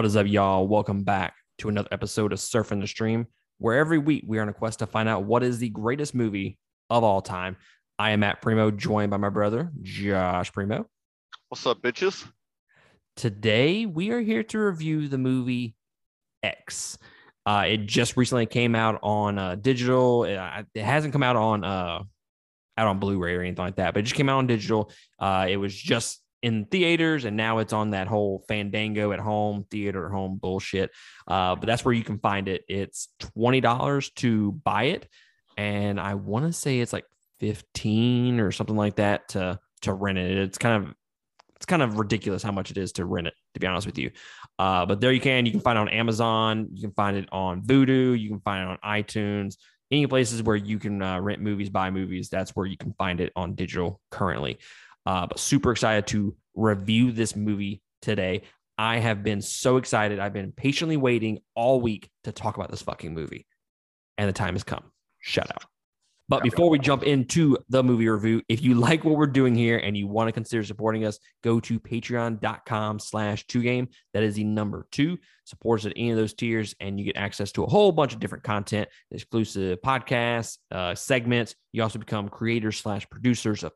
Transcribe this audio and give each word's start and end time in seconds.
What 0.00 0.06
is 0.06 0.16
up, 0.16 0.26
y'all? 0.26 0.66
Welcome 0.66 1.02
back 1.02 1.34
to 1.58 1.68
another 1.68 1.90
episode 1.92 2.32
of 2.32 2.38
Surfing 2.38 2.80
the 2.80 2.86
Stream, 2.86 3.26
where 3.58 3.76
every 3.76 3.98
week 3.98 4.24
we 4.26 4.38
are 4.38 4.40
on 4.40 4.48
a 4.48 4.54
quest 4.54 4.78
to 4.78 4.86
find 4.86 5.10
out 5.10 5.24
what 5.24 5.42
is 5.42 5.58
the 5.58 5.68
greatest 5.68 6.14
movie 6.14 6.56
of 6.88 7.04
all 7.04 7.20
time. 7.20 7.58
I 7.98 8.12
am 8.12 8.20
Matt 8.20 8.40
Primo, 8.40 8.70
joined 8.70 9.10
by 9.10 9.18
my 9.18 9.28
brother, 9.28 9.70
Josh 9.82 10.54
Primo. 10.54 10.86
What's 11.50 11.66
up, 11.66 11.82
bitches? 11.82 12.26
Today 13.14 13.84
we 13.84 14.10
are 14.10 14.20
here 14.20 14.42
to 14.42 14.58
review 14.58 15.06
the 15.06 15.18
movie 15.18 15.74
X. 16.42 16.96
Uh, 17.44 17.64
it 17.68 17.84
just 17.84 18.16
recently 18.16 18.46
came 18.46 18.74
out 18.74 19.00
on 19.02 19.38
uh, 19.38 19.56
digital. 19.56 20.24
It, 20.24 20.40
it, 20.74 20.82
hasn't 20.82 21.12
come 21.12 21.22
out 21.22 21.36
on 21.36 21.62
uh, 21.62 22.02
out 22.78 22.86
on 22.86 23.00
Blu-ray 23.00 23.34
or 23.34 23.42
anything 23.42 23.62
like 23.62 23.76
that, 23.76 23.92
but 23.92 24.00
it 24.00 24.04
just 24.04 24.16
came 24.16 24.30
out 24.30 24.38
on 24.38 24.46
digital. 24.46 24.90
Uh, 25.18 25.44
it 25.46 25.58
was 25.58 25.74
just 25.74 26.22
in 26.42 26.64
theaters 26.66 27.24
and 27.24 27.36
now 27.36 27.58
it's 27.58 27.72
on 27.72 27.90
that 27.90 28.06
whole 28.06 28.44
fandango 28.48 29.12
at 29.12 29.20
home 29.20 29.66
theater 29.70 30.06
at 30.06 30.12
home 30.12 30.38
bullshit. 30.40 30.90
Uh, 31.28 31.54
but 31.54 31.66
that's 31.66 31.84
where 31.84 31.94
you 31.94 32.04
can 32.04 32.18
find 32.18 32.48
it. 32.48 32.64
It's 32.68 33.08
$20 33.20 34.14
to 34.16 34.52
buy 34.52 34.84
it 34.84 35.08
and 35.56 36.00
i 36.00 36.14
want 36.14 36.46
to 36.46 36.52
say 36.52 36.78
it's 36.78 36.92
like 36.92 37.04
15 37.40 38.38
or 38.38 38.52
something 38.52 38.76
like 38.76 38.96
that 38.96 39.28
to 39.30 39.58
to 39.82 39.92
rent 39.94 40.18
it. 40.18 40.36
It's 40.36 40.58
kind 40.58 40.84
of 40.84 40.94
it's 41.56 41.66
kind 41.66 41.82
of 41.82 41.98
ridiculous 41.98 42.42
how 42.42 42.52
much 42.52 42.70
it 42.70 42.78
is 42.78 42.92
to 42.92 43.04
rent 43.04 43.26
it 43.26 43.34
to 43.54 43.60
be 43.60 43.66
honest 43.66 43.86
with 43.86 43.98
you. 43.98 44.10
Uh, 44.58 44.86
but 44.86 45.00
there 45.00 45.12
you 45.12 45.20
can. 45.20 45.46
You 45.46 45.52
can 45.52 45.60
find 45.60 45.78
it 45.78 45.80
on 45.80 45.88
amazon. 45.88 46.68
You 46.72 46.82
can 46.82 46.92
find 46.92 47.16
it 47.16 47.28
on 47.32 47.62
Vudu. 47.62 48.18
You 48.18 48.28
can 48.28 48.40
find 48.40 48.70
it 48.70 48.78
on 48.82 49.02
itunes. 49.02 49.56
Any 49.90 50.06
places 50.06 50.42
where 50.42 50.56
you 50.56 50.78
can 50.78 51.02
uh, 51.02 51.18
rent 51.18 51.40
movies 51.40 51.68
buy 51.70 51.90
movies 51.90 52.28
that's 52.28 52.54
where 52.54 52.66
you 52.66 52.76
can 52.76 52.92
find 52.92 53.20
it 53.20 53.32
on 53.34 53.54
digital 53.54 54.00
currently. 54.10 54.58
Uh, 55.06 55.26
but 55.26 55.38
super 55.38 55.72
excited 55.72 56.06
to 56.08 56.36
review 56.54 57.12
this 57.12 57.36
movie 57.36 57.82
today. 58.02 58.42
I 58.78 58.98
have 58.98 59.22
been 59.22 59.42
so 59.42 59.76
excited. 59.76 60.18
I've 60.18 60.32
been 60.32 60.52
patiently 60.52 60.96
waiting 60.96 61.40
all 61.54 61.80
week 61.80 62.08
to 62.24 62.32
talk 62.32 62.56
about 62.56 62.70
this 62.70 62.82
fucking 62.82 63.12
movie. 63.12 63.46
And 64.16 64.28
the 64.28 64.32
time 64.32 64.54
has 64.54 64.64
come. 64.64 64.84
Shut 65.18 65.50
out. 65.50 65.64
But 66.30 66.44
before 66.44 66.70
we 66.70 66.78
jump 66.78 67.02
into 67.02 67.58
the 67.70 67.82
movie 67.82 68.08
review, 68.08 68.40
if 68.48 68.62
you 68.62 68.76
like 68.76 69.04
what 69.04 69.16
we're 69.16 69.26
doing 69.26 69.52
here 69.52 69.78
and 69.78 69.96
you 69.96 70.06
want 70.06 70.28
to 70.28 70.32
consider 70.32 70.62
supporting 70.62 71.04
us, 71.04 71.18
go 71.42 71.58
to 71.58 71.80
patreon.com 71.80 73.00
slash 73.00 73.44
two 73.48 73.62
game. 73.62 73.88
That 74.14 74.22
is 74.22 74.36
the 74.36 74.44
number 74.44 74.86
two. 74.92 75.18
Supports 75.44 75.86
at 75.86 75.92
any 75.96 76.12
of 76.12 76.16
those 76.16 76.32
tiers, 76.32 76.72
and 76.78 77.00
you 77.00 77.04
get 77.04 77.16
access 77.16 77.50
to 77.52 77.64
a 77.64 77.66
whole 77.66 77.90
bunch 77.90 78.14
of 78.14 78.20
different 78.20 78.44
content, 78.44 78.88
exclusive 79.10 79.80
podcasts, 79.84 80.58
uh, 80.70 80.94
segments. 80.94 81.56
You 81.72 81.82
also 81.82 81.98
become 81.98 82.28
creators 82.28 82.78
slash 82.78 83.10
producers 83.10 83.64
of 83.64 83.72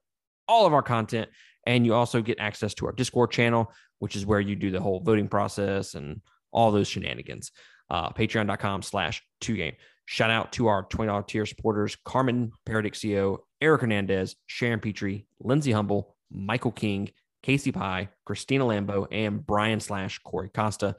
all 0.46 0.64
of 0.64 0.72
our 0.72 0.82
content. 0.82 1.28
And 1.66 1.86
you 1.86 1.94
also 1.94 2.20
get 2.20 2.38
access 2.40 2.74
to 2.74 2.86
our 2.86 2.92
Discord 2.92 3.30
channel, 3.30 3.72
which 3.98 4.16
is 4.16 4.26
where 4.26 4.40
you 4.40 4.56
do 4.56 4.70
the 4.70 4.80
whole 4.80 5.00
voting 5.00 5.28
process 5.28 5.94
and 5.94 6.20
all 6.52 6.70
those 6.70 6.88
shenanigans. 6.88 7.52
Uh, 7.90 8.10
Patreon.com 8.10 8.82
slash 8.82 9.22
two 9.40 9.56
game. 9.56 9.74
Shout 10.06 10.30
out 10.30 10.52
to 10.52 10.66
our 10.66 10.84
$20 10.84 11.26
tier 11.26 11.46
supporters 11.46 11.96
Carmen 12.04 12.52
Paradixio, 12.66 13.38
Eric 13.60 13.82
Hernandez, 13.82 14.36
Sharon 14.46 14.80
Petrie, 14.80 15.26
Lindsay 15.40 15.72
Humble, 15.72 16.14
Michael 16.30 16.72
King, 16.72 17.10
Casey 17.42 17.72
Pye, 17.72 18.08
Christina 18.24 18.64
Lambo, 18.64 19.06
and 19.10 19.46
Brian 19.46 19.80
slash 19.80 20.18
Corey 20.20 20.50
Costa. 20.50 20.96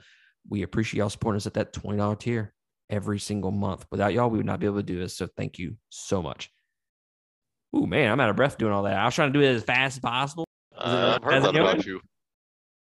We 0.49 0.63
appreciate 0.63 0.99
y'all 0.99 1.09
supporting 1.09 1.37
us 1.37 1.47
at 1.47 1.55
that 1.55 1.73
$20 1.73 2.19
tier 2.19 2.53
every 2.89 3.19
single 3.19 3.51
month. 3.51 3.85
Without 3.91 4.13
y'all, 4.13 4.29
we 4.29 4.37
would 4.37 4.45
not 4.45 4.59
be 4.59 4.67
able 4.67 4.77
to 4.77 4.83
do 4.83 4.99
this. 4.99 5.15
So 5.15 5.27
thank 5.35 5.59
you 5.59 5.75
so 5.89 6.21
much. 6.21 6.51
Oh 7.73 7.85
man, 7.85 8.11
I'm 8.11 8.19
out 8.19 8.29
of 8.29 8.35
breath 8.35 8.57
doing 8.57 8.71
all 8.71 8.83
that. 8.83 8.97
I 8.97 9.05
was 9.05 9.15
trying 9.15 9.33
to 9.33 9.39
do 9.39 9.43
it 9.43 9.55
as 9.55 9.63
fast 9.63 9.97
as 9.97 9.99
possible. 9.99 10.44
Uh, 10.85 11.17
I've 11.21 11.23
heard 11.23 11.43
that 11.43 11.55
about 11.55 11.85
you. 11.85 11.99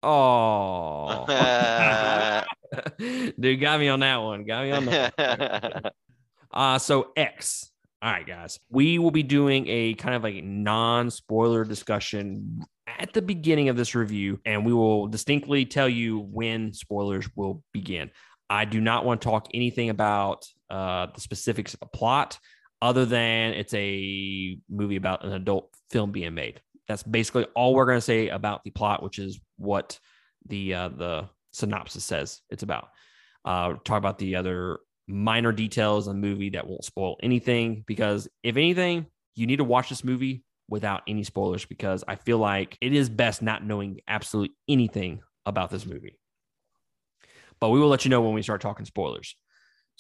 Oh, 0.03 1.27
dude, 3.39 3.61
got 3.61 3.81
me 3.81 3.89
on 3.89 4.01
that 4.01 4.17
one. 4.17 4.45
Got 4.45 4.65
me 4.65 4.71
on 4.71 4.85
that. 4.87 5.93
uh, 6.53 6.79
so 6.79 7.13
X. 7.17 7.71
All 8.03 8.11
right, 8.11 8.27
guys, 8.27 8.59
we 8.71 8.99
will 8.99 9.11
be 9.11 9.23
doing 9.23 9.67
a 9.69 9.93
kind 9.95 10.15
of 10.15 10.23
like 10.23 10.43
non-spoiler 10.43 11.65
discussion 11.65 12.65
at 12.87 13.13
the 13.13 13.21
beginning 13.21 13.69
of 13.69 13.77
this 13.77 13.95
review, 13.95 14.41
and 14.47 14.65
we 14.65 14.73
will 14.73 15.07
distinctly 15.07 15.67
tell 15.67 15.89
you 15.89 16.21
when 16.21 16.73
spoilers 16.73 17.29
will 17.37 17.63
begin. 17.73 18.11
I 18.49 18.65
do 18.65 18.81
not 18.81 19.05
want 19.05 19.21
to 19.21 19.29
talk 19.29 19.49
anything 19.53 19.91
about 19.91 20.47
uh, 20.71 21.09
the 21.15 21.21
specifics 21.21 21.75
of 21.75 21.81
the 21.81 21.87
plot 21.87 22.39
other 22.81 23.05
than 23.05 23.53
it's 23.53 23.75
a 23.75 24.57
movie 24.71 24.97
about 24.97 25.25
an 25.25 25.33
adult 25.33 25.69
film 25.91 26.11
being 26.11 26.35
made. 26.35 26.61
That's 26.91 27.05
basically 27.05 27.47
all 27.55 27.73
we're 27.73 27.87
going 27.87 27.99
to 27.99 28.03
say 28.03 28.31
about 28.31 28.65
the 28.65 28.71
plot, 28.71 29.01
which 29.01 29.21
is 29.21 29.39
what 29.59 30.01
the 30.49 30.75
uh, 30.75 30.89
the 30.89 31.29
synopsis 31.53 32.05
says 32.05 32.41
it's 32.51 32.65
about. 32.65 32.89
Uh, 33.45 33.75
talk 33.85 33.99
about 33.99 34.19
the 34.19 34.35
other 34.35 34.81
minor 35.07 35.53
details 35.53 36.09
in 36.09 36.21
the 36.21 36.29
movie 36.29 36.51
that 36.51 36.67
won't 36.67 36.85
spoil 36.85 37.17
anything 37.23 37.85
because 37.87 38.27
if 38.43 38.57
anything, 38.57 39.07
you 39.37 39.47
need 39.47 39.59
to 39.59 39.65
watch 39.65 39.89
this 39.89 40.03
movie 40.03 40.43
without 40.69 41.03
any 41.07 41.23
spoilers 41.23 41.65
because 41.65 42.03
I 42.09 42.17
feel 42.17 42.39
like 42.39 42.77
it 42.81 42.93
is 42.93 43.09
best 43.09 43.41
not 43.41 43.65
knowing 43.65 44.01
absolutely 44.09 44.57
anything 44.69 45.21
about 45.47 45.71
this 45.71 45.87
movie. 45.87 46.19
But 47.61 47.69
we 47.69 47.79
will 47.79 47.89
let 47.89 48.05
you 48.05 48.09
know 48.09 48.21
when 48.21 48.35
we 48.35 48.43
start 48.43 48.63
talking 48.63 48.85
spoilers. 48.85 49.37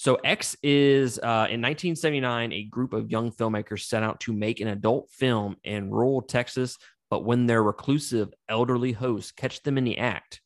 So 0.00 0.15
X 0.25 0.56
is 0.62 1.19
uh, 1.19 1.44
in 1.50 1.61
1979, 1.61 2.55
a 2.55 2.62
group 2.62 2.94
of 2.94 3.11
young 3.11 3.31
filmmakers 3.31 3.83
set 3.83 4.03
out 4.03 4.19
to 4.21 4.33
make 4.33 4.61
an 4.61 4.69
adult 4.69 5.11
film 5.11 5.56
in 5.62 5.91
rural 5.91 6.22
Texas. 6.22 6.78
But 7.11 7.27
when 7.27 7.44
their 7.44 7.62
reclusive 7.62 8.33
elderly 8.49 8.93
hosts 8.93 9.31
catch 9.31 9.62
them 9.62 9.77
in 9.77 9.84
the 9.84 9.99
act, 9.99 10.41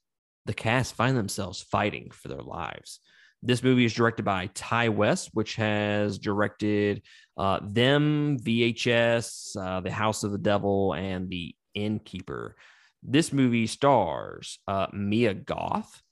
the 0.45 0.55
cast 0.55 0.97
find 0.97 1.17
themselves 1.17 1.63
fighting 1.63 2.11
for 2.11 2.27
their 2.27 2.43
lives. 2.43 2.99
This 3.45 3.63
movie 3.63 3.85
is 3.85 3.95
directed 3.95 4.25
by 4.25 4.51
Ti 4.55 4.89
West, 4.89 5.31
which 5.35 5.55
has 5.55 6.19
directed 6.19 7.03
uh, 7.37 7.61
Them, 7.63 8.39
VHS, 8.41 9.57
uh, 9.57 9.83
The 9.83 9.93
House 9.93 10.25
of 10.25 10.33
the 10.33 10.39
Devil, 10.39 10.95
and 10.95 11.31
The 11.31 11.55
Innkeeper. 11.75 12.57
This 13.05 13.33
movie 13.33 13.69
stars 13.69 14.59
uh, 14.67 14.89
Mia 14.93 15.33
Goth, 15.33 16.03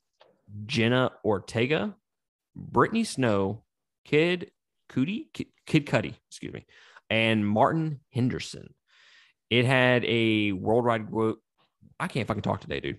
Jenna 0.65 1.11
Ortega, 1.25 1.97
Brittany 2.55 3.05
Snow, 3.05 3.65
Kid 4.05 4.51
Cudi, 4.91 5.27
Kid, 5.33 5.47
Kid 5.67 5.87
Cudi, 5.87 6.15
excuse 6.29 6.53
me, 6.53 6.67
and 7.11 7.47
Martin 7.47 8.01
Henderson. 8.11 8.75
It 9.51 9.65
had 9.65 10.05
a 10.05 10.53
worldwide 10.53 11.11
growth. 11.11 11.39
I 12.01 12.09
can't 12.09 12.27
fucking 12.27 12.43
talk 12.43 12.61
today, 12.61 12.81
dude. 12.81 12.99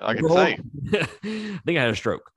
I 0.00 0.14
can 0.14 0.24
World, 0.24 0.36
say. 0.36 0.58
I 0.94 1.60
think 1.64 1.78
I 1.78 1.82
had 1.82 1.90
a 1.90 1.96
stroke. 1.96 2.30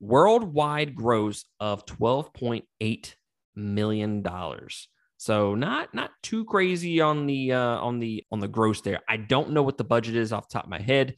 Worldwide 0.00 0.94
gross 0.94 1.44
of 1.60 1.86
twelve 1.86 2.34
point 2.34 2.64
eight 2.80 3.16
million 3.54 4.22
dollars. 4.22 4.88
So 5.16 5.54
not 5.54 5.94
not 5.94 6.10
too 6.22 6.44
crazy 6.44 7.00
on 7.00 7.26
the 7.26 7.52
uh, 7.52 7.78
on 7.78 8.00
the 8.00 8.24
on 8.30 8.40
the 8.40 8.48
gross 8.48 8.80
there. 8.80 9.00
I 9.08 9.16
don't 9.16 9.52
know 9.52 9.62
what 9.62 9.78
the 9.78 9.84
budget 9.84 10.16
is 10.16 10.32
off 10.32 10.48
the 10.48 10.54
top 10.54 10.64
of 10.64 10.70
my 10.70 10.80
head. 10.80 11.14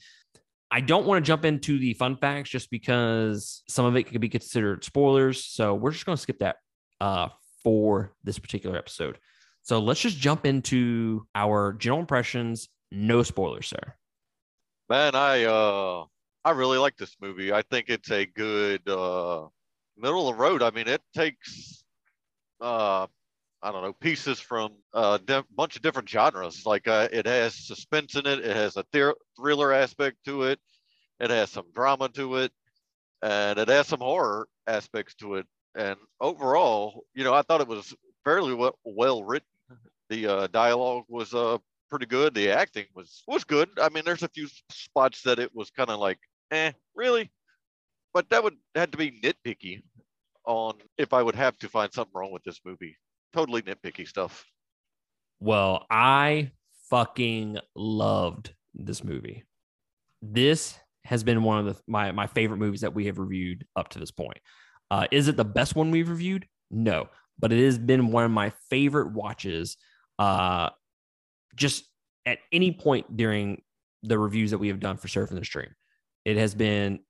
I 0.70 0.80
don't 0.80 1.06
want 1.06 1.24
to 1.24 1.26
jump 1.26 1.44
into 1.44 1.78
the 1.78 1.94
fun 1.94 2.16
facts 2.16 2.50
just 2.50 2.70
because 2.70 3.62
some 3.68 3.84
of 3.84 3.96
it 3.96 4.04
could 4.04 4.20
be 4.20 4.28
considered 4.28 4.84
spoilers. 4.84 5.44
So 5.44 5.74
we're 5.74 5.92
just 5.92 6.06
going 6.06 6.16
to 6.16 6.22
skip 6.22 6.40
that 6.40 6.56
uh, 7.00 7.28
for 7.62 8.12
this 8.24 8.38
particular 8.38 8.76
episode. 8.76 9.18
So 9.62 9.80
let's 9.80 10.00
just 10.00 10.18
jump 10.18 10.46
into 10.46 11.26
our 11.34 11.72
general 11.72 12.00
impressions. 12.00 12.68
No 12.92 13.22
spoilers, 13.24 13.66
sir. 13.66 13.94
Man, 14.88 15.16
I 15.16 15.42
uh 15.44 16.04
I 16.44 16.50
really 16.52 16.78
like 16.78 16.96
this 16.96 17.16
movie. 17.20 17.52
I 17.52 17.62
think 17.62 17.86
it's 17.88 18.10
a 18.12 18.26
good 18.26 18.88
uh 18.88 19.48
middle 19.96 20.28
of 20.28 20.36
the 20.36 20.40
road. 20.40 20.62
I 20.62 20.70
mean, 20.70 20.86
it 20.86 21.02
takes 21.12 21.82
uh 22.60 23.08
I 23.62 23.72
don't 23.72 23.82
know 23.82 23.92
pieces 23.92 24.38
from 24.38 24.72
a 24.92 25.18
bunch 25.54 25.76
of 25.76 25.82
different 25.82 26.08
genres. 26.08 26.66
Like 26.66 26.86
uh, 26.88 27.08
it 27.10 27.26
has 27.26 27.54
suspense 27.54 28.14
in 28.14 28.26
it. 28.26 28.40
It 28.40 28.56
has 28.56 28.76
a 28.76 28.84
thr- 28.92 29.18
thriller 29.36 29.72
aspect 29.72 30.18
to 30.26 30.44
it. 30.44 30.60
It 31.20 31.30
has 31.30 31.50
some 31.50 31.66
drama 31.74 32.08
to 32.10 32.36
it, 32.36 32.52
and 33.22 33.58
it 33.58 33.68
has 33.68 33.86
some 33.86 34.00
horror 34.00 34.48
aspects 34.66 35.14
to 35.16 35.36
it. 35.36 35.46
And 35.74 35.96
overall, 36.20 37.04
you 37.14 37.24
know, 37.24 37.34
I 37.34 37.42
thought 37.42 37.60
it 37.60 37.68
was 37.68 37.94
fairly 38.24 38.54
well, 38.54 38.78
well 38.84 39.24
written. 39.24 39.48
The 40.08 40.26
uh, 40.26 40.46
dialogue 40.48 41.04
was 41.08 41.34
uh, 41.34 41.58
pretty 41.90 42.06
good. 42.06 42.34
The 42.34 42.50
acting 42.50 42.86
was 42.94 43.22
was 43.26 43.44
good. 43.44 43.70
I 43.80 43.88
mean, 43.88 44.04
there's 44.04 44.22
a 44.22 44.28
few 44.28 44.48
spots 44.70 45.22
that 45.22 45.38
it 45.38 45.54
was 45.54 45.70
kind 45.70 45.90
of 45.90 45.98
like, 45.98 46.18
eh, 46.50 46.72
really, 46.94 47.30
but 48.14 48.28
that 48.30 48.44
would 48.44 48.56
had 48.74 48.92
to 48.92 48.98
be 48.98 49.20
nitpicky 49.20 49.82
on 50.44 50.74
if 50.98 51.12
I 51.12 51.22
would 51.22 51.34
have 51.34 51.58
to 51.58 51.68
find 51.68 51.92
something 51.92 52.12
wrong 52.14 52.30
with 52.30 52.44
this 52.44 52.60
movie 52.64 52.96
totally 53.36 53.62
nitpicky 53.62 54.08
stuff. 54.08 54.44
Well, 55.40 55.86
I 55.90 56.52
fucking 56.90 57.58
loved 57.74 58.54
this 58.74 59.04
movie. 59.04 59.44
This 60.22 60.78
has 61.04 61.22
been 61.22 61.42
one 61.42 61.58
of 61.58 61.66
the 61.66 61.80
my 61.86 62.12
my 62.12 62.26
favorite 62.26 62.56
movies 62.56 62.80
that 62.80 62.94
we 62.94 63.06
have 63.06 63.18
reviewed 63.18 63.66
up 63.76 63.88
to 63.90 63.98
this 63.98 64.10
point. 64.10 64.38
Uh, 64.90 65.06
is 65.10 65.28
it 65.28 65.36
the 65.36 65.44
best 65.44 65.76
one 65.76 65.90
we've 65.90 66.08
reviewed? 66.08 66.46
No, 66.70 67.08
but 67.38 67.52
it 67.52 67.62
has 67.64 67.78
been 67.78 68.08
one 68.08 68.24
of 68.24 68.30
my 68.30 68.52
favorite 68.70 69.12
watches. 69.12 69.76
Uh, 70.18 70.70
just 71.54 71.84
at 72.24 72.38
any 72.52 72.72
point 72.72 73.16
during 73.16 73.60
the 74.02 74.18
reviews 74.18 74.50
that 74.52 74.58
we 74.58 74.68
have 74.68 74.80
done 74.80 74.96
for 74.96 75.08
Surfing 75.08 75.38
the 75.38 75.44
Stream, 75.44 75.68
it 76.24 76.36
has 76.38 76.54
been 76.54 77.00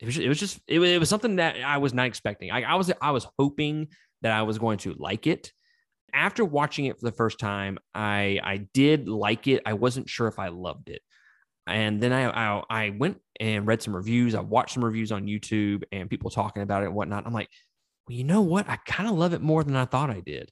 it 0.00 0.06
was 0.06 0.14
just, 0.16 0.24
it 0.24 0.28
was 0.28 0.40
just 0.40 0.60
it, 0.66 0.78
was- 0.78 0.90
it 0.90 0.98
was 0.98 1.08
something 1.08 1.36
that 1.36 1.56
I 1.62 1.78
was 1.78 1.94
not 1.94 2.06
expecting. 2.06 2.50
I, 2.50 2.62
I 2.62 2.74
was 2.74 2.92
I 3.00 3.12
was 3.12 3.26
hoping 3.38 3.88
that 4.22 4.32
I 4.32 4.42
was 4.42 4.58
going 4.58 4.78
to 4.78 4.94
like 4.94 5.26
it. 5.26 5.52
After 6.12 6.44
watching 6.44 6.86
it 6.86 6.98
for 6.98 7.04
the 7.04 7.16
first 7.16 7.38
time, 7.38 7.78
I 7.94 8.40
I 8.42 8.68
did 8.72 9.08
like 9.08 9.46
it. 9.48 9.62
I 9.66 9.74
wasn't 9.74 10.08
sure 10.08 10.28
if 10.28 10.38
I 10.38 10.48
loved 10.48 10.88
it, 10.88 11.02
and 11.66 12.00
then 12.00 12.12
I 12.12 12.30
I, 12.30 12.62
I 12.70 12.90
went 12.90 13.20
and 13.38 13.66
read 13.66 13.82
some 13.82 13.94
reviews. 13.94 14.34
I 14.34 14.40
watched 14.40 14.74
some 14.74 14.84
reviews 14.84 15.12
on 15.12 15.26
YouTube 15.26 15.82
and 15.92 16.08
people 16.08 16.30
talking 16.30 16.62
about 16.62 16.82
it 16.82 16.86
and 16.86 16.94
whatnot. 16.94 17.26
I'm 17.26 17.34
like, 17.34 17.50
well, 18.08 18.16
you 18.16 18.24
know 18.24 18.42
what? 18.42 18.68
I 18.68 18.76
kind 18.76 19.08
of 19.08 19.16
love 19.16 19.34
it 19.34 19.42
more 19.42 19.62
than 19.64 19.76
I 19.76 19.84
thought 19.84 20.10
I 20.10 20.20
did. 20.20 20.50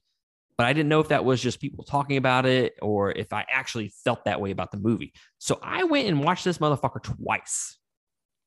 But 0.57 0.67
I 0.67 0.73
didn't 0.73 0.89
know 0.89 1.01
if 1.01 1.09
that 1.09 1.25
was 1.25 1.41
just 1.41 1.59
people 1.59 1.83
talking 1.83 2.17
about 2.17 2.45
it 2.45 2.75
or 2.81 3.11
if 3.11 3.33
I 3.33 3.45
actually 3.51 3.91
felt 4.03 4.25
that 4.25 4.39
way 4.39 4.51
about 4.51 4.71
the 4.71 4.77
movie. 4.77 5.13
So 5.37 5.59
I 5.61 5.83
went 5.83 6.07
and 6.07 6.23
watched 6.23 6.45
this 6.45 6.59
motherfucker 6.59 7.03
twice. 7.03 7.77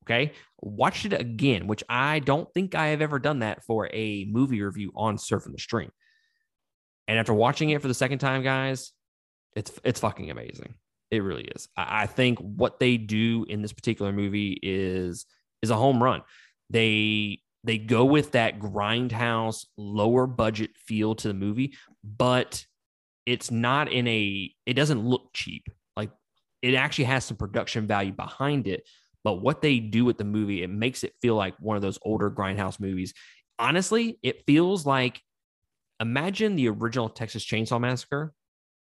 Okay. 0.08 0.32
Watched 0.60 1.04
it 1.04 1.12
again, 1.12 1.66
which 1.66 1.84
I 1.88 2.20
don't 2.20 2.52
think 2.54 2.74
I 2.74 2.88
have 2.88 3.02
ever 3.02 3.18
done 3.18 3.40
that 3.40 3.62
for 3.64 3.88
a 3.92 4.24
movie 4.24 4.62
review 4.62 4.90
on 4.96 5.18
Surfing 5.18 5.52
the 5.52 5.58
Stream. 5.58 5.90
And 7.06 7.18
after 7.18 7.34
watching 7.34 7.70
it 7.70 7.82
for 7.82 7.88
the 7.88 7.94
second 7.94 8.18
time, 8.18 8.42
guys, 8.42 8.92
it's 9.54 9.72
it's 9.84 10.00
fucking 10.00 10.30
amazing. 10.30 10.74
It 11.10 11.22
really 11.22 11.44
is. 11.44 11.68
I, 11.76 12.02
I 12.02 12.06
think 12.06 12.38
what 12.38 12.80
they 12.80 12.96
do 12.96 13.44
in 13.48 13.62
this 13.62 13.72
particular 13.72 14.12
movie 14.12 14.58
is 14.62 15.26
is 15.62 15.70
a 15.70 15.76
home 15.76 16.02
run. 16.02 16.22
They 16.70 17.40
they 17.64 17.78
go 17.78 18.04
with 18.04 18.32
that 18.32 18.58
grindhouse 18.58 19.66
lower 19.76 20.26
budget 20.26 20.70
feel 20.76 21.14
to 21.16 21.28
the 21.28 21.34
movie, 21.34 21.74
but 22.02 22.64
it's 23.26 23.50
not 23.50 23.92
in 23.92 24.08
a 24.08 24.50
it 24.64 24.74
doesn't 24.74 25.04
look 25.04 25.30
cheap. 25.34 25.68
Like 25.96 26.10
it 26.62 26.74
actually 26.74 27.04
has 27.04 27.24
some 27.24 27.36
production 27.36 27.86
value 27.86 28.12
behind 28.12 28.66
it. 28.66 28.88
But 29.24 29.34
what 29.42 29.60
they 29.62 29.78
do 29.80 30.04
with 30.04 30.16
the 30.18 30.24
movie, 30.24 30.62
it 30.62 30.70
makes 30.70 31.04
it 31.04 31.14
feel 31.20 31.34
like 31.34 31.54
one 31.58 31.76
of 31.76 31.82
those 31.82 31.98
older 32.02 32.30
grindhouse 32.30 32.78
movies. 32.80 33.12
Honestly, 33.58 34.18
it 34.22 34.44
feels 34.46 34.86
like 34.86 35.20
imagine 36.00 36.54
the 36.56 36.68
original 36.68 37.08
Texas 37.08 37.44
Chainsaw 37.44 37.80
Massacre 37.80 38.32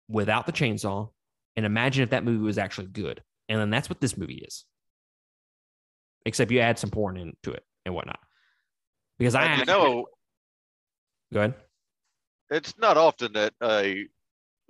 without 0.10 0.46
the 0.46 0.52
chainsaw, 0.52 1.10
and 1.56 1.66
imagine 1.66 2.04
if 2.04 2.10
that 2.12 2.24
movie 2.26 2.44
was 2.44 2.58
actually 2.58 2.88
good. 2.88 3.24
And 3.50 3.60
then 3.60 3.70
that's 3.70 3.90
what 3.90 4.02
this 4.02 4.18
movie 4.18 4.44
is. 4.46 4.66
Except 6.26 6.52
you 6.52 6.60
add 6.60 6.78
some 6.78 6.90
porn 6.90 7.16
into 7.18 7.52
it 7.52 7.64
and 7.86 7.96
whatnot. 7.96 8.20
Because 9.18 9.36
I 9.36 9.46
And 9.46 9.56
you 9.56 9.62
actually- 9.74 9.90
know, 9.96 10.06
go 11.34 11.40
ahead. 11.40 11.54
it's 12.50 12.78
not 12.78 12.98
often 12.98 13.32
that 13.34 13.54
a 13.64 14.06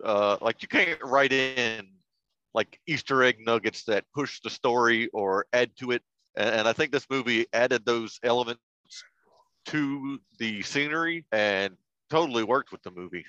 uh, 0.04 0.38
like 0.42 0.62
you 0.62 0.68
can't 0.68 1.01
write 1.04 1.33
in 1.33 1.88
like 2.57 2.80
Easter 2.88 3.24
egg 3.24 3.38
nuggets 3.39 3.83
that 3.83 4.04
push 4.13 4.42
the 4.42 4.50
story 4.50 5.07
or 5.13 5.45
add 5.54 5.69
to 5.77 5.92
it. 5.92 6.01
And, 6.36 6.68
I 6.68 6.74
think 6.74 6.92
this 6.92 7.06
movie 7.09 7.45
added 7.54 7.86
those 7.86 8.19
elements 8.24 8.62
to 9.68 10.19
the 10.39 10.62
scenery 10.63 11.25
and 11.31 11.77
totally 12.09 12.44
worked 12.44 12.71
with 12.71 12.81
the 12.81 12.92
movie. 12.92 13.25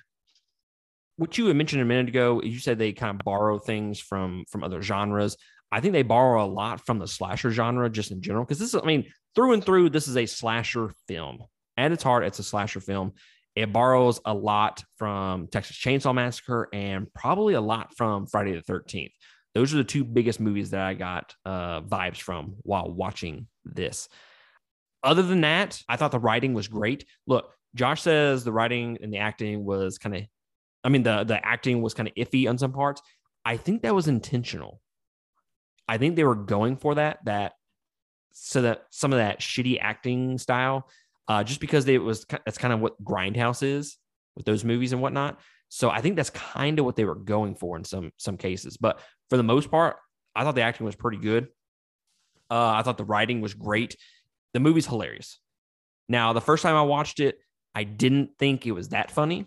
what 1.17 1.37
you 1.37 1.47
had 1.47 1.57
mentioned 1.57 1.83
a 1.83 1.85
minute 1.85 2.09
ago, 2.09 2.41
you 2.43 2.59
said 2.59 2.79
they 2.79 2.93
kind 2.93 3.21
of 3.21 3.25
borrow 3.25 3.59
things 3.59 4.01
from 4.01 4.45
from 4.51 4.65
other 4.65 4.81
genres. 4.81 5.37
I 5.71 5.81
think 5.81 5.93
they 5.93 6.05
borrow 6.05 6.43
a 6.43 6.47
lot 6.47 6.87
from 6.87 6.99
the 6.99 7.07
slasher 7.07 7.51
genre 7.51 7.91
just 7.91 8.11
in 8.13 8.23
general. 8.23 8.45
Because 8.45 8.59
this 8.59 8.73
is, 8.73 8.81
I 8.81 8.87
mean, 8.87 9.13
through 9.35 9.53
and 9.53 9.63
through, 9.63 9.91
this 9.91 10.09
is 10.09 10.17
a 10.17 10.25
slasher 10.25 10.93
film. 11.07 11.41
At 11.77 11.93
its 11.93 12.03
heart, 12.03 12.25
it's 12.25 12.39
a 12.39 12.43
slasher 12.43 12.81
film. 12.81 13.13
It 13.55 13.73
borrows 13.73 14.21
a 14.25 14.35
lot 14.35 14.85
from 14.99 15.49
Texas 15.49 15.77
Chainsaw 15.77 16.15
Massacre 16.15 16.69
and 16.73 17.13
probably 17.13 17.55
a 17.55 17.61
lot 17.61 17.97
from 17.97 18.27
Friday 18.27 18.53
the 18.53 18.63
13th. 18.63 19.13
Those 19.55 19.75
are 19.75 19.79
the 19.79 19.85
two 19.85 20.05
biggest 20.05 20.39
movies 20.39 20.71
that 20.71 20.83
I 20.83 20.95
got 20.95 21.35
uh, 21.45 21.81
vibes 21.81 22.21
from 22.21 22.55
while 22.63 22.91
watching 22.91 23.49
this. 23.65 24.09
Other 25.03 25.23
than 25.23 25.41
that, 25.41 25.83
I 25.89 25.97
thought 25.97 26.13
the 26.13 26.19
writing 26.19 26.55
was 26.55 26.69
great. 26.69 27.05
Look, 27.27 27.53
Josh 27.75 28.03
says 28.03 28.45
the 28.45 28.53
writing 28.53 28.99
and 29.03 29.13
the 29.13 29.19
acting 29.19 29.65
was 29.65 29.99
kind 29.99 30.15
of 30.17 30.23
I 30.85 30.91
mean, 30.91 31.03
the 31.03 31.25
the 31.25 31.45
acting 31.45 31.83
was 31.83 31.95
kind 31.95 32.09
of 32.09 32.15
iffy 32.15 32.49
on 32.49 32.59
some 32.59 32.73
parts. 32.73 33.03
I 33.45 33.57
think 33.57 33.83
that 33.83 33.95
was 33.95 34.09
intentional. 34.09 34.81
I 35.89 35.99
think 35.99 36.17
they 36.17 36.25
were 36.25 36.35
going 36.35 36.77
for 36.77 36.95
that 36.97 37.25
that 37.25 37.53
so 38.33 38.63
that 38.63 38.85
some 38.91 39.13
of 39.13 39.19
that 39.19 39.41
shitty 39.41 39.79
acting 39.81 40.39
style, 40.39 40.89
uh, 41.29 41.45
just 41.45 41.61
because 41.61 41.87
it 41.87 42.03
was 42.03 42.27
that's 42.45 42.59
kind 42.59 42.73
of 42.75 42.81
what 42.81 43.03
Grindhouse 43.03 43.63
is 43.63 43.97
with 44.37 44.47
those 44.47 44.65
movies 44.65 44.93
and 44.93 45.03
whatnot. 45.03 45.39
So 45.69 45.91
I 45.91 46.01
think 46.01 46.17
that's 46.17 46.31
kind 46.31 46.79
of 46.79 46.85
what 46.85 46.97
they 46.97 47.05
were 47.05 47.15
going 47.15 47.55
for 47.55 47.77
in 47.77 47.85
some 47.85 48.13
some 48.17 48.37
cases. 48.37 48.77
But 48.77 49.01
for 49.31 49.37
the 49.37 49.43
most 49.43 49.71
part, 49.71 49.97
I 50.35 50.45
thought 50.45 50.55
the 50.55 50.63
acting 50.63 50.87
was 50.87 50.97
pretty 50.97 51.19
good. 51.19 51.49
Uh, 52.51 52.71
I 52.71 52.83
thought 52.83 52.97
the 52.97 53.05
writing 53.05 53.41
was 53.41 53.55
great. 53.55 53.97
The 54.55 54.61
movie's 54.61 54.87
hilarious. 54.87 55.39
Now, 56.09 56.33
the 56.33 56.41
first 56.41 56.63
time 56.63 56.75
I 56.75 56.83
watched 56.83 57.21
it, 57.21 57.39
I 57.75 57.85
didn't 57.85 58.31
think 58.39 58.67
it 58.67 58.73
was 58.73 58.89
that 58.89 59.11
funny 59.11 59.47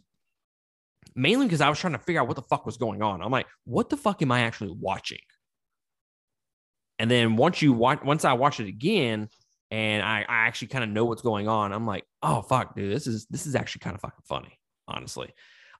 mainly 1.15 1.45
because 1.45 1.61
I 1.61 1.69
was 1.69 1.79
trying 1.79 1.93
to 1.93 1.99
figure 1.99 2.21
out 2.21 2.27
what 2.27 2.35
the 2.35 2.41
fuck 2.43 2.65
was 2.65 2.77
going 2.77 3.01
on. 3.01 3.21
I'm 3.21 3.31
like, 3.31 3.47
what 3.65 3.89
the 3.89 3.97
fuck 3.97 4.21
am 4.21 4.31
I 4.31 4.41
actually 4.41 4.71
watching? 4.71 5.19
And 6.99 7.09
then 7.09 7.35
once 7.35 7.61
you 7.61 7.73
watch, 7.73 8.01
once 8.03 8.25
I 8.25 8.33
watch 8.33 8.59
it 8.59 8.67
again, 8.67 9.29
and 9.71 10.03
I, 10.03 10.19
I 10.27 10.47
actually 10.47 10.68
kind 10.68 10.83
of 10.83 10.89
know 10.89 11.06
what's 11.06 11.21
going 11.21 11.47
on, 11.47 11.71
I'm 11.71 11.88
like, 11.88 12.03
oh 12.21 12.41
fuck, 12.41 12.75
dude, 12.75 12.94
this 12.94 13.07
is 13.07 13.25
this 13.29 13.47
is 13.47 13.56
actually 13.56 13.79
kind 13.79 13.95
of 13.95 14.01
fucking 14.01 14.23
funny, 14.27 14.59
honestly. 14.88 15.33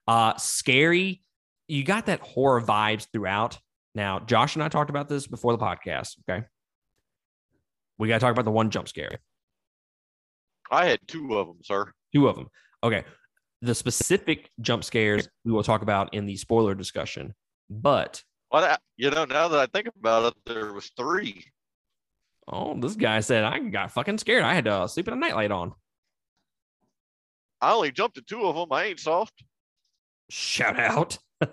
Uh, 0.08 0.36
scary. 0.36 1.22
You 1.68 1.84
got 1.84 2.06
that 2.06 2.20
horror 2.20 2.60
vibes 2.60 3.06
throughout. 3.12 3.58
Now, 3.94 4.18
Josh 4.18 4.56
and 4.56 4.64
I 4.64 4.68
talked 4.68 4.90
about 4.90 5.08
this 5.08 5.26
before 5.26 5.52
the 5.52 5.62
podcast. 5.62 6.16
Okay, 6.28 6.44
we 7.98 8.08
got 8.08 8.14
to 8.14 8.20
talk 8.20 8.32
about 8.32 8.44
the 8.44 8.50
one 8.50 8.70
jump 8.70 8.88
scare. 8.88 9.20
I 10.70 10.86
had 10.86 10.98
two 11.06 11.38
of 11.38 11.46
them, 11.46 11.58
sir. 11.62 11.92
Two 12.14 12.28
of 12.28 12.36
them. 12.36 12.48
Okay. 12.82 13.04
The 13.60 13.74
specific 13.74 14.50
jump 14.60 14.82
scares 14.82 15.28
we 15.44 15.52
will 15.52 15.62
talk 15.62 15.82
about 15.82 16.14
in 16.14 16.26
the 16.26 16.36
spoiler 16.36 16.74
discussion. 16.74 17.34
But 17.70 18.22
Well, 18.50 18.76
you 18.96 19.10
know, 19.10 19.24
now 19.24 19.48
that 19.48 19.60
I 19.60 19.66
think 19.66 19.88
about 19.96 20.32
it, 20.32 20.34
there 20.46 20.72
was 20.72 20.90
three. 20.96 21.44
Oh, 22.48 22.78
this 22.78 22.94
guy 22.94 23.20
said 23.20 23.44
I 23.44 23.58
got 23.58 23.92
fucking 23.92 24.18
scared. 24.18 24.44
I 24.44 24.54
had 24.54 24.64
to 24.64 24.72
uh, 24.72 24.86
sleep 24.86 25.06
with 25.06 25.14
a 25.14 25.18
nightlight 25.18 25.50
on. 25.50 25.74
I 27.60 27.72
only 27.72 27.92
jumped 27.92 28.18
at 28.18 28.26
two 28.26 28.42
of 28.44 28.56
them. 28.56 28.72
I 28.72 28.86
ain't 28.86 29.00
soft. 29.00 29.44
Shout 30.30 30.78
out. 30.78 31.18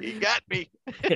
he 0.00 0.18
got 0.18 0.42
me. 0.50 0.70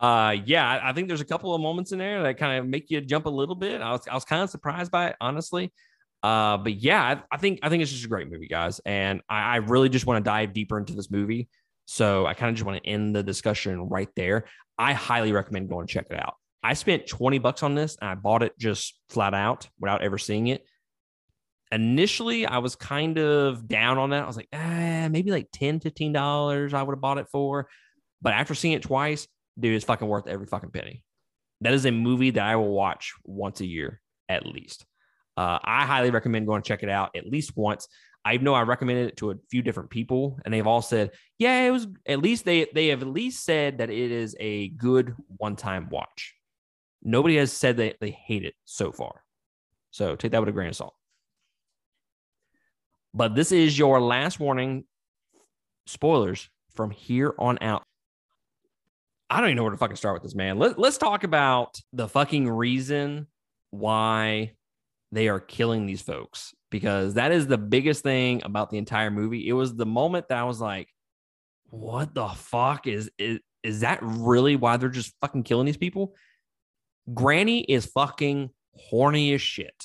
uh 0.00 0.36
yeah, 0.44 0.80
I- 0.82 0.92
think 0.92 1.08
there's 1.08 1.20
a 1.20 1.24
couple 1.24 1.54
of 1.54 1.60
moments 1.60 1.92
in 1.92 1.98
there 1.98 2.22
that 2.24 2.36
kind 2.36 2.58
of 2.58 2.66
make 2.66 2.90
you 2.90 3.00
jump 3.00 3.26
a 3.26 3.30
little 3.30 3.54
bit. 3.54 3.80
I 3.80 3.92
was 3.92 4.06
I 4.08 4.14
was 4.14 4.24
kind 4.24 4.42
of 4.42 4.50
surprised 4.50 4.90
by 4.90 5.08
it, 5.08 5.16
honestly. 5.20 5.72
Uh, 6.22 6.56
but 6.56 6.74
yeah, 6.74 7.02
I, 7.02 7.22
I 7.34 7.38
think 7.38 7.60
I 7.62 7.68
think 7.68 7.82
it's 7.82 7.92
just 7.92 8.04
a 8.04 8.08
great 8.08 8.30
movie, 8.30 8.48
guys, 8.48 8.80
and 8.84 9.22
I, 9.28 9.54
I 9.54 9.56
really 9.56 9.88
just 9.88 10.04
want 10.06 10.24
to 10.24 10.28
dive 10.28 10.52
deeper 10.52 10.78
into 10.78 10.94
this 10.94 11.10
movie. 11.10 11.48
So 11.90 12.26
I 12.26 12.34
kind 12.34 12.50
of 12.50 12.56
just 12.56 12.66
want 12.66 12.84
to 12.84 12.88
end 12.88 13.16
the 13.16 13.22
discussion 13.22 13.80
right 13.88 14.10
there. 14.14 14.44
I 14.76 14.92
highly 14.92 15.32
recommend 15.32 15.70
going 15.70 15.86
check 15.86 16.08
it 16.10 16.18
out. 16.18 16.34
I 16.62 16.74
spent 16.74 17.06
20 17.06 17.38
bucks 17.38 17.62
on 17.62 17.74
this 17.74 17.96
and 17.98 18.10
I 18.10 18.14
bought 18.14 18.42
it 18.42 18.52
just 18.58 19.00
flat 19.08 19.32
out 19.32 19.66
without 19.80 20.02
ever 20.02 20.18
seeing 20.18 20.48
it. 20.48 20.66
Initially, 21.72 22.44
I 22.44 22.58
was 22.58 22.76
kind 22.76 23.18
of 23.18 23.66
down 23.66 23.96
on 23.96 24.10
that. 24.10 24.22
I 24.22 24.26
was 24.26 24.36
like, 24.36 24.48
eh, 24.52 25.08
maybe 25.08 25.30
like 25.30 25.48
10 25.54 25.80
$15 25.80 26.74
I 26.74 26.82
would 26.82 26.92
have 26.92 27.00
bought 27.00 27.16
it 27.16 27.28
for. 27.32 27.70
But 28.20 28.34
after 28.34 28.54
seeing 28.54 28.74
it 28.74 28.82
twice, 28.82 29.26
dude, 29.58 29.74
it's 29.74 29.86
fucking 29.86 30.06
worth 30.06 30.28
every 30.28 30.46
fucking 30.46 30.72
penny. 30.72 31.02
That 31.62 31.72
is 31.72 31.86
a 31.86 31.90
movie 31.90 32.32
that 32.32 32.44
I 32.44 32.56
will 32.56 32.70
watch 32.70 33.14
once 33.24 33.62
a 33.62 33.66
year 33.66 34.02
at 34.28 34.44
least. 34.44 34.84
Uh, 35.38 35.58
I 35.64 35.86
highly 35.86 36.10
recommend 36.10 36.46
going 36.46 36.60
to 36.60 36.68
check 36.68 36.82
it 36.82 36.90
out 36.90 37.16
at 37.16 37.26
least 37.26 37.56
once. 37.56 37.88
I 38.28 38.36
know 38.36 38.52
I 38.52 38.60
recommended 38.60 39.08
it 39.08 39.16
to 39.18 39.30
a 39.30 39.36
few 39.50 39.62
different 39.62 39.88
people, 39.88 40.38
and 40.44 40.52
they've 40.52 40.66
all 40.66 40.82
said, 40.82 41.12
"Yeah, 41.38 41.62
it 41.62 41.70
was." 41.70 41.86
At 42.04 42.20
least 42.20 42.44
they 42.44 42.66
they 42.74 42.88
have 42.88 43.00
at 43.00 43.08
least 43.08 43.42
said 43.42 43.78
that 43.78 43.88
it 43.88 44.10
is 44.10 44.36
a 44.38 44.68
good 44.68 45.14
one 45.38 45.56
time 45.56 45.88
watch. 45.88 46.34
Nobody 47.02 47.36
has 47.38 47.52
said 47.52 47.78
that 47.78 47.96
they 48.00 48.10
hate 48.10 48.44
it 48.44 48.54
so 48.66 48.92
far, 48.92 49.24
so 49.90 50.14
take 50.14 50.32
that 50.32 50.40
with 50.40 50.50
a 50.50 50.52
grain 50.52 50.68
of 50.68 50.76
salt. 50.76 50.94
But 53.14 53.34
this 53.34 53.50
is 53.50 53.78
your 53.78 53.98
last 53.98 54.38
warning. 54.38 54.84
Spoilers 55.86 56.50
from 56.74 56.90
here 56.90 57.34
on 57.38 57.56
out. 57.62 57.82
I 59.30 59.40
don't 59.40 59.48
even 59.48 59.56
know 59.56 59.62
where 59.62 59.72
to 59.72 59.78
fucking 59.78 59.96
start 59.96 60.16
with 60.16 60.22
this, 60.22 60.34
man. 60.34 60.58
Let, 60.58 60.78
let's 60.78 60.98
talk 60.98 61.24
about 61.24 61.80
the 61.94 62.08
fucking 62.08 62.46
reason 62.46 63.26
why 63.70 64.52
they 65.12 65.28
are 65.28 65.40
killing 65.40 65.86
these 65.86 66.02
folks 66.02 66.54
because 66.70 67.14
that 67.14 67.32
is 67.32 67.46
the 67.46 67.58
biggest 67.58 68.02
thing 68.02 68.42
about 68.44 68.70
the 68.70 68.78
entire 68.78 69.10
movie. 69.10 69.48
It 69.48 69.54
was 69.54 69.74
the 69.74 69.86
moment 69.86 70.28
that 70.28 70.38
I 70.38 70.44
was 70.44 70.60
like, 70.60 70.88
what 71.70 72.14
the 72.14 72.28
fuck 72.28 72.86
is 72.86 73.10
is 73.18 73.40
is 73.62 73.80
that 73.80 73.98
really 74.02 74.56
why 74.56 74.76
they're 74.76 74.88
just 74.88 75.14
fucking 75.20 75.42
killing 75.42 75.66
these 75.66 75.76
people? 75.76 76.14
Granny 77.12 77.60
is 77.60 77.86
fucking 77.86 78.50
horny 78.74 79.32
as 79.34 79.42
shit. 79.42 79.84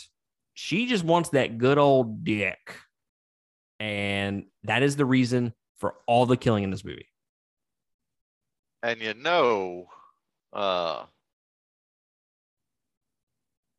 She 0.53 0.85
just 0.85 1.03
wants 1.03 1.29
that 1.29 1.57
good 1.57 1.77
old 1.77 2.23
dick. 2.23 2.77
And 3.79 4.45
that 4.63 4.83
is 4.83 4.95
the 4.95 5.05
reason 5.05 5.53
for 5.77 5.95
all 6.07 6.25
the 6.25 6.37
killing 6.37 6.63
in 6.63 6.69
this 6.69 6.85
movie. 6.85 7.07
And 8.81 9.01
you 9.01 9.13
know, 9.13 9.87
Uh, 10.53 11.07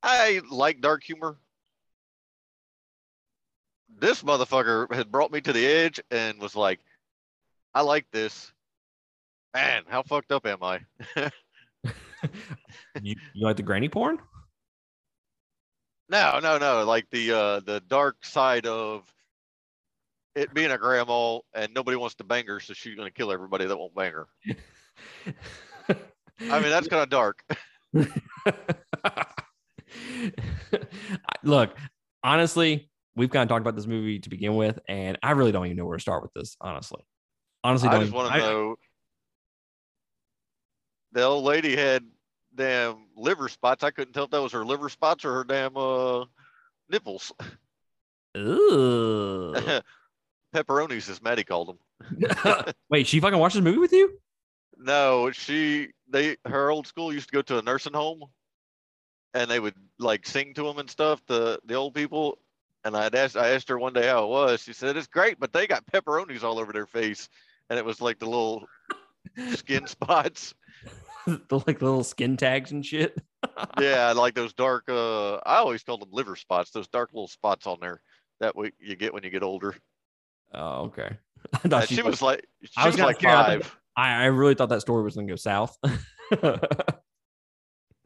I 0.04 0.42
like 0.50 0.82
dark 0.82 1.02
humor. 1.02 1.38
This 3.88 4.22
motherfucker 4.22 4.92
had 4.92 5.10
brought 5.10 5.32
me 5.32 5.40
to 5.40 5.52
the 5.52 5.66
edge 5.66 5.98
and 6.10 6.38
was 6.38 6.54
like, 6.54 6.80
I 7.74 7.80
like 7.80 8.06
this. 8.12 8.52
Man, 9.54 9.84
how 9.88 10.02
fucked 10.02 10.30
up 10.30 10.46
am 10.46 10.62
I? 10.62 10.80
you, 13.02 13.16
you 13.32 13.46
like 13.46 13.56
the 13.56 13.62
granny 13.62 13.88
porn? 13.88 14.18
No, 16.10 16.38
no, 16.42 16.58
no. 16.58 16.84
Like 16.84 17.08
the 17.10 17.32
uh 17.32 17.60
the 17.60 17.80
dark 17.88 18.26
side 18.26 18.66
of 18.66 19.10
it 20.34 20.52
being 20.52 20.70
a 20.70 20.76
grandma 20.76 21.38
and 21.54 21.72
nobody 21.72 21.96
wants 21.96 22.16
to 22.16 22.24
bang 22.24 22.46
her, 22.46 22.60
so 22.60 22.74
she's 22.74 22.94
gonna 22.94 23.10
kill 23.10 23.32
everybody 23.32 23.64
that 23.64 23.76
won't 23.76 23.94
bang 23.94 24.12
her. 24.12 24.26
I 25.88 26.60
mean, 26.60 26.70
that's 26.70 26.88
kind 26.88 27.02
of 27.02 27.08
dark. 27.08 27.42
Look, 31.42 31.76
honestly, 32.22 32.90
we've 33.16 33.30
kind 33.30 33.42
of 33.42 33.48
talked 33.48 33.62
about 33.62 33.76
this 33.76 33.86
movie 33.86 34.18
to 34.20 34.28
begin 34.28 34.56
with, 34.56 34.78
and 34.88 35.18
I 35.22 35.32
really 35.32 35.52
don't 35.52 35.66
even 35.66 35.76
know 35.76 35.86
where 35.86 35.96
to 35.96 36.02
start 36.02 36.22
with 36.22 36.32
this. 36.34 36.56
Honestly, 36.60 37.02
honestly, 37.62 37.88
I 37.88 38.00
just 38.00 38.12
want 38.12 38.32
to 38.32 38.38
know. 38.38 38.76
The 41.12 41.22
old 41.22 41.44
lady 41.44 41.76
had 41.76 42.04
damn 42.54 43.06
liver 43.16 43.48
spots. 43.48 43.84
I 43.84 43.90
couldn't 43.90 44.12
tell 44.14 44.24
if 44.24 44.30
that 44.30 44.42
was 44.42 44.52
her 44.52 44.64
liver 44.64 44.88
spots 44.88 45.24
or 45.24 45.32
her 45.34 45.44
damn 45.44 45.76
uh 45.76 46.24
nipples. 46.88 47.32
Ugh. 48.34 49.82
Pepperonis, 50.54 51.08
as 51.08 51.20
Maddie 51.20 51.44
called 51.44 51.68
them. 51.68 52.72
Wait, 52.90 53.06
she 53.06 53.20
fucking 53.20 53.38
watched 53.38 53.54
this 53.56 53.64
movie 53.64 53.78
with 53.78 53.92
you? 53.92 54.18
No, 54.76 55.30
she 55.30 55.88
they 56.08 56.36
her 56.44 56.70
old 56.70 56.86
school 56.86 57.12
used 57.12 57.28
to 57.28 57.32
go 57.32 57.42
to 57.42 57.58
a 57.58 57.62
nursing 57.62 57.92
home, 57.92 58.24
and 59.34 59.50
they 59.50 59.60
would 59.60 59.74
like 59.98 60.26
sing 60.26 60.54
to 60.54 60.62
them 60.62 60.78
and 60.78 60.88
stuff. 60.88 61.20
The 61.26 61.58
the 61.66 61.74
old 61.74 61.94
people, 61.94 62.38
and 62.84 62.96
I'd 62.96 63.14
asked 63.14 63.36
I 63.36 63.50
asked 63.50 63.68
her 63.68 63.78
one 63.78 63.92
day 63.92 64.06
how 64.08 64.24
it 64.24 64.28
was. 64.28 64.62
She 64.62 64.72
said 64.72 64.96
it's 64.96 65.06
great, 65.06 65.38
but 65.38 65.52
they 65.52 65.66
got 65.66 65.84
pepperonis 65.86 66.42
all 66.42 66.58
over 66.58 66.72
their 66.72 66.86
face, 66.86 67.28
and 67.70 67.78
it 67.78 67.84
was 67.84 68.00
like 68.00 68.18
the 68.18 68.26
little 68.26 68.64
skin 69.54 69.86
spots. 69.88 70.54
the 71.26 71.60
like 71.66 71.82
little 71.82 72.04
skin 72.04 72.36
tags 72.36 72.72
and 72.72 72.84
shit. 72.84 73.20
yeah, 73.80 74.12
like 74.12 74.34
those 74.34 74.52
dark. 74.54 74.84
Uh, 74.88 75.34
I 75.36 75.56
always 75.56 75.82
called 75.82 76.02
them 76.02 76.10
liver 76.12 76.36
spots. 76.36 76.70
Those 76.70 76.88
dark 76.88 77.10
little 77.12 77.28
spots 77.28 77.66
on 77.66 77.78
there 77.80 78.00
that 78.40 78.56
we, 78.56 78.72
you 78.78 78.96
get 78.96 79.12
when 79.12 79.22
you 79.22 79.30
get 79.30 79.42
older. 79.42 79.74
Oh, 80.52 80.84
okay. 80.84 81.16
I 81.52 81.58
thought 81.68 81.88
she, 81.88 81.96
she, 81.96 82.02
was 82.02 82.22
like, 82.22 82.46
she 82.62 82.70
I 82.76 82.86
was 82.86 82.94
was, 82.94 83.02
like 83.02 83.20
say, 83.20 83.28
I 83.28 83.46
think- 83.50 83.64
five. 83.64 83.78
I, 83.96 84.22
I 84.22 84.24
really 84.26 84.54
thought 84.54 84.70
that 84.70 84.80
story 84.80 85.04
was 85.04 85.14
gonna 85.14 85.28
go 85.28 85.36
south. 85.36 85.78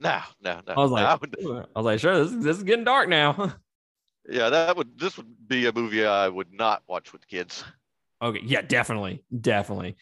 I 0.02 0.22
No, 0.42 0.60
no, 0.66 0.74
I 0.74 0.80
was 0.80 0.90
like, 0.90 1.04
I 1.04 1.14
would, 1.14 1.36
I 1.74 1.78
was 1.78 1.84
like, 1.84 2.00
sure, 2.00 2.24
this, 2.24 2.44
this 2.44 2.56
is 2.58 2.62
getting 2.62 2.84
dark 2.84 3.08
now. 3.08 3.54
yeah, 4.28 4.50
that 4.50 4.76
would. 4.76 4.98
This 4.98 5.16
would 5.16 5.26
be 5.46 5.66
a 5.66 5.72
movie 5.72 6.04
I 6.04 6.28
would 6.28 6.52
not 6.52 6.82
watch 6.86 7.12
with 7.12 7.26
kids. 7.26 7.64
Okay, 8.22 8.40
yeah, 8.44 8.62
definitely, 8.62 9.24
definitely. 9.40 9.96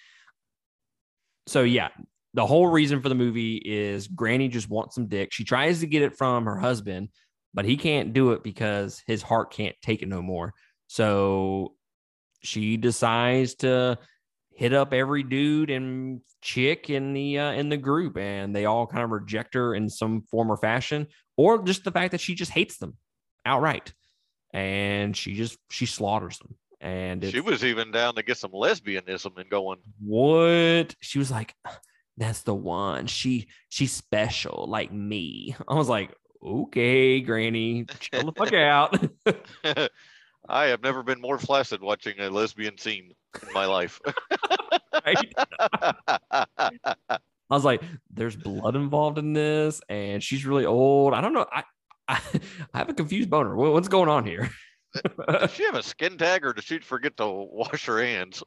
So 1.46 1.62
yeah, 1.62 1.88
the 2.34 2.46
whole 2.46 2.66
reason 2.66 3.00
for 3.00 3.08
the 3.08 3.14
movie 3.14 3.56
is 3.56 4.08
Granny 4.08 4.48
just 4.48 4.68
wants 4.68 4.94
some 4.94 5.06
dick. 5.06 5.32
She 5.32 5.44
tries 5.44 5.80
to 5.80 5.86
get 5.86 6.02
it 6.02 6.16
from 6.16 6.44
her 6.44 6.58
husband, 6.58 7.08
but 7.54 7.64
he 7.64 7.76
can't 7.76 8.12
do 8.12 8.32
it 8.32 8.42
because 8.42 9.02
his 9.06 9.22
heart 9.22 9.52
can't 9.52 9.76
take 9.82 10.02
it 10.02 10.08
no 10.08 10.22
more. 10.22 10.52
So 10.88 11.74
she 12.42 12.76
decides 12.76 13.54
to 13.56 13.98
hit 14.56 14.72
up 14.72 14.92
every 14.92 15.22
dude 15.22 15.70
and 15.70 16.20
chick 16.42 16.90
in 16.90 17.12
the 17.12 17.38
uh, 17.38 17.52
in 17.52 17.68
the 17.68 17.76
group, 17.76 18.16
and 18.16 18.54
they 18.56 18.64
all 18.64 18.86
kind 18.86 19.04
of 19.04 19.10
reject 19.10 19.54
her 19.54 19.74
in 19.74 19.88
some 19.88 20.22
form 20.30 20.50
or 20.50 20.56
fashion, 20.56 21.06
or 21.36 21.62
just 21.62 21.84
the 21.84 21.92
fact 21.92 22.12
that 22.12 22.20
she 22.20 22.34
just 22.34 22.50
hates 22.50 22.78
them 22.78 22.96
outright, 23.44 23.92
and 24.52 25.16
she 25.16 25.34
just 25.34 25.58
she 25.70 25.86
slaughters 25.86 26.38
them. 26.38 26.56
And 26.80 27.24
She 27.24 27.40
was 27.40 27.64
even 27.64 27.90
down 27.90 28.14
to 28.16 28.22
get 28.22 28.36
some 28.36 28.52
lesbianism 28.52 29.38
and 29.38 29.48
going. 29.48 29.78
what 29.98 30.94
she 31.00 31.18
was 31.18 31.30
like 31.30 31.54
that's 32.18 32.42
the 32.42 32.54
one 32.54 33.06
she 33.06 33.48
she's 33.68 33.92
special 33.92 34.66
like 34.68 34.92
me 34.92 35.54
i 35.68 35.74
was 35.74 35.88
like 35.88 36.14
okay 36.42 37.20
granny 37.20 37.86
chill 37.98 38.24
the 38.24 38.32
fuck 38.32 38.52
out 38.54 38.94
I 40.48 40.66
have 40.66 40.82
never 40.82 41.02
been 41.02 41.20
more 41.20 41.38
flaccid 41.38 41.80
watching 41.82 42.18
a 42.20 42.30
lesbian 42.30 42.78
scene 42.78 43.12
in 43.46 43.52
my 43.52 43.66
life. 43.66 44.00
right? 45.04 45.34
i 47.48 47.54
was 47.54 47.64
like 47.64 47.80
there's 48.10 48.34
blood 48.34 48.74
involved 48.74 49.18
in 49.18 49.32
this 49.32 49.80
and 49.88 50.20
she's 50.22 50.44
really 50.44 50.66
old 50.66 51.14
i 51.14 51.20
don't 51.20 51.32
know 51.32 51.46
i 51.52 51.62
i, 52.08 52.20
I 52.74 52.78
have 52.78 52.88
a 52.88 52.94
confused 52.94 53.30
boner 53.30 53.54
what's 53.54 53.88
going 53.88 54.08
on 54.08 54.24
here 54.26 54.50
Does 55.28 55.52
she 55.52 55.64
have 55.66 55.74
a 55.74 55.82
skin 55.82 56.18
tag 56.18 56.44
or 56.44 56.52
does 56.52 56.64
she 56.64 56.78
forget 56.78 57.16
to 57.18 57.26
wash 57.26 57.84
her 57.86 58.02
hands? 58.02 58.42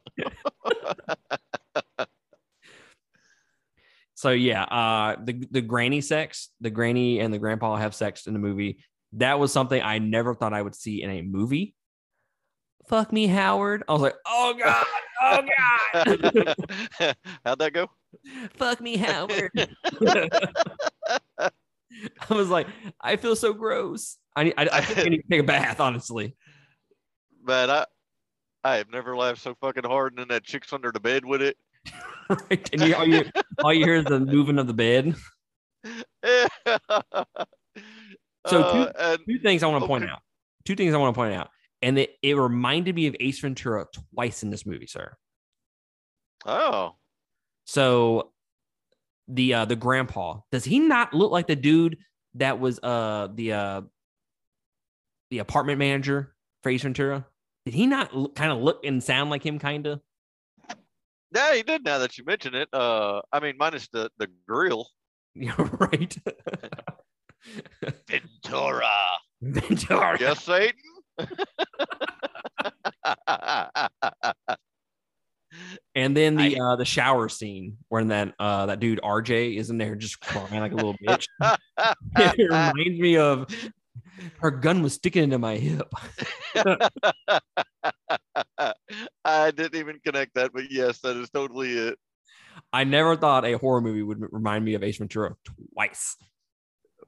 So 4.14 4.30
yeah, 4.30 4.64
uh 4.64 5.16
the 5.22 5.46
the 5.50 5.60
granny 5.62 6.00
sex, 6.00 6.50
the 6.60 6.70
granny 6.70 7.20
and 7.20 7.32
the 7.32 7.38
grandpa 7.38 7.76
have 7.76 7.94
sex 7.94 8.26
in 8.26 8.34
the 8.34 8.38
movie. 8.38 8.84
That 9.14 9.38
was 9.38 9.52
something 9.52 9.80
I 9.80 9.98
never 9.98 10.34
thought 10.34 10.52
I 10.52 10.60
would 10.60 10.74
see 10.74 11.02
in 11.02 11.10
a 11.10 11.22
movie. 11.22 11.74
Fuck 12.90 13.12
me, 13.12 13.28
Howard. 13.28 13.84
I 13.88 13.92
was 13.92 14.02
like, 14.02 14.16
oh 14.26 14.52
god, 14.58 14.84
oh 15.22 15.42
god. 15.94 17.14
How'd 17.44 17.60
that 17.60 17.72
go? 17.72 17.86
Fuck 18.54 18.80
me, 18.80 18.96
Howard. 18.96 19.52
I 21.38 22.34
was 22.34 22.48
like, 22.48 22.66
I 23.00 23.14
feel 23.14 23.36
so 23.36 23.52
gross. 23.52 24.18
I 24.34 24.42
need, 24.42 24.54
I, 24.58 24.68
I 24.72 24.80
think 24.80 24.98
I 24.98 25.04
need 25.04 25.18
to 25.18 25.28
take 25.30 25.40
a 25.40 25.44
bath, 25.44 25.78
honestly. 25.78 26.34
But 27.44 27.70
I 27.70 27.86
I 28.64 28.76
have 28.78 28.90
never 28.90 29.16
laughed 29.16 29.40
so 29.40 29.54
fucking 29.60 29.84
hard, 29.84 30.14
and 30.14 30.18
then 30.18 30.28
that 30.28 30.42
chick's 30.42 30.72
under 30.72 30.90
the 30.90 30.98
bed 30.98 31.24
with 31.24 31.42
it. 31.42 31.56
right? 32.28 32.70
And 32.72 32.82
you, 32.82 32.96
all 32.96 33.06
you 33.06 33.22
all 33.62 33.72
you 33.72 33.84
hear 33.84 33.94
is 33.94 34.04
the 34.06 34.18
moving 34.18 34.58
of 34.58 34.66
the 34.66 34.74
bed. 34.74 35.14
So 38.48 38.62
Uh, 38.62 38.92
and 38.98 39.20
Two 39.28 39.38
things 39.38 39.62
I 39.62 39.68
want 39.68 39.84
to 39.84 39.86
point 39.86 40.10
out. 40.10 40.22
Two 40.64 40.74
things 40.74 40.92
I 40.92 40.96
want 40.98 41.14
to 41.14 41.18
point 41.18 41.34
out, 41.34 41.50
and 41.82 41.98
it, 41.98 42.10
it 42.22 42.34
reminded 42.36 42.94
me 42.94 43.06
of 43.06 43.16
Ace 43.20 43.40
Ventura 43.40 43.86
twice 44.14 44.42
in 44.42 44.50
this 44.50 44.66
movie, 44.66 44.86
sir. 44.86 45.14
oh, 46.46 46.96
So 47.64 48.32
the 49.28 49.54
uh 49.54 49.64
the 49.64 49.76
grandpa 49.76 50.40
does 50.50 50.64
he 50.64 50.80
not 50.80 51.14
look 51.14 51.30
like 51.30 51.46
the 51.46 51.54
dude 51.54 51.96
that 52.34 52.58
was 52.58 52.80
uh 52.82 53.28
the 53.32 53.52
uh 53.52 53.80
the 55.30 55.38
apartment 55.38 55.78
manager 55.78 56.34
for 56.62 56.70
Ace 56.70 56.82
Ventura? 56.82 57.26
Did 57.64 57.74
he 57.74 57.86
not 57.86 58.14
look, 58.16 58.34
kind 58.34 58.50
of 58.50 58.58
look 58.58 58.84
and 58.84 59.02
sound 59.02 59.30
like 59.30 59.44
him, 59.44 59.58
kind 59.58 59.86
of? 59.86 60.00
yeah, 61.34 61.54
he 61.54 61.62
did. 61.62 61.84
Now 61.84 61.98
that 61.98 62.18
you 62.18 62.24
mention 62.24 62.54
it, 62.54 62.68
uh, 62.72 63.20
I 63.32 63.38
mean, 63.40 63.54
minus 63.58 63.88
the 63.88 64.10
the 64.18 64.28
grill. 64.48 64.88
Yeah, 65.36 65.54
right. 65.78 66.16
Ventura. 68.08 68.90
Ventura. 69.40 70.16
Yes, 70.20 70.42
Satan. 70.42 70.74
And 75.94 76.16
then 76.16 76.36
the 76.36 76.60
uh 76.60 76.76
the 76.76 76.84
shower 76.84 77.28
scene 77.28 77.76
when 77.88 78.08
that 78.08 78.34
uh 78.38 78.66
that 78.66 78.78
dude 78.80 79.00
RJ 79.02 79.56
is 79.56 79.70
in 79.70 79.78
there 79.78 79.96
just 79.96 80.20
crying 80.20 80.60
like 80.60 80.72
a 80.72 80.76
little 80.76 80.94
bitch. 80.94 81.26
it 82.16 82.38
reminds 82.38 83.00
me 83.00 83.16
of 83.16 83.52
her 84.38 84.50
gun 84.50 84.82
was 84.82 84.94
sticking 84.94 85.24
into 85.24 85.38
my 85.38 85.56
hip. 85.56 85.92
I 89.24 89.50
didn't 89.50 89.76
even 89.76 90.00
connect 90.04 90.34
that, 90.34 90.52
but 90.52 90.70
yes, 90.70 91.00
that 91.00 91.16
is 91.16 91.30
totally 91.30 91.72
it. 91.72 91.98
I 92.72 92.84
never 92.84 93.16
thought 93.16 93.44
a 93.44 93.58
horror 93.58 93.80
movie 93.80 94.02
would 94.02 94.20
remind 94.30 94.64
me 94.64 94.74
of 94.74 94.82
Ace 94.82 94.98
Ventura 94.98 95.34
twice. 95.74 96.16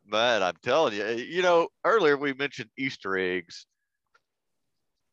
Man, 0.07 0.42
I'm 0.42 0.57
telling 0.62 0.95
you, 0.95 1.07
you 1.07 1.42
know, 1.42 1.69
earlier 1.85 2.16
we 2.16 2.33
mentioned 2.33 2.71
Easter 2.76 3.16
eggs, 3.16 3.66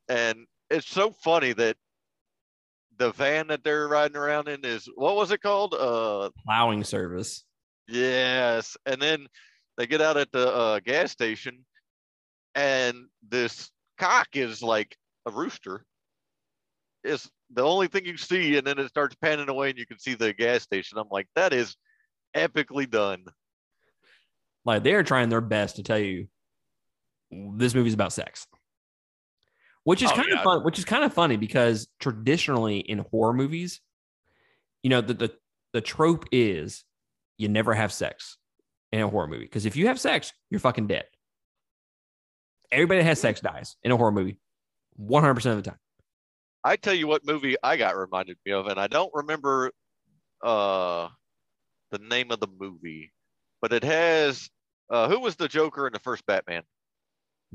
and 0.09 0.45
it's 0.69 0.89
so 0.89 1.11
funny 1.11 1.53
that 1.53 1.77
the 2.97 3.11
van 3.13 3.47
that 3.47 3.63
they're 3.63 3.87
riding 3.87 4.17
around 4.17 4.49
in 4.49 4.65
is 4.65 4.89
what 4.95 5.15
was 5.15 5.31
it 5.31 5.41
called? 5.41 5.73
Uh, 5.73 6.29
Plowing 6.45 6.83
service. 6.83 7.45
yes. 7.87 8.75
And 8.85 9.01
then 9.01 9.27
they 9.77 9.87
get 9.87 10.01
out 10.01 10.17
at 10.17 10.31
the 10.33 10.53
uh, 10.53 10.79
gas 10.81 11.11
station, 11.11 11.65
and 12.55 13.05
this 13.29 13.71
cock 13.97 14.27
is 14.33 14.61
like 14.61 14.97
a 15.25 15.31
rooster. 15.31 15.85
Is 17.05 17.29
the 17.51 17.61
only 17.63 17.87
thing 17.87 18.05
you 18.05 18.17
see, 18.17 18.57
and 18.57 18.67
then 18.67 18.77
it 18.77 18.89
starts 18.89 19.15
panning 19.15 19.47
away, 19.47 19.69
and 19.69 19.79
you 19.79 19.85
can 19.85 19.97
see 19.97 20.15
the 20.15 20.33
gas 20.33 20.63
station. 20.63 20.97
I'm 20.97 21.07
like, 21.09 21.27
that 21.35 21.53
is 21.53 21.77
epically 22.35 22.89
done. 22.89 23.23
Like 24.65 24.83
they're 24.83 25.03
trying 25.03 25.29
their 25.29 25.39
best 25.39 25.77
to 25.77 25.83
tell 25.83 25.97
you 25.97 26.27
this 27.31 27.73
movie's 27.73 27.93
about 27.93 28.11
sex. 28.11 28.45
Which 29.89 30.03
is 30.03 30.11
Oh, 30.11 30.15
kind 30.17 30.27
yeah. 30.29 30.37
of 30.37 30.43
fun, 30.43 30.63
which 30.63 30.77
is 30.77 30.85
kind 30.85 31.03
of 31.03 31.11
funny 31.11 31.35
because 31.35 31.87
traditionally 31.99 32.77
in 32.77 32.99
horror 32.99 33.33
movies, 33.33 33.81
you 34.83 34.89
know, 34.91 35.01
the, 35.01 35.15
the 35.15 35.33
the 35.73 35.81
trope 35.81 36.25
is 36.31 36.83
you 37.39 37.49
never 37.49 37.73
have 37.73 37.91
sex 37.91 38.37
in 38.91 39.01
a 39.01 39.07
horror 39.07 39.25
movie 39.25 39.45
because 39.45 39.65
if 39.65 39.75
you 39.75 39.87
have 39.87 39.99
sex, 39.99 40.31
you're 40.51 40.59
fucking 40.59 40.85
dead. 40.85 41.05
Everybody 42.71 42.99
that 42.99 43.05
has 43.07 43.19
sex 43.19 43.41
dies 43.41 43.77
in 43.81 43.91
a 43.91 43.97
horror 43.97 44.11
movie 44.11 44.37
100% 45.01 45.35
of 45.49 45.55
the 45.63 45.71
time. 45.71 45.79
I 46.63 46.75
tell 46.75 46.93
you 46.93 47.07
what 47.07 47.25
movie 47.25 47.55
I 47.63 47.75
got 47.75 47.97
reminded 47.97 48.37
me 48.45 48.51
of, 48.51 48.67
and 48.67 48.79
I 48.79 48.85
don't 48.85 49.11
remember 49.15 49.71
uh 50.43 51.07
the 51.89 51.97
name 51.97 52.29
of 52.29 52.39
the 52.39 52.47
movie, 52.59 53.11
but 53.59 53.73
it 53.73 53.83
has 53.83 54.51
uh 54.91 55.09
who 55.09 55.19
was 55.19 55.35
the 55.35 55.47
Joker 55.47 55.87
in 55.87 55.93
the 55.93 55.99
first 55.99 56.27
Batman? 56.27 56.61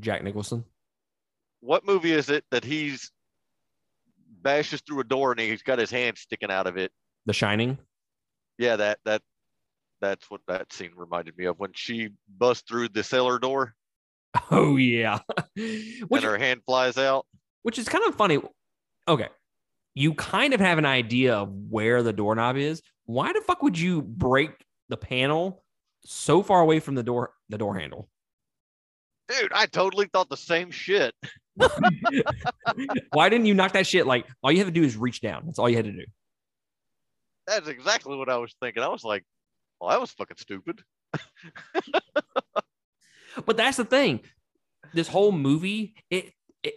Jack 0.01 0.25
Nicholson. 0.25 0.65
What 1.65 1.87
movie 1.87 2.13
is 2.13 2.29
it 2.29 2.45
that 2.51 2.63
he's 2.63 3.11
bashes 4.43 4.83
through 4.83 5.01
a 5.01 5.05
door 5.05 5.31
and 5.31 5.41
he's 5.41 5.63
got 5.63 5.79
his 5.79 5.91
hand 5.91 6.19
sticking 6.19 6.51
out 6.51 6.67
of 6.67 6.77
it? 6.77 6.93
The 7.25 7.33
Shining. 7.33 7.79
Yeah, 8.59 8.77
that 8.77 8.99
that 9.07 9.23
that's 10.03 10.31
what 10.31 10.43
that 10.47 10.71
scene 10.75 10.93
reminded 10.95 11.39
me 11.39 11.47
of 11.47 11.59
when 11.59 11.71
she 11.75 12.11
busts 12.29 12.65
through 12.69 12.91
the 12.91 13.03
cellar 13.03 13.39
door 13.39 13.75
Oh 14.51 14.77
yeah. 14.77 15.21
and 15.57 16.23
her 16.23 16.37
hand 16.37 16.61
flies 16.67 16.99
out. 16.99 17.25
which 17.63 17.79
is 17.79 17.89
kind 17.89 18.05
of 18.07 18.15
funny. 18.15 18.39
Okay. 19.09 19.29
You 19.95 20.13
kind 20.15 20.53
of 20.53 20.61
have 20.61 20.77
an 20.77 20.85
idea 20.87 21.35
of 21.35 21.49
where 21.71 22.03
the 22.03 22.13
doorknob 22.13 22.57
is. 22.57 22.83
Why 23.07 23.33
the 23.33 23.41
fuck 23.41 23.63
would 23.63 23.79
you 23.79 24.03
break 24.03 24.51
the 24.91 24.97
panel 24.99 25.65
so 26.05 26.43
far 26.43 26.61
away 26.61 26.81
from 26.81 26.95
the 26.95 27.03
door 27.03 27.33
the 27.49 27.57
door 27.57 27.79
handle? 27.79 28.11
Dude, 29.29 29.53
I 29.53 29.67
totally 29.67 30.09
thought 30.13 30.29
the 30.29 30.37
same 30.37 30.71
shit. 30.71 31.15
Why 33.13 33.29
didn't 33.29 33.47
you 33.47 33.55
knock 33.55 33.73
that 33.73 33.87
shit 33.87 34.07
like 34.07 34.27
all 34.43 34.53
you 34.53 34.59
have 34.59 34.67
to 34.67 34.73
do 34.73 34.83
is 34.83 34.97
reach 34.97 35.21
down. 35.21 35.45
That's 35.47 35.59
all 35.59 35.69
you 35.69 35.77
had 35.77 35.87
to 35.87 35.93
do. 35.93 36.05
That's 37.47 37.69
exactly 37.69 38.17
what 38.17 38.29
I 38.29 38.39
was 38.39 38.55
thinking. 38.61 38.83
I 38.83 38.89
was 38.89 39.05
like, 39.05 39.25
well, 39.81 39.91
that 39.91 40.01
was 40.01 40.11
fucking 40.13 40.37
stupid. 40.39 40.83
But 43.45 43.57
that's 43.57 43.77
the 43.77 43.85
thing. 43.85 44.21
This 44.93 45.09
whole 45.09 45.33
movie, 45.33 45.95
it 46.11 46.33
it, 46.63 46.75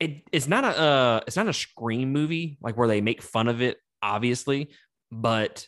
it 0.00 0.22
it's 0.32 0.48
not 0.48 0.64
a 0.64 0.78
uh, 0.78 1.20
it's 1.26 1.36
not 1.36 1.48
a 1.48 1.52
scream 1.52 2.12
movie 2.12 2.58
like 2.60 2.76
where 2.76 2.88
they 2.88 3.00
make 3.00 3.22
fun 3.22 3.48
of 3.48 3.60
it, 3.60 3.78
obviously, 4.02 4.70
but 5.10 5.66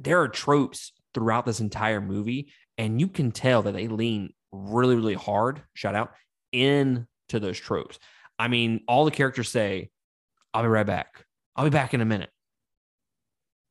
there 0.00 0.20
are 0.22 0.28
tropes 0.28 0.92
throughout 1.12 1.44
this 1.44 1.60
entire 1.60 2.00
movie, 2.00 2.52
and 2.76 3.00
you 3.00 3.08
can 3.08 3.30
tell 3.30 3.62
that 3.62 3.74
they 3.74 3.88
lean 3.88 4.32
really, 4.52 4.96
really 4.96 5.14
hard, 5.14 5.62
shout 5.74 5.94
out, 5.94 6.12
into 6.52 7.06
those 7.30 7.58
tropes. 7.58 7.98
I 8.38 8.48
mean, 8.48 8.80
all 8.88 9.04
the 9.04 9.10
characters 9.10 9.48
say, 9.48 9.90
I'll 10.54 10.62
be 10.62 10.68
right 10.68 10.86
back. 10.86 11.24
I'll 11.56 11.64
be 11.64 11.70
back 11.70 11.94
in 11.94 12.00
a 12.00 12.06
minute. 12.06 12.30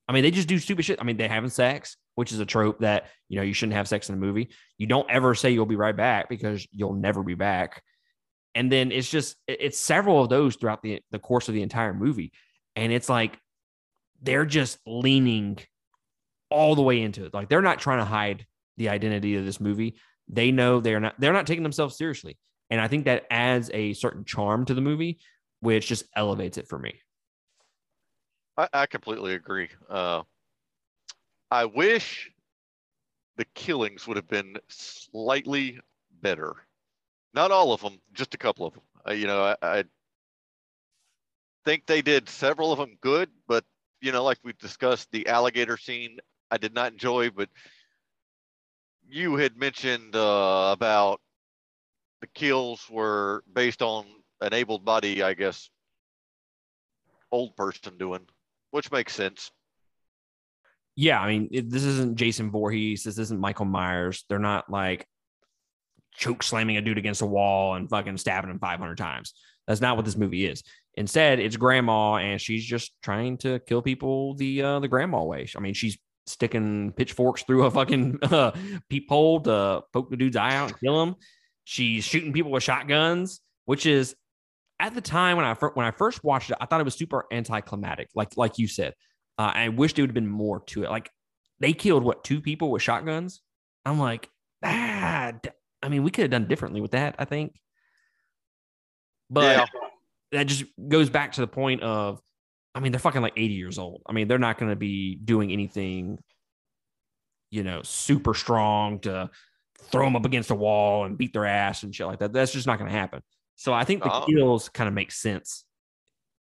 I 0.07 0.13
mean, 0.13 0.23
they 0.23 0.31
just 0.31 0.47
do 0.47 0.59
stupid 0.59 0.85
shit. 0.85 1.01
I 1.01 1.03
mean, 1.03 1.17
they 1.17 1.27
having 1.27 1.49
sex, 1.49 1.97
which 2.15 2.31
is 2.31 2.39
a 2.39 2.45
trope 2.45 2.79
that, 2.79 3.07
you 3.29 3.37
know, 3.37 3.43
you 3.43 3.53
shouldn't 3.53 3.75
have 3.75 3.87
sex 3.87 4.09
in 4.09 4.15
a 4.15 4.19
movie. 4.19 4.49
You 4.77 4.87
don't 4.87 5.09
ever 5.09 5.35
say 5.35 5.51
you'll 5.51 5.65
be 5.65 5.75
right 5.75 5.95
back 5.95 6.29
because 6.29 6.67
you'll 6.71 6.93
never 6.93 7.23
be 7.23 7.35
back. 7.35 7.81
And 8.55 8.71
then 8.71 8.91
it's 8.91 9.09
just, 9.09 9.35
it's 9.47 9.77
several 9.77 10.21
of 10.21 10.29
those 10.29 10.55
throughout 10.55 10.81
the, 10.81 11.01
the 11.11 11.19
course 11.19 11.47
of 11.47 11.53
the 11.53 11.61
entire 11.61 11.93
movie. 11.93 12.31
And 12.75 12.91
it's 12.91 13.09
like, 13.09 13.37
they're 14.21 14.45
just 14.45 14.79
leaning 14.85 15.59
all 16.49 16.75
the 16.75 16.81
way 16.81 17.01
into 17.01 17.25
it. 17.25 17.33
Like 17.33 17.49
they're 17.49 17.61
not 17.61 17.79
trying 17.79 17.99
to 17.99 18.05
hide 18.05 18.45
the 18.77 18.89
identity 18.89 19.35
of 19.35 19.45
this 19.45 19.59
movie. 19.59 19.97
They 20.29 20.51
know 20.51 20.79
they're 20.79 20.99
not, 20.99 21.15
they're 21.19 21.33
not 21.33 21.47
taking 21.47 21.63
themselves 21.63 21.97
seriously. 21.97 22.37
And 22.69 22.81
I 22.81 22.87
think 22.87 23.05
that 23.05 23.25
adds 23.31 23.71
a 23.73 23.93
certain 23.93 24.25
charm 24.25 24.65
to 24.65 24.73
the 24.73 24.81
movie, 24.81 25.19
which 25.61 25.87
just 25.87 26.05
elevates 26.15 26.57
it 26.57 26.67
for 26.67 26.77
me. 26.77 26.99
I, 28.57 28.67
I 28.73 28.85
completely 28.87 29.35
agree. 29.35 29.69
Uh, 29.89 30.23
I 31.49 31.65
wish 31.65 32.29
the 33.37 33.45
killings 33.53 34.07
would 34.07 34.17
have 34.17 34.27
been 34.27 34.57
slightly 34.67 35.79
better. 36.21 36.55
Not 37.33 37.51
all 37.51 37.71
of 37.71 37.81
them, 37.81 37.99
just 38.13 38.33
a 38.33 38.37
couple 38.37 38.65
of 38.65 38.73
them. 38.73 38.83
Uh, 39.07 39.13
you 39.13 39.27
know, 39.27 39.43
I, 39.43 39.55
I 39.61 39.83
think 41.63 41.85
they 41.85 42.01
did 42.01 42.27
several 42.27 42.71
of 42.71 42.79
them 42.79 42.97
good, 43.01 43.29
but 43.47 43.63
you 44.01 44.11
know, 44.11 44.23
like 44.23 44.39
we 44.43 44.53
discussed, 44.53 45.09
the 45.11 45.27
alligator 45.27 45.77
scene 45.77 46.17
I 46.51 46.57
did 46.57 46.73
not 46.73 46.91
enjoy. 46.91 47.29
But 47.29 47.49
you 49.09 49.35
had 49.35 49.57
mentioned 49.57 50.15
uh, 50.15 50.69
about 50.73 51.21
the 52.21 52.27
kills 52.27 52.85
were 52.89 53.43
based 53.53 53.81
on 53.81 54.05
an 54.41 54.53
able 54.53 54.79
body, 54.79 55.23
I 55.23 55.33
guess, 55.33 55.69
old 57.31 57.55
person 57.55 57.97
doing, 57.97 58.25
which 58.71 58.91
makes 58.91 59.13
sense. 59.13 59.51
yeah, 60.95 61.19
I 61.19 61.27
mean, 61.27 61.49
it, 61.51 61.69
this 61.69 61.83
isn't 61.83 62.17
Jason 62.17 62.49
Voorhees. 62.51 63.03
This 63.03 63.19
isn't 63.19 63.39
Michael 63.39 63.65
Myers. 63.65 64.25
They're 64.27 64.39
not 64.39 64.69
like 64.69 65.05
choke 66.15 66.41
slamming 66.41 66.77
a 66.77 66.81
dude 66.81 66.97
against 66.97 67.21
a 67.21 67.25
wall 67.25 67.75
and 67.75 67.89
fucking 67.89 68.17
stabbing 68.17 68.49
him 68.49 68.59
500 68.59 68.97
times. 68.97 69.33
That's 69.67 69.81
not 69.81 69.95
what 69.95 70.05
this 70.05 70.17
movie 70.17 70.47
is. 70.47 70.63
Instead, 70.95 71.39
it's 71.39 71.55
grandma 71.55 72.15
and 72.15 72.41
she's 72.41 72.65
just 72.65 72.91
trying 73.03 73.37
to 73.39 73.59
kill 73.59 73.83
people 73.83 74.33
the 74.35 74.63
uh, 74.63 74.79
the 74.79 74.87
grandma 74.87 75.23
way. 75.23 75.47
I 75.55 75.59
mean, 75.59 75.75
she's 75.75 75.97
sticking 76.27 76.91
pitchforks 76.93 77.43
through 77.43 77.63
a 77.65 77.71
fucking 77.71 78.19
uh, 78.23 78.51
peephole 78.89 79.41
to 79.41 79.83
poke 79.93 80.09
the 80.09 80.17
dude's 80.17 80.35
eye 80.37 80.55
out 80.55 80.69
and 80.71 80.79
kill 80.79 81.01
him. 81.01 81.15
She's 81.63 82.03
shooting 82.03 82.33
people 82.33 82.51
with 82.51 82.63
shotguns, 82.63 83.41
which 83.65 83.85
is 83.85 84.15
at 84.79 84.93
the 84.93 85.01
time 85.01 85.37
when 85.37 85.45
I 85.45 85.53
when 85.53 85.85
I 85.85 85.91
first 85.91 86.23
watched 86.23 86.51
it, 86.51 86.57
I 86.61 86.65
thought 86.65 86.79
it 86.79 86.85
was 86.85 86.95
super 86.95 87.25
anticlimactic, 87.31 88.09
like 88.15 88.37
like 88.37 88.57
you 88.59 88.67
said. 88.67 88.93
Uh, 89.37 89.51
I 89.53 89.69
wish 89.69 89.93
there 89.93 90.03
would 90.03 90.09
have 90.09 90.15
been 90.15 90.27
more 90.27 90.61
to 90.67 90.83
it. 90.83 90.89
Like 90.89 91.09
they 91.59 91.73
killed 91.73 92.03
what 92.03 92.23
two 92.23 92.41
people 92.41 92.71
with 92.71 92.81
shotguns. 92.81 93.41
I'm 93.85 93.99
like, 93.99 94.29
ah, 94.63 95.33
I 95.83 95.89
mean, 95.89 96.03
we 96.03 96.11
could 96.11 96.23
have 96.23 96.31
done 96.31 96.47
differently 96.47 96.81
with 96.81 96.91
that. 96.91 97.15
I 97.19 97.25
think, 97.25 97.59
but 99.29 99.55
Yeah. 99.57 99.65
that 100.31 100.43
just 100.47 100.65
goes 100.87 101.09
back 101.09 101.33
to 101.33 101.41
the 101.41 101.47
point 101.47 101.81
of, 101.81 102.21
I 102.77 102.79
mean, 102.79 102.91
they're 102.91 102.99
fucking 102.99 103.21
like 103.21 103.33
80 103.35 103.53
years 103.55 103.79
old. 103.79 104.03
I 104.05 104.13
mean, 104.13 104.27
they're 104.27 104.37
not 104.37 104.57
going 104.57 104.69
to 104.71 104.75
be 104.75 105.15
doing 105.15 105.51
anything, 105.51 106.19
you 107.49 107.63
know, 107.63 107.81
super 107.83 108.33
strong 108.33 108.99
to 109.01 109.29
throw 109.91 110.05
them 110.05 110.15
up 110.15 110.25
against 110.25 110.51
a 110.51 110.55
wall 110.55 111.05
and 111.05 111.17
beat 111.17 111.33
their 111.33 111.45
ass 111.45 111.83
and 111.83 111.93
shit 111.95 112.07
like 112.07 112.19
that. 112.19 112.33
That's 112.33 112.51
just 112.53 112.67
not 112.67 112.77
going 112.79 112.91
to 112.91 112.97
happen. 112.97 113.21
So 113.55 113.73
I 113.73 113.83
think 113.83 114.03
the 114.03 114.09
Uh-uh. 114.11 114.25
kills 114.25 114.69
kind 114.69 114.87
of 114.87 114.93
make 114.93 115.11
sense 115.11 115.65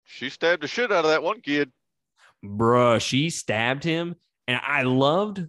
She 0.03 0.29
stabbed 0.29 0.63
the 0.63 0.67
shit 0.67 0.91
out 0.91 1.05
of 1.05 1.11
that 1.11 1.23
one 1.23 1.41
kid. 1.41 1.71
bruh, 2.43 2.99
she 3.01 3.29
stabbed 3.29 3.83
him, 3.83 4.15
and 4.47 4.59
I 4.61 4.83
loved, 4.83 5.45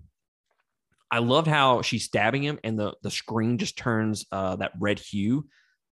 I 1.10 1.18
loved 1.18 1.46
how 1.48 1.82
she's 1.82 2.04
stabbing 2.04 2.42
him, 2.42 2.58
and 2.64 2.78
the 2.78 2.94
the 3.02 3.10
screen 3.10 3.58
just 3.58 3.76
turns 3.76 4.24
uh 4.32 4.56
that 4.56 4.72
red 4.80 4.98
hue. 4.98 5.48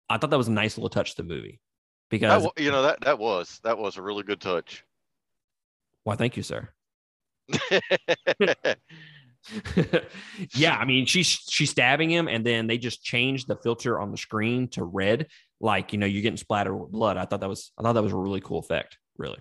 I 0.09 0.19
thought 0.19 0.31
that 0.31 0.39
was 0.39 0.49
a 0.49 0.53
nice 0.53 0.77
little 0.79 0.89
touch 0.91 1.17
to 1.17 1.23
the 1.23 1.29
movie 1.29 1.61
because 2.11 2.45
wa- 2.45 2.53
you 2.57 2.71
know 2.71 2.83
that 2.83 3.01
that 3.03 3.19
was 3.19 3.61
that 3.65 3.79
was 3.79 3.97
a 3.97 4.03
really 4.03 4.23
good 4.23 4.41
touch. 4.41 4.85
why, 6.05 6.17
thank 6.17 6.37
you, 6.37 6.43
sir. 6.43 6.69
yeah, 10.55 10.77
I 10.77 10.85
mean, 10.85 11.07
she's 11.07 11.27
she's 11.27 11.71
stabbing 11.71 12.11
him, 12.11 12.29
and 12.29 12.45
then 12.45 12.67
they 12.67 12.79
just 12.79 13.03
changed 13.03 13.49
the 13.49 13.57
filter 13.57 14.01
on 14.01 14.11
the 14.11 14.17
screen 14.17 14.69
to 14.69 14.85
red, 14.85 15.29
like 15.61 15.93
you 15.93 15.99
know, 15.99 16.07
you're 16.07 16.23
getting 16.23 16.37
splattered 16.37 16.79
with 16.79 16.91
blood. 16.91 17.17
I 17.17 17.25
thought 17.25 17.41
that 17.41 17.49
was 17.49 17.73
I 17.79 17.83
thought 17.83 17.95
that 17.95 18.03
was 18.03 18.13
a 18.13 18.17
really 18.17 18.41
cool 18.41 18.59
effect, 18.59 18.99
really. 19.17 19.39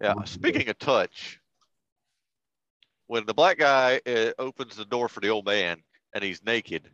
Yeah. 0.00 0.14
Speaking 0.24 0.68
of 0.68 0.78
touch, 0.78 1.40
when 3.08 3.26
the 3.26 3.34
black 3.34 3.58
guy 3.58 4.00
uh, 4.06 4.30
opens 4.38 4.76
the 4.76 4.84
door 4.84 5.08
for 5.08 5.20
the 5.20 5.28
old 5.28 5.44
man 5.44 5.82
and 6.14 6.22
he's 6.22 6.44
naked, 6.44 6.88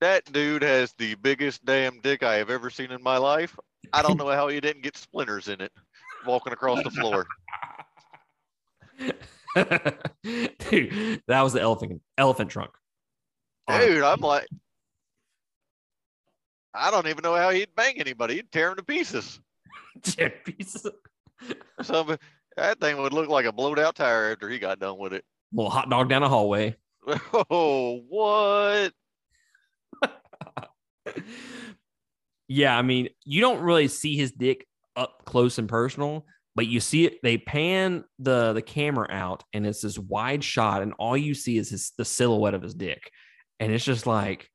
that 0.00 0.24
dude 0.32 0.62
has 0.62 0.92
the 0.98 1.14
biggest 1.16 1.64
damn 1.64 2.00
dick 2.00 2.22
I 2.22 2.34
have 2.36 2.50
ever 2.50 2.70
seen 2.70 2.90
in 2.90 3.02
my 3.02 3.16
life. 3.16 3.58
I 3.92 4.02
don't 4.02 4.16
know 4.18 4.28
how 4.28 4.48
he 4.48 4.60
didn't 4.60 4.82
get 4.82 4.96
splinters 4.96 5.48
in 5.48 5.60
it 5.60 5.72
walking 6.26 6.52
across 6.52 6.82
the 6.82 6.90
floor. 6.90 7.26
Dude, 10.24 11.22
that 11.28 11.42
was 11.42 11.52
the 11.52 11.60
elephant 11.60 12.00
elephant 12.18 12.50
trunk. 12.50 12.70
Dude, 13.68 14.02
I'm 14.02 14.20
like, 14.20 14.46
I 16.74 16.90
don't 16.90 17.06
even 17.08 17.22
know 17.22 17.34
how 17.34 17.50
he'd 17.50 17.74
bang 17.74 17.98
anybody. 18.00 18.36
He'd 18.36 18.50
tear 18.52 18.70
him 18.70 18.76
to 18.76 18.82
pieces. 18.82 19.40
Dude, 20.02 20.32
pieces 20.44 20.86
of- 20.86 20.94
So 21.82 22.16
that 22.56 22.80
thing 22.80 22.98
would 22.98 23.12
look 23.12 23.28
like 23.28 23.46
a 23.46 23.52
blowed 23.52 23.78
out 23.78 23.94
tire 23.96 24.32
after 24.32 24.48
he 24.48 24.58
got 24.58 24.78
done 24.80 24.98
with 24.98 25.12
it. 25.12 25.24
little 25.52 25.70
hot 25.70 25.88
dog 25.90 26.08
down 26.08 26.22
a 26.22 26.28
hallway. 26.28 26.76
Oh, 27.50 28.00
what? 28.08 28.92
Yeah, 32.48 32.76
I 32.76 32.82
mean, 32.82 33.08
you 33.24 33.40
don't 33.40 33.60
really 33.62 33.88
see 33.88 34.16
his 34.16 34.32
dick 34.32 34.66
up 34.96 35.24
close 35.24 35.58
and 35.58 35.68
personal, 35.68 36.26
but 36.54 36.66
you 36.66 36.80
see 36.80 37.04
it. 37.06 37.14
They 37.22 37.38
pan 37.38 38.04
the 38.18 38.52
the 38.52 38.62
camera 38.62 39.08
out, 39.10 39.44
and 39.52 39.66
it's 39.66 39.80
this 39.80 39.98
wide 39.98 40.44
shot, 40.44 40.82
and 40.82 40.92
all 40.98 41.16
you 41.16 41.34
see 41.34 41.56
is 41.58 41.70
his 41.70 41.92
the 41.98 42.04
silhouette 42.04 42.54
of 42.54 42.62
his 42.62 42.74
dick, 42.74 43.10
and 43.60 43.72
it's 43.72 43.84
just 43.84 44.06
like, 44.06 44.48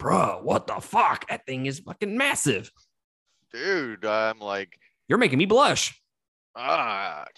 bruh, 0.00 0.42
what 0.42 0.66
the 0.66 0.80
fuck? 0.80 1.28
That 1.28 1.46
thing 1.46 1.66
is 1.66 1.80
fucking 1.80 2.16
massive. 2.16 2.70
Dude, 3.52 4.04
I'm 4.04 4.40
like, 4.40 4.76
You're 5.08 5.18
making 5.18 5.38
me 5.38 5.44
blush. 5.46 6.00
fuck. 6.56 7.30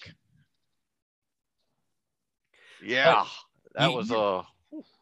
Yeah, 2.83 3.25
that 3.75 3.91
you- 3.91 3.97
was 3.97 4.11
uh. 4.11 4.43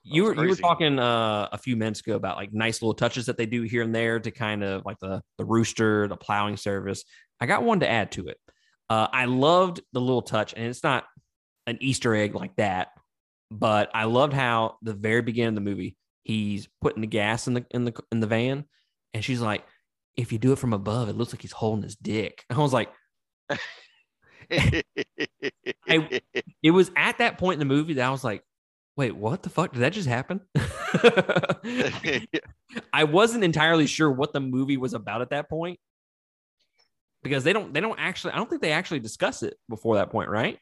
You 0.04 0.24
were 0.24 0.34
you 0.34 0.50
were 0.50 0.56
talking 0.56 0.98
uh, 0.98 1.48
a 1.50 1.58
few 1.58 1.76
minutes 1.76 2.00
ago 2.00 2.14
about 2.14 2.36
like 2.36 2.52
nice 2.52 2.82
little 2.82 2.94
touches 2.94 3.26
that 3.26 3.36
they 3.36 3.46
do 3.46 3.62
here 3.62 3.82
and 3.82 3.94
there 3.94 4.20
to 4.20 4.30
kind 4.30 4.62
of 4.62 4.84
like 4.84 4.98
the 5.00 5.22
the 5.38 5.44
rooster, 5.44 6.06
the 6.08 6.16
plowing 6.16 6.56
service. 6.56 7.04
I 7.40 7.46
got 7.46 7.62
one 7.62 7.80
to 7.80 7.90
add 7.90 8.12
to 8.12 8.28
it. 8.28 8.36
Uh, 8.90 9.08
I 9.12 9.24
loved 9.24 9.80
the 9.92 10.00
little 10.00 10.22
touch, 10.22 10.52
and 10.54 10.66
it's 10.66 10.82
not 10.82 11.04
an 11.66 11.78
Easter 11.80 12.14
egg 12.14 12.34
like 12.34 12.54
that, 12.56 12.88
but 13.50 13.90
I 13.94 14.04
loved 14.04 14.34
how 14.34 14.76
the 14.82 14.92
very 14.92 15.22
beginning 15.22 15.48
of 15.48 15.54
the 15.54 15.60
movie 15.62 15.96
he's 16.22 16.68
putting 16.80 17.00
the 17.00 17.06
gas 17.06 17.46
in 17.46 17.54
the 17.54 17.64
in 17.70 17.84
the 17.84 17.94
in 18.12 18.20
the 18.20 18.26
van, 18.26 18.64
and 19.14 19.24
she's 19.24 19.40
like, 19.40 19.64
"If 20.16 20.32
you 20.32 20.38
do 20.38 20.52
it 20.52 20.58
from 20.58 20.74
above, 20.74 21.08
it 21.08 21.16
looks 21.16 21.32
like 21.32 21.42
he's 21.42 21.52
holding 21.52 21.82
his 21.82 21.96
dick." 21.96 22.44
I 22.50 22.58
was 22.58 22.72
like, 22.72 22.90
it 24.50 24.84
was 26.70 26.90
at 26.94 27.18
that 27.18 27.38
point 27.38 27.54
in 27.54 27.66
the 27.66 27.74
movie 27.74 27.94
that 27.94 28.06
I 28.06 28.10
was 28.10 28.24
like, 28.24 28.42
wait, 28.96 29.16
what 29.16 29.42
the 29.42 29.50
fuck? 29.50 29.72
Did 29.72 29.80
that 29.80 29.92
just 29.92 30.08
happen? 30.08 30.40
I 32.92 33.04
wasn't 33.04 33.44
entirely 33.44 33.86
sure 33.86 34.10
what 34.10 34.32
the 34.32 34.40
movie 34.40 34.76
was 34.76 34.94
about 34.94 35.22
at 35.22 35.30
that 35.30 35.48
point. 35.48 35.78
Because 37.22 37.42
they 37.42 37.54
don't 37.54 37.72
they 37.72 37.80
don't 37.80 37.98
actually 37.98 38.34
I 38.34 38.36
don't 38.36 38.50
think 38.50 38.60
they 38.60 38.72
actually 38.72 39.00
discuss 39.00 39.42
it 39.42 39.56
before 39.68 39.96
that 39.96 40.10
point, 40.10 40.28
right? 40.28 40.58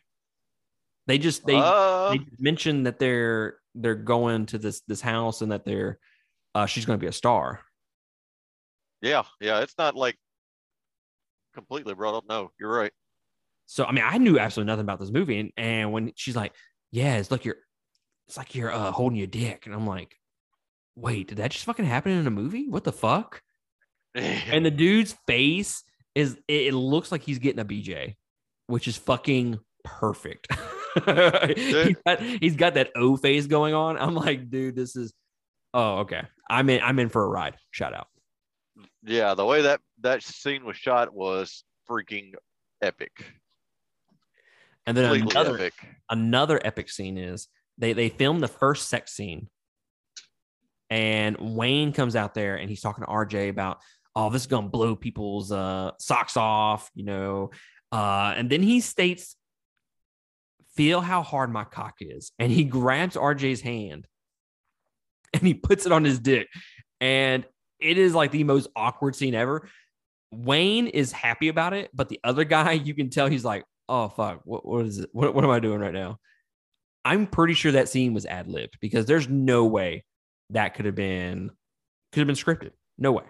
They 1.09 1.19
just 1.19 1.45
they 1.45 1.57
uh, 1.57 2.11
they 2.11 2.21
mention 2.39 2.85
that 2.85 3.01
they're 3.01 3.57
they're 3.75 3.97
going 3.97 4.47
to 4.47 4.59
this 4.59 4.81
this 4.87 5.01
house 5.01 5.43
and 5.43 5.51
that 5.51 5.65
they're 5.65 5.99
uh 6.55 6.67
she's 6.67 6.85
gonna 6.85 6.99
be 6.99 7.09
a 7.09 7.13
star. 7.13 7.61
yeah, 9.01 9.25
yeah. 9.41 9.61
It's 9.61 9.75
not 9.77 9.97
like 9.97 10.17
completely 11.53 11.95
brought 11.95 12.15
up. 12.15 12.25
No, 12.29 12.53
you're 12.61 12.73
right. 12.73 12.93
So 13.67 13.85
I 13.85 13.91
mean, 13.91 14.05
I 14.07 14.19
knew 14.19 14.39
absolutely 14.39 14.71
nothing 14.71 14.85
about 14.85 15.01
this 15.01 15.11
movie, 15.11 15.41
and, 15.41 15.51
and 15.57 15.93
when 15.93 16.13
she's 16.15 16.37
like, 16.37 16.53
"Yeah, 16.93 17.17
it's 17.17 17.33
like 17.33 17.45
you're, 17.45 17.57
it's 18.33 18.39
like 18.39 18.55
you're 18.55 18.73
uh, 18.73 18.91
holding 18.93 19.19
your 19.19 19.27
dick," 19.27 19.67
and 19.67 19.75
I'm 19.75 19.87
like, 19.87 20.17
"Wait, 20.97 21.29
did 21.29 21.37
that 21.37 21.51
just 21.51 21.67
fucking 21.67 21.85
happen 21.85 22.13
in 22.13 22.27
a 22.27 22.31
movie? 22.31 22.67
What 22.67 22.83
the 22.83 22.93
fuck?" 22.93 23.43
And 24.15 24.65
the 24.65 24.71
dude's 24.71 25.15
face 25.27 25.85
is 26.15 26.39
it, 26.49 26.69
it 26.69 26.75
looks 26.75 27.13
like 27.13 27.23
he's 27.23 27.39
getting 27.39 27.61
a 27.61 27.65
BJ, 27.65 28.17
which 28.69 28.89
is 28.89 28.97
fucking 28.97 29.59
perfect. 29.85 30.49
he's, 31.57 31.97
got, 32.07 32.21
he's 32.21 32.57
got 32.57 32.75
that 32.75 32.91
O 32.97 33.17
face 33.19 33.47
going 33.47 33.75
on. 33.75 33.99
I'm 33.99 34.15
like, 34.15 34.49
dude, 34.51 34.77
this 34.77 34.97
is. 34.97 35.13
Oh, 35.75 35.99
okay. 36.01 36.23
I'm 36.49 36.71
in. 36.71 36.81
I'm 36.83 36.99
in 36.99 37.11
for 37.11 37.23
a 37.23 37.29
ride. 37.29 37.57
Shout 37.71 37.93
out. 37.95 38.09
yeah, 39.03 39.35
the 39.35 39.45
way 39.45 39.61
that 39.63 39.81
that 40.01 40.23
scene 40.23 40.65
was 40.65 40.79
shot 40.79 41.13
was 41.13 41.65
freaking 41.87 42.33
epic. 42.81 43.13
And 44.87 44.97
then 44.97 45.05
Completely 45.05 45.31
another 45.41 45.55
epic. 45.59 45.75
another 46.09 46.61
epic 46.65 46.89
scene 46.89 47.19
is 47.19 47.49
they 47.79 47.93
they 47.93 48.09
filmed 48.09 48.43
the 48.43 48.49
first 48.49 48.89
sex 48.89 49.13
scene. 49.13 49.49
And 50.91 51.37
wayne 51.41 51.93
comes 51.93 52.17
out 52.17 52.35
there 52.35 52.57
and 52.57 52.69
he's 52.69 52.81
talking 52.81 53.05
to 53.05 53.11
rj 53.11 53.49
about 53.49 53.79
oh 54.15 54.29
this 54.29 54.43
is 54.43 54.47
gonna 54.47 54.69
blow 54.69 54.95
people's 54.95 55.51
uh 55.51 55.93
socks 55.99 56.37
off 56.37 56.91
you 56.95 57.05
know? 57.05 57.51
Uh 57.91 58.35
and 58.37 58.51
then 58.51 58.63
he 58.63 58.81
states 58.81 59.37
feel 60.77 61.01
how 61.01 61.23
hard 61.23 61.51
my 61.51 61.65
cock 61.65 61.97
is. 62.01 62.33
And 62.39 62.51
he 62.51 62.65
grabs 62.65 63.17
rj's 63.17 63.61
hand 63.61 64.07
and 65.33 65.43
he 65.43 65.55
puts 65.55 65.87
it 65.87 65.93
on 65.93 66.05
his 66.05 66.19
dick. 66.19 66.49
And 67.01 67.45
it 67.81 67.99
is 67.99 68.15
like 68.15 68.31
the 68.31 68.45
most 68.45 68.69
awkward 68.77 69.17
scene 69.17 69.35
ever. 69.35 69.69
Wayne 70.31 70.87
is 70.87 71.13
happy 71.13 71.49
about 71.49 71.73
it 71.73 71.91
but 71.93 72.09
the 72.09 72.21
other 72.23 72.45
guy 72.45 72.73
you 72.73 72.95
can 72.95 73.11
tell 73.11 73.29
he's 73.29 73.45
like 73.45 73.65
oh 73.89 74.09
fuck. 74.09 74.43
What, 74.45 74.67
what 74.67 74.87
is 74.87 74.99
it? 74.99 75.11
What, 75.13 75.35
what 75.35 75.45
am 75.45 75.51
i 75.51 75.59
doing 75.59 75.81
right 75.81 75.93
now 75.93 76.19
i'm 77.05 77.27
pretty 77.27 77.55
sure 77.55 77.73
that 77.73 77.89
scene 77.89 78.15
was 78.15 78.27
ad-libbed 78.27 78.79
because 78.81 79.07
there's 79.07 79.29
no 79.29 79.65
way 79.67 80.05
that 80.51 80.75
could 80.75 80.85
have 80.85 80.95
been 80.95 81.51
could 82.13 82.21
have 82.21 82.27
been 82.27 82.37
scripted. 82.37 82.73
No 82.99 83.13
way. 83.13 83.25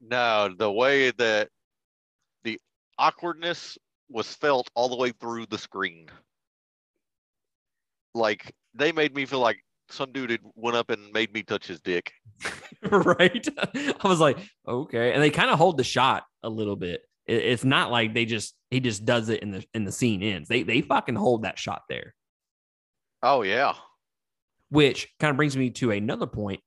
No, 0.00 0.54
the 0.56 0.70
way 0.70 1.10
that 1.12 1.48
the 2.44 2.60
awkwardness 2.98 3.78
was 4.10 4.34
felt 4.34 4.68
all 4.74 4.88
the 4.88 4.96
way 4.96 5.12
through 5.12 5.46
the 5.46 5.56
screen. 5.58 6.08
Like 8.14 8.52
they 8.74 8.92
made 8.92 9.14
me 9.14 9.24
feel 9.24 9.38
like 9.40 9.58
some 9.88 10.12
dude 10.12 10.30
had 10.30 10.40
went 10.54 10.76
up 10.76 10.90
and 10.90 11.10
made 11.12 11.32
me 11.32 11.42
touch 11.42 11.66
his 11.66 11.80
dick. 11.80 12.12
right? 12.90 13.48
I 13.74 14.08
was 14.08 14.20
like 14.20 14.38
okay. 14.66 15.12
And 15.12 15.22
they 15.22 15.30
kind 15.30 15.50
of 15.50 15.58
hold 15.58 15.78
the 15.78 15.84
shot 15.84 16.24
a 16.42 16.48
little 16.48 16.76
bit. 16.76 17.00
It- 17.26 17.44
it's 17.44 17.64
not 17.64 17.90
like 17.90 18.14
they 18.14 18.24
just 18.26 18.54
he 18.70 18.80
just 18.80 19.04
does 19.04 19.28
it 19.30 19.42
in 19.42 19.52
the 19.52 19.64
in 19.74 19.84
the 19.84 19.92
scene 19.92 20.22
ends. 20.22 20.48
They 20.48 20.62
they 20.64 20.82
fucking 20.82 21.14
hold 21.16 21.42
that 21.44 21.58
shot 21.58 21.82
there 21.88 22.14
Oh 23.22 23.42
yeah. 23.42 23.74
which 24.70 25.08
kind 25.18 25.30
of 25.30 25.36
brings 25.36 25.56
me 25.56 25.70
to 25.70 25.90
another 25.90 26.26
point. 26.26 26.60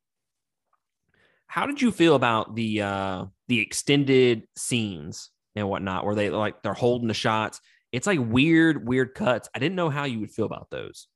How 1.48 1.66
did 1.66 1.82
you 1.82 1.92
feel 1.92 2.16
about 2.16 2.56
the 2.56 2.82
uh 2.82 3.26
the 3.48 3.60
extended 3.60 4.48
scenes 4.56 5.30
and 5.56 5.68
whatnot? 5.70 6.06
Where 6.06 6.16
they 6.16 6.30
like 6.30 6.62
they're 6.64 6.74
holding 6.74 7.08
the 7.08 7.14
shots? 7.14 7.60
It's 7.92 8.08
like 8.08 8.20
weird 8.22 8.88
weird 8.88 9.14
cuts. 9.14 9.50
I 9.54 9.60
didn't 9.60 9.76
know 9.76 9.90
how 9.90 10.06
you 10.06 10.20
would 10.22 10.32
feel 10.32 10.46
about 10.46 10.70
those. 10.72 11.08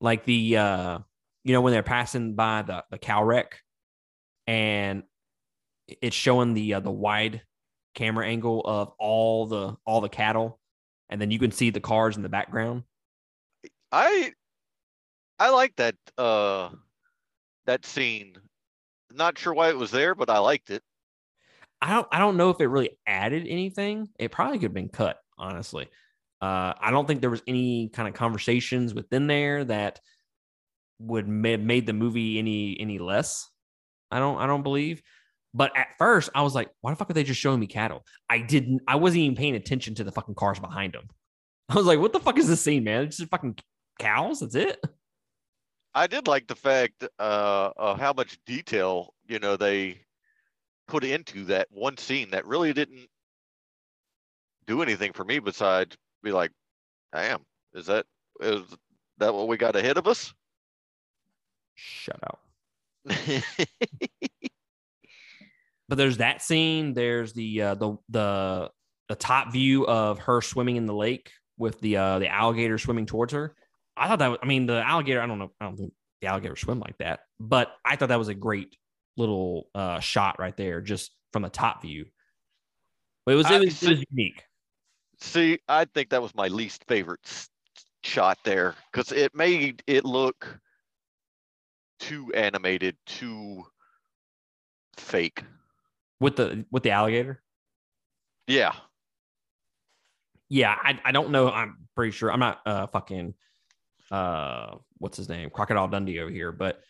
Like 0.00 0.24
the 0.24 0.56
uh 0.56 0.98
you 1.44 1.52
know 1.52 1.60
when 1.60 1.72
they're 1.72 1.82
passing 1.82 2.34
by 2.34 2.62
the 2.62 2.84
the 2.90 2.98
cow 2.98 3.24
wreck 3.24 3.58
and 4.46 5.02
it's 5.88 6.16
showing 6.16 6.54
the 6.54 6.74
uh, 6.74 6.80
the 6.80 6.90
wide 6.90 7.42
camera 7.94 8.26
angle 8.26 8.62
of 8.64 8.92
all 8.98 9.46
the 9.46 9.76
all 9.84 10.00
the 10.00 10.08
cattle 10.08 10.60
and 11.10 11.20
then 11.20 11.30
you 11.30 11.38
can 11.38 11.50
see 11.50 11.70
the 11.70 11.80
cars 11.80 12.16
in 12.16 12.22
the 12.22 12.28
background. 12.28 12.84
I 13.90 14.32
I 15.42 15.50
like 15.50 15.74
that 15.76 15.96
uh 16.16 16.68
that 17.66 17.84
scene. 17.84 18.36
Not 19.12 19.36
sure 19.36 19.52
why 19.52 19.70
it 19.70 19.76
was 19.76 19.90
there, 19.90 20.14
but 20.14 20.30
I 20.30 20.38
liked 20.38 20.70
it. 20.70 20.84
I 21.80 21.94
don't 21.94 22.06
I 22.12 22.20
don't 22.20 22.36
know 22.36 22.50
if 22.50 22.60
it 22.60 22.68
really 22.68 22.90
added 23.08 23.48
anything. 23.48 24.08
It 24.20 24.30
probably 24.30 24.58
could 24.58 24.66
have 24.66 24.74
been 24.74 24.88
cut, 24.88 25.18
honestly. 25.36 25.88
Uh, 26.40 26.74
I 26.80 26.92
don't 26.92 27.08
think 27.08 27.20
there 27.20 27.30
was 27.30 27.42
any 27.48 27.88
kind 27.88 28.06
of 28.08 28.14
conversations 28.14 28.94
within 28.94 29.26
there 29.26 29.64
that 29.64 29.98
would 31.00 31.24
have 31.24 31.60
made 31.60 31.88
the 31.88 31.92
movie 31.92 32.38
any 32.38 32.76
any 32.78 33.00
less. 33.00 33.50
I 34.12 34.20
don't 34.20 34.38
I 34.38 34.46
don't 34.46 34.62
believe. 34.62 35.02
But 35.52 35.76
at 35.76 35.88
first, 35.98 36.30
I 36.36 36.42
was 36.42 36.54
like, 36.54 36.70
why 36.82 36.92
the 36.92 36.96
fuck 36.96 37.10
are 37.10 37.14
they 37.14 37.24
just 37.24 37.40
showing 37.40 37.58
me 37.58 37.66
cattle? 37.66 38.06
I 38.30 38.38
didn't 38.38 38.82
I 38.86 38.94
wasn't 38.94 39.22
even 39.22 39.36
paying 39.36 39.56
attention 39.56 39.96
to 39.96 40.04
the 40.04 40.12
fucking 40.12 40.36
cars 40.36 40.60
behind 40.60 40.92
them. 40.92 41.08
I 41.68 41.74
was 41.74 41.86
like, 41.86 41.98
what 41.98 42.12
the 42.12 42.20
fuck 42.20 42.38
is 42.38 42.46
this 42.46 42.60
scene, 42.60 42.84
man? 42.84 43.02
It's 43.06 43.16
just 43.16 43.30
fucking 43.30 43.58
cows. 43.98 44.38
That's 44.38 44.54
it. 44.54 44.78
I 45.94 46.06
did 46.06 46.26
like 46.26 46.46
the 46.46 46.54
fact 46.54 47.04
uh, 47.18 47.70
of 47.76 47.98
how 47.98 48.12
much 48.12 48.38
detail 48.46 49.14
you 49.26 49.38
know 49.38 49.56
they 49.56 50.00
put 50.88 51.04
into 51.04 51.44
that 51.46 51.68
one 51.70 51.96
scene 51.96 52.30
that 52.30 52.46
really 52.46 52.72
didn't 52.72 53.08
do 54.66 54.82
anything 54.82 55.12
for 55.12 55.24
me 55.24 55.38
besides 55.38 55.96
be 56.22 56.32
like, 56.32 56.50
"Damn, 57.12 57.40
is 57.74 57.86
that 57.86 58.06
is 58.40 58.62
that 59.18 59.34
what 59.34 59.48
we 59.48 59.56
got 59.56 59.76
ahead 59.76 59.98
of 59.98 60.06
us?" 60.06 60.32
Shut 61.74 62.20
up. 62.22 62.40
but 65.88 65.98
there's 65.98 66.18
that 66.18 66.42
scene. 66.42 66.94
There's 66.94 67.32
the 67.32 67.62
uh, 67.62 67.74
the 67.74 67.96
the 68.08 68.70
the 69.08 69.16
top 69.16 69.52
view 69.52 69.86
of 69.86 70.20
her 70.20 70.40
swimming 70.40 70.76
in 70.76 70.86
the 70.86 70.94
lake 70.94 71.30
with 71.58 71.80
the 71.80 71.96
uh, 71.96 72.18
the 72.18 72.28
alligator 72.28 72.78
swimming 72.78 73.06
towards 73.06 73.32
her. 73.32 73.54
I 74.02 74.08
thought 74.08 74.18
that 74.18 74.28
was, 74.28 74.38
I 74.42 74.46
mean 74.46 74.66
the 74.66 74.82
alligator. 74.84 75.20
I 75.20 75.26
don't 75.26 75.38
know. 75.38 75.52
I 75.60 75.64
don't 75.66 75.76
think 75.76 75.92
the 76.20 76.26
alligator 76.26 76.56
swim 76.56 76.80
like 76.80 76.98
that, 76.98 77.20
but 77.38 77.72
I 77.84 77.94
thought 77.94 78.08
that 78.08 78.18
was 78.18 78.26
a 78.26 78.34
great 78.34 78.76
little 79.16 79.68
uh, 79.76 80.00
shot 80.00 80.40
right 80.40 80.56
there, 80.56 80.80
just 80.80 81.12
from 81.32 81.42
the 81.42 81.48
top 81.48 81.82
view. 81.82 82.06
But 83.24 83.34
it 83.34 83.36
was 83.36 83.46
I 83.46 83.56
it 83.56 83.64
was, 83.66 83.82
it 83.82 83.88
was 83.90 84.04
unique. 84.10 84.42
See, 85.20 85.60
I 85.68 85.84
think 85.84 86.10
that 86.10 86.20
was 86.20 86.34
my 86.34 86.48
least 86.48 86.84
favorite 86.88 87.20
shot 88.02 88.38
there 88.42 88.74
because 88.90 89.12
it 89.12 89.36
made 89.36 89.84
it 89.86 90.04
look 90.04 90.58
too 92.00 92.32
animated, 92.34 92.96
too 93.06 93.62
fake. 94.96 95.44
with 96.18 96.34
the 96.34 96.66
with 96.72 96.82
the 96.82 96.90
alligator. 96.90 97.40
Yeah, 98.48 98.72
Yeah, 100.48 100.76
I, 100.76 101.00
I 101.02 101.12
don't 101.12 101.30
know. 101.30 101.48
I'm 101.50 101.88
pretty 101.94 102.10
sure 102.10 102.30
I'm 102.30 102.40
not 102.40 102.60
uh 102.66 102.86
fucking 102.88 103.34
uh 104.12 104.76
what's 104.98 105.16
his 105.16 105.28
name 105.28 105.50
Crocodile 105.50 105.88
Dundee 105.88 106.20
over 106.20 106.30
here, 106.30 106.52
but 106.52 106.80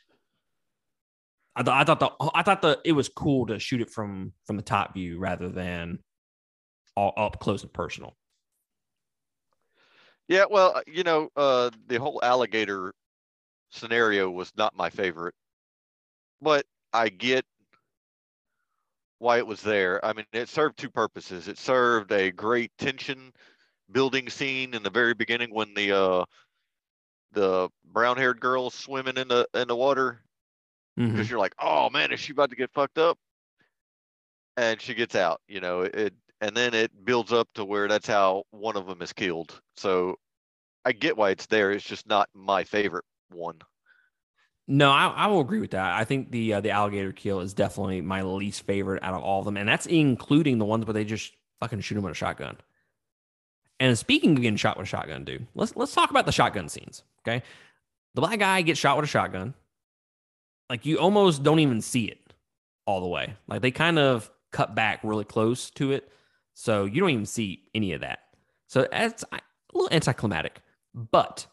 I, 1.55 1.63
th- 1.63 1.75
I 1.75 1.85
thought 1.85 2.01
the 2.01 2.11
I 2.35 2.43
thought 2.43 2.63
the 2.63 2.81
it 2.85 2.93
was 2.93 3.09
cool 3.09 3.47
to 3.47 3.59
shoot 3.59 3.81
it 3.81 3.91
from 3.91 4.33
from 4.47 4.57
the 4.57 4.63
top 4.63 4.95
view 4.95 5.19
rather 5.19 5.49
than 5.49 5.99
all 6.97 7.15
up 7.17 7.41
close 7.41 7.63
and 7.63 7.73
personal. 7.73 8.17
yeah. 10.29 10.45
Well, 10.51 10.77
uh, 10.77 10.83
you 10.87 11.03
know, 11.05 11.29
uh, 11.37 11.71
the 11.87 11.99
whole 11.99 12.21
alligator 12.23 12.93
scenario 13.71 14.31
was 14.31 14.53
not 14.57 14.77
my 14.77 14.91
favorite, 14.91 15.35
but 16.41 16.67
I 16.93 17.09
get 17.09 17.45
why 19.19 19.39
it 19.39 19.47
was 19.47 19.63
there. 19.63 20.05
I 20.05 20.13
mean, 20.13 20.27
it 20.33 20.49
served 20.49 20.79
two 20.79 20.91
purposes. 20.91 21.49
It 21.49 21.59
served 21.59 22.13
a 22.13 22.31
great 22.33 22.73
tension 22.79 23.33
building 23.93 24.29
scene 24.29 24.75
in 24.75 24.83
the 24.83 24.91
very 24.91 25.15
beginning 25.15 25.51
when 25.55 25.75
the 25.75 25.93
uh, 25.93 26.25
the 27.33 27.69
brown 27.93 28.17
haired 28.17 28.41
girl 28.41 28.71
swimming 28.71 29.17
in 29.17 29.29
the 29.29 29.47
in 29.55 29.69
the 29.69 29.77
water 29.77 30.23
because 30.97 31.31
you're 31.31 31.39
like, 31.39 31.55
oh 31.59 31.91
man, 31.91 32.13
is 32.13 32.21
she 32.21 32.33
about 32.33 32.51
to 32.51 32.57
get 32.57 32.71
fucked 32.73 32.99
up? 32.99 33.19
And 34.57 34.81
she 34.81 34.95
gets 34.95 35.15
out, 35.15 35.41
you 35.49 35.61
know, 35.61 35.83
it 35.83 36.13
and 36.41 36.57
then 36.57 36.75
it 36.75 36.91
builds 37.05 37.33
up 37.33 37.49
to 37.55 37.65
where 37.65 37.89
that's 37.89 38.07
how 38.07 38.45
one 38.51 38.77
of 38.77 38.87
them 38.87 39.01
is 39.01 39.13
killed. 39.13 39.61
So 39.77 40.17
I 40.85 40.93
get 40.93 41.17
why 41.17 41.31
it's 41.31 41.47
there. 41.47 41.71
It's 41.71 41.85
just 41.85 42.07
not 42.07 42.29
my 42.35 42.65
favorite 42.65 43.05
one. 43.31 43.59
No, 44.69 44.91
I, 44.91 45.07
I 45.09 45.27
will 45.27 45.41
agree 45.41 45.61
with 45.61 45.73
that. 45.73 45.95
I 45.95 46.05
think 46.05 46.31
the 46.31 46.55
uh, 46.55 46.61
the 46.61 46.71
alligator 46.71 47.13
kill 47.13 47.41
is 47.41 47.55
definitely 47.55 48.01
my 48.01 48.23
least 48.23 48.65
favorite 48.67 49.03
out 49.03 49.15
of 49.15 49.23
all 49.23 49.41
of 49.41 49.45
them, 49.45 49.57
and 49.57 49.69
that's 49.69 49.87
including 49.87 50.59
the 50.59 50.65
ones 50.65 50.87
where 50.87 50.95
they 50.95 51.05
just 51.05 51.33
fucking 51.61 51.81
shoot 51.81 51.97
him 51.97 52.05
with 52.05 52.13
a 52.13 52.15
shotgun. 52.15 52.57
And 53.81 53.99
speaking 53.99 54.33
of 54.33 54.43
getting 54.43 54.57
shot 54.57 54.77
with 54.77 54.87
a 54.87 54.89
shotgun, 54.89 55.25
dude, 55.25 55.47
let's 55.55 55.75
let's 55.75 55.95
talk 55.95 56.11
about 56.11 56.27
the 56.27 56.33
shotgun 56.33 56.69
scenes. 56.69 57.03
Okay, 57.27 57.43
the 58.15 58.21
black 58.21 58.39
guy 58.39 58.63
gets 58.63 58.81
shot 58.81 58.97
with 58.97 59.05
a 59.05 59.09
shotgun. 59.09 59.55
Like 60.69 60.87
you 60.87 60.99
almost 60.99 61.43
don't 61.43 61.59
even 61.59 61.81
see 61.81 62.05
it 62.05 62.19
all 62.87 63.01
the 63.01 63.07
way. 63.07 63.35
Like 63.47 63.63
they 63.63 63.71
kind 63.71 63.99
of 63.99 64.31
cut 64.51 64.75
back 64.75 65.01
really 65.03 65.25
close 65.25 65.71
to 65.71 65.93
it, 65.93 66.11
so 66.55 66.85
you 66.85 67.01
don't 67.01 67.11
even 67.11 67.27
see 67.27 67.65
any 67.75 67.93
of 67.93 68.01
that. 68.01 68.21
So 68.69 68.89
that's 68.91 69.25
a 69.33 69.41
little 69.73 69.95
anticlimactic. 69.95 70.61
But 70.95 71.47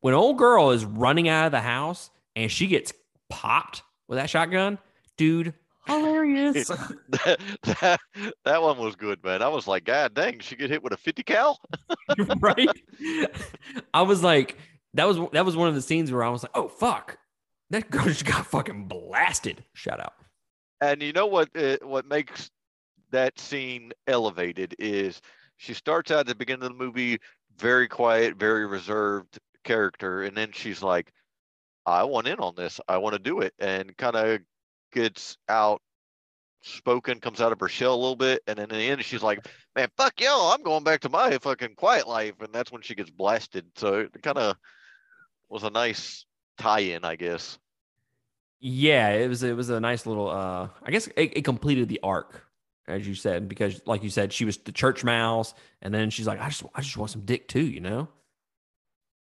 when 0.00 0.14
old 0.14 0.38
girl 0.38 0.70
is 0.70 0.84
running 0.84 1.28
out 1.28 1.46
of 1.46 1.52
the 1.52 1.60
house 1.60 2.10
and 2.36 2.50
she 2.50 2.66
gets 2.66 2.92
popped 3.28 3.82
with 4.06 4.18
that 4.18 4.30
shotgun, 4.30 4.78
dude, 5.16 5.54
hilarious. 5.88 6.68
that, 7.08 7.40
that 7.64 8.00
that 8.44 8.62
one 8.62 8.78
was 8.78 8.96
good, 8.96 9.22
man. 9.24 9.42
I 9.42 9.48
was 9.48 9.66
like, 9.66 9.84
God 9.84 10.14
dang, 10.14 10.38
she 10.40 10.56
get 10.56 10.70
hit 10.70 10.82
with 10.82 10.92
a 10.92 10.96
50 10.96 11.22
cal? 11.22 11.60
right? 12.40 12.68
I 13.94 14.02
was 14.02 14.22
like, 14.22 14.56
that 14.94 15.06
was 15.06 15.18
that 15.32 15.44
was 15.44 15.56
one 15.56 15.68
of 15.68 15.74
the 15.74 15.82
scenes 15.82 16.12
where 16.12 16.24
I 16.24 16.28
was 16.28 16.42
like, 16.42 16.52
oh 16.54 16.68
fuck, 16.68 17.18
that 17.70 17.90
girl 17.90 18.04
just 18.04 18.24
got 18.24 18.46
fucking 18.46 18.84
blasted. 18.86 19.64
Shout 19.74 20.00
out. 20.00 20.14
And 20.80 21.02
you 21.02 21.12
know 21.12 21.26
what? 21.26 21.48
Uh, 21.56 21.76
what 21.82 22.06
makes 22.06 22.50
that 23.10 23.38
scene 23.38 23.92
elevated 24.06 24.74
is 24.78 25.20
she 25.56 25.74
starts 25.74 26.10
out 26.10 26.20
at 26.20 26.26
the 26.26 26.34
beginning 26.34 26.64
of 26.64 26.72
the 26.72 26.84
movie 26.84 27.18
very 27.58 27.88
quiet, 27.88 28.36
very 28.36 28.66
reserved 28.66 29.38
character, 29.64 30.22
and 30.22 30.36
then 30.36 30.52
she's 30.52 30.82
like, 30.82 31.12
"I 31.86 32.04
want 32.04 32.28
in 32.28 32.38
on 32.38 32.54
this. 32.54 32.80
I 32.88 32.98
want 32.98 33.14
to 33.14 33.18
do 33.18 33.40
it," 33.40 33.54
and 33.58 33.96
kind 33.96 34.16
of 34.16 34.40
gets 34.92 35.36
out 35.48 35.82
spoken 36.62 37.20
comes 37.20 37.40
out 37.40 37.52
of 37.52 37.60
her 37.60 37.68
shell 37.68 37.94
a 37.94 37.96
little 37.96 38.16
bit 38.16 38.42
and 38.46 38.58
then 38.58 38.70
in 38.70 38.76
the 38.76 38.88
end 38.90 39.04
she's 39.04 39.22
like 39.22 39.46
man 39.76 39.88
fuck 39.96 40.20
y'all 40.20 40.52
i'm 40.52 40.62
going 40.62 40.84
back 40.84 41.00
to 41.00 41.08
my 41.08 41.38
fucking 41.38 41.74
quiet 41.76 42.06
life 42.08 42.34
and 42.40 42.52
that's 42.52 42.72
when 42.72 42.82
she 42.82 42.94
gets 42.94 43.10
blasted 43.10 43.64
so 43.76 44.00
it 44.00 44.22
kind 44.22 44.38
of 44.38 44.56
was 45.48 45.62
a 45.62 45.70
nice 45.70 46.26
tie-in 46.58 47.04
i 47.04 47.16
guess 47.16 47.58
Yeah, 48.60 49.10
it 49.10 49.28
was 49.28 49.42
it 49.42 49.56
was 49.56 49.70
a 49.70 49.80
nice 49.80 50.04
little 50.06 50.28
uh 50.28 50.68
I 50.82 50.90
guess 50.90 51.06
it, 51.08 51.36
it 51.36 51.44
completed 51.44 51.88
the 51.88 52.00
arc, 52.02 52.44
as 52.88 53.06
you 53.06 53.14
said, 53.14 53.48
because 53.48 53.80
like 53.86 54.02
you 54.02 54.10
said, 54.10 54.32
she 54.32 54.44
was 54.44 54.56
the 54.58 54.72
church 54.72 55.04
mouse, 55.04 55.54
and 55.82 55.94
then 55.94 56.10
she's 56.10 56.26
like, 56.26 56.40
I 56.40 56.48
just 56.48 56.64
I 56.74 56.80
just 56.80 56.96
want 56.96 57.10
some 57.10 57.24
dick 57.24 57.46
too, 57.48 57.64
you 57.64 57.80
know? 57.80 58.08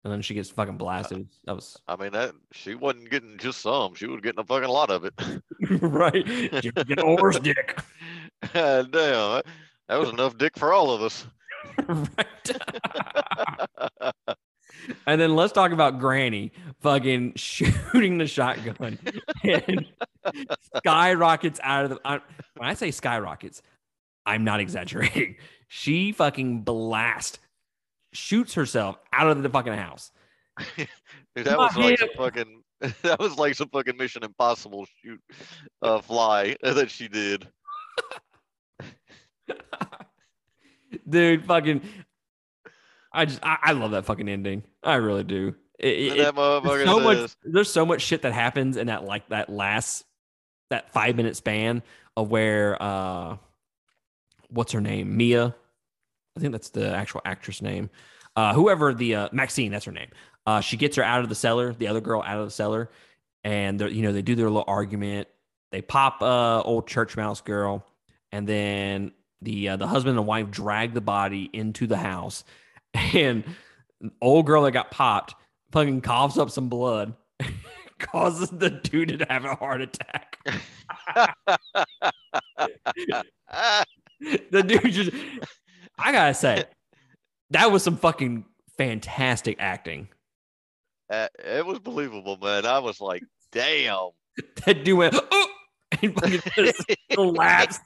And 0.03 0.11
then 0.11 0.21
she 0.21 0.33
gets 0.33 0.49
fucking 0.49 0.77
blasted. 0.77 1.27
That 1.45 1.55
was 1.55 1.79
i 1.87 1.95
mean 1.95 2.11
that 2.11 2.33
she 2.51 2.75
wasn't 2.75 3.09
getting 3.09 3.37
just 3.37 3.61
some 3.61 3.95
she 3.95 4.07
was 4.07 4.21
getting 4.21 4.39
a 4.39 4.43
fucking 4.45 4.69
lot 4.69 4.89
of 4.89 5.05
it 5.05 5.13
right. 5.81 6.25
Get 6.25 7.03
Orr's 7.03 7.39
dick. 7.39 7.79
damn 8.53 8.91
that, 8.91 9.43
was 9.89 10.09
enough 10.09 10.37
dick 10.37 10.57
for 10.57 10.73
all 10.73 10.91
of 10.91 11.01
us 11.01 11.25
right. 11.87 12.51
and 15.07 15.21
then 15.21 15.35
let's 15.35 15.53
talk 15.53 15.71
about 15.71 15.99
Granny 15.99 16.51
fucking 16.81 17.33
shooting 17.35 18.17
the 18.17 18.27
shotgun 18.27 18.99
and 19.43 19.85
skyrockets 20.77 21.59
out 21.63 21.85
of 21.85 21.89
the. 21.91 21.99
I, 22.03 22.19
when 22.57 22.69
I 22.69 22.73
say 22.73 22.91
skyrockets, 22.91 23.61
I'm 24.25 24.43
not 24.43 24.59
exaggerating. 24.59 25.37
She 25.69 26.11
fucking 26.11 26.61
blast 26.61 27.39
shoots 28.13 28.53
herself 28.53 28.97
out 29.11 29.27
of 29.27 29.43
the 29.43 29.49
fucking 29.49 29.73
house. 29.73 30.11
Dude, 30.77 30.87
that 31.45 31.57
My 31.57 31.65
was 31.67 31.77
like 31.77 31.99
some 31.99 32.09
fucking 32.15 32.63
that 33.01 33.19
was 33.19 33.37
like 33.37 33.55
some 33.55 33.69
fucking 33.69 33.97
Mission 33.97 34.23
Impossible 34.23 34.85
shoot 35.01 35.19
uh 35.81 35.99
fly 35.99 36.55
that 36.63 36.89
she 36.91 37.07
did. 37.07 37.47
Dude, 41.09 41.45
fucking. 41.45 41.81
I 43.11 43.25
just 43.25 43.39
I, 43.43 43.57
I 43.61 43.71
love 43.73 43.91
that 43.91 44.05
fucking 44.05 44.29
ending. 44.29 44.63
I 44.83 44.95
really 44.95 45.23
do. 45.23 45.55
It, 45.79 45.87
it- 45.87 46.17
that 46.17 46.35
motherfucker 46.35 46.63
there's 46.63 46.89
so 46.89 46.99
much 46.99 47.31
there's 47.43 47.71
so 47.71 47.85
much 47.85 48.01
shit 48.01 48.21
that 48.21 48.33
happens 48.33 48.77
in 48.77 48.87
that 48.87 49.03
like 49.03 49.27
that 49.29 49.49
last 49.49 50.05
that 50.69 50.91
five 50.93 51.15
minute 51.15 51.35
span 51.35 51.81
of 52.15 52.29
where 52.29 52.81
uh 52.81 53.37
what's 54.49 54.71
her 54.71 54.81
name 54.81 55.17
mia 55.17 55.55
i 56.37 56.39
think 56.39 56.51
that's 56.51 56.69
the 56.69 56.93
actual 56.93 57.21
actress 57.25 57.61
name. 57.61 57.89
Uh 58.35 58.53
whoever 58.53 58.93
the 58.93 59.15
uh 59.15 59.29
maxine 59.31 59.71
that's 59.71 59.85
her 59.85 59.91
name. 59.91 60.09
Uh 60.45 60.61
she 60.61 60.77
gets 60.77 60.95
her 60.97 61.03
out 61.03 61.21
of 61.21 61.29
the 61.29 61.35
cellar 61.35 61.73
the 61.73 61.87
other 61.87 62.01
girl 62.01 62.23
out 62.25 62.39
of 62.39 62.45
the 62.45 62.51
cellar 62.51 62.89
and 63.43 63.79
you 63.81 64.01
know 64.01 64.11
they 64.11 64.21
do 64.21 64.35
their 64.35 64.47
little 64.47 64.65
argument. 64.67 65.27
They 65.71 65.81
pop 65.81 66.21
uh 66.21 66.61
old 66.61 66.87
church 66.87 67.15
mouse 67.15 67.41
girl 67.41 67.85
and 68.31 68.47
then 68.47 69.11
the 69.41 69.69
uh, 69.69 69.75
the 69.77 69.87
husband 69.87 70.17
and 70.17 70.25
wife 70.25 70.49
drag 70.49 70.93
the 70.93 71.01
body 71.01 71.49
into 71.53 71.85
the 71.85 71.97
house 71.97 72.43
and 72.93 73.43
old 74.21 74.45
girl 74.45 74.63
that 74.63 74.71
got 74.71 74.91
popped 74.91 75.35
fucking 75.73 76.01
coughs 76.01 76.37
up 76.37 76.49
some 76.49 76.69
blood, 76.69 77.13
causes 77.99 78.49
the 78.49 78.69
dude 78.69 79.19
to 79.19 79.25
have 79.29 79.43
a 79.43 79.55
heart 79.55 79.81
attack. 79.81 80.37
The 84.51 84.63
dude 84.63 84.93
just, 84.93 85.11
I 85.97 86.11
gotta 86.11 86.33
say, 86.33 86.65
that 87.51 87.71
was 87.71 87.83
some 87.83 87.97
fucking 87.97 88.45
fantastic 88.77 89.57
acting. 89.59 90.07
uh, 91.09 91.27
it 91.43 91.65
was 91.65 91.79
believable, 91.79 92.37
man. 92.37 92.65
I 92.65 92.79
was 92.79 92.99
like, 93.01 93.23
damn. 93.51 94.09
That 94.65 94.83
dude 94.83 94.97
went, 94.97 95.15
oh, 95.31 95.47
and 96.01 96.15
fucking 96.15 96.41
just 96.55 96.85
collapsed. 97.11 97.81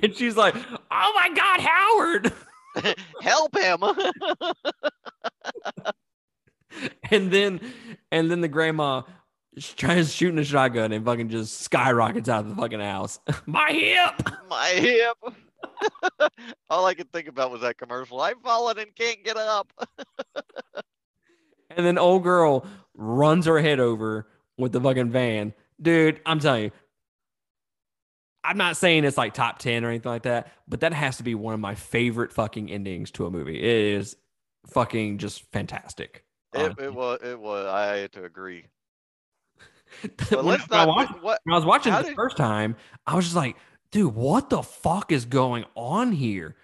And 0.00 0.14
she's 0.14 0.36
like, 0.36 0.54
oh 0.56 1.12
my 1.14 1.28
God, 1.34 1.60
Howard. 1.60 2.94
Help 3.22 3.56
him. 3.58 3.82
And 7.10 7.32
then, 7.32 7.60
and 8.12 8.30
then 8.30 8.40
the 8.42 8.48
grandma 8.48 9.02
tries 9.58 10.14
shooting 10.14 10.38
a 10.38 10.44
shotgun 10.44 10.92
and 10.92 11.04
fucking 11.04 11.30
just 11.30 11.60
skyrockets 11.62 12.28
out 12.28 12.44
of 12.44 12.50
the 12.50 12.54
fucking 12.54 12.78
house. 12.80 13.18
my 13.46 13.72
hip. 13.72 14.28
My 14.48 14.68
hip. 14.68 15.16
All 16.70 16.86
I 16.86 16.94
could 16.94 17.12
think 17.12 17.28
about 17.28 17.50
was 17.50 17.60
that 17.62 17.78
commercial. 17.78 18.20
I've 18.20 18.40
fallen 18.42 18.78
and 18.78 18.94
can't 18.94 19.24
get 19.24 19.36
up. 19.36 19.72
And 21.70 21.84
then 21.84 21.98
old 21.98 22.22
girl 22.22 22.66
runs 22.94 23.46
her 23.46 23.60
head 23.60 23.78
over 23.80 24.26
with 24.56 24.72
the 24.72 24.80
fucking 24.80 25.10
van. 25.10 25.52
Dude, 25.80 26.20
I'm 26.26 26.40
telling 26.40 26.64
you, 26.64 26.70
I'm 28.42 28.56
not 28.56 28.76
saying 28.76 29.04
it's 29.04 29.18
like 29.18 29.34
top 29.34 29.58
10 29.58 29.84
or 29.84 29.90
anything 29.90 30.10
like 30.10 30.22
that, 30.22 30.52
but 30.66 30.80
that 30.80 30.92
has 30.92 31.18
to 31.18 31.22
be 31.22 31.34
one 31.34 31.54
of 31.54 31.60
my 31.60 31.74
favorite 31.74 32.32
fucking 32.32 32.70
endings 32.70 33.10
to 33.12 33.26
a 33.26 33.30
movie. 33.30 33.58
It 33.58 33.64
is 33.64 34.16
fucking 34.66 35.18
just 35.18 35.42
fantastic. 35.52 36.24
It, 36.54 36.74
it 36.78 36.94
was. 36.94 37.20
It 37.22 37.38
was. 37.38 37.66
I 37.66 37.96
had 37.96 38.12
to 38.12 38.24
agree. 38.24 38.66
But 40.02 40.30
when, 40.32 40.46
let's 40.46 40.68
when 40.68 40.80
I 40.80 40.84
watched, 40.86 41.22
what? 41.22 41.40
when 41.44 41.54
I 41.54 41.56
was 41.56 41.64
watching 41.64 41.94
it 41.94 41.96
the 41.96 42.08
did- 42.08 42.14
first 42.14 42.36
time, 42.36 42.76
I 43.06 43.14
was 43.14 43.24
just 43.24 43.36
like, 43.36 43.56
dude, 43.90 44.14
what 44.14 44.50
the 44.50 44.62
fuck 44.62 45.12
is 45.12 45.24
going 45.24 45.64
on 45.74 46.12
here? 46.12 46.56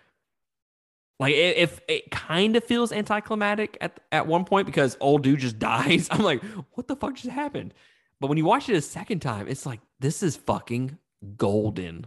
Like, 1.21 1.35
if 1.35 1.81
it 1.89 2.11
kind 2.11 2.57
of 2.57 2.65
feels 2.65 2.93
anticlimactic 2.93 3.79
at 3.81 4.01
at 4.11 4.27
one 4.27 4.45
point 4.45 4.67
because 4.67 4.97
old 5.01 5.23
dude 5.23 5.41
just 5.41 5.59
dies, 5.61 6.09
I'm 6.11 6.23
like, 6.23 6.43
what 6.73 6.89
the 6.89 6.97
fuck 6.97 7.15
just 7.15 7.31
happened? 7.31 7.75
But 8.21 8.29
when 8.29 8.39
you 8.39 8.45
watch 8.45 8.69
it 8.69 8.77
a 8.77 8.81
second 8.81 9.21
time, 9.21 9.49
it's 9.49 9.67
like 9.67 9.81
this 10.01 10.23
is 10.23 10.37
fucking 10.37 10.99
golden. 11.37 12.07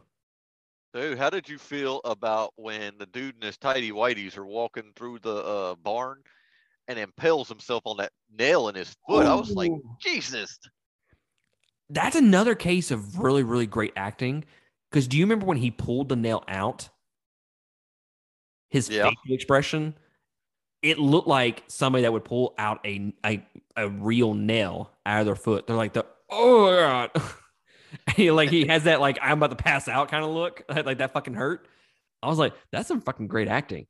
Dude, 0.94 1.18
how 1.18 1.30
did 1.30 1.48
you 1.48 1.58
feel 1.58 2.02
about 2.06 2.54
when 2.56 2.94
the 2.98 3.06
dude 3.06 3.36
and 3.36 3.44
his 3.44 3.58
tidy 3.58 3.92
whities 3.92 4.38
are 4.38 4.46
walking 4.46 4.92
through 4.96 5.20
the 5.20 5.36
uh, 5.36 5.76
barn 5.76 6.22
and 6.88 6.98
impales 6.98 7.50
himself 7.50 7.84
on 7.86 7.98
that 7.98 8.12
nail 8.36 8.70
in 8.70 8.76
his 8.76 8.96
foot? 9.08 9.26
I 9.26 9.36
was 9.36 9.52
like, 9.52 9.72
Jesus. 10.00 10.58
That's 11.90 12.16
another 12.16 12.56
case 12.56 12.90
of 12.90 13.20
really, 13.20 13.44
really 13.44 13.68
great 13.68 13.94
acting. 13.96 14.46
Because 14.98 15.08
do 15.08 15.16
you 15.16 15.26
remember 15.26 15.46
when 15.46 15.58
he 15.58 15.70
pulled 15.70 16.10
the 16.10 16.16
nail 16.16 16.44
out? 16.48 16.90
His 18.72 18.90
Yeah. 18.90 19.04
facial 19.04 19.36
expression, 19.36 19.94
it 20.82 20.98
looked 20.98 21.28
like 21.28 21.62
somebody 21.68 22.02
that 22.02 22.12
would 22.12 22.26
pull 22.26 22.56
out 22.58 22.84
a, 22.84 23.14
a 23.24 23.46
a 23.76 23.90
real 23.90 24.34
nail 24.34 24.90
out 25.06 25.20
of 25.20 25.28
their 25.28 25.36
foot. 25.36 25.68
They're 25.68 25.76
like 25.76 25.94
the 25.94 26.04
oh 26.32 26.76
god, 26.76 27.12
he, 28.16 28.32
like 28.32 28.50
he 28.50 28.66
has 28.66 28.86
that 28.86 29.00
like 29.00 29.20
I'm 29.22 29.38
about 29.38 29.52
to 29.56 29.64
pass 29.64 29.88
out 29.88 30.10
kind 30.10 30.26
of 30.26 30.32
look, 30.32 30.64
like 30.70 30.98
that 30.98 31.14
fucking 31.14 31.36
hurt. 31.36 31.68
I 32.24 32.28
was 32.28 32.40
like, 32.40 32.56
that's 32.72 32.88
some 32.88 33.02
fucking 33.02 33.28
great 33.28 33.48
acting. 33.48 33.86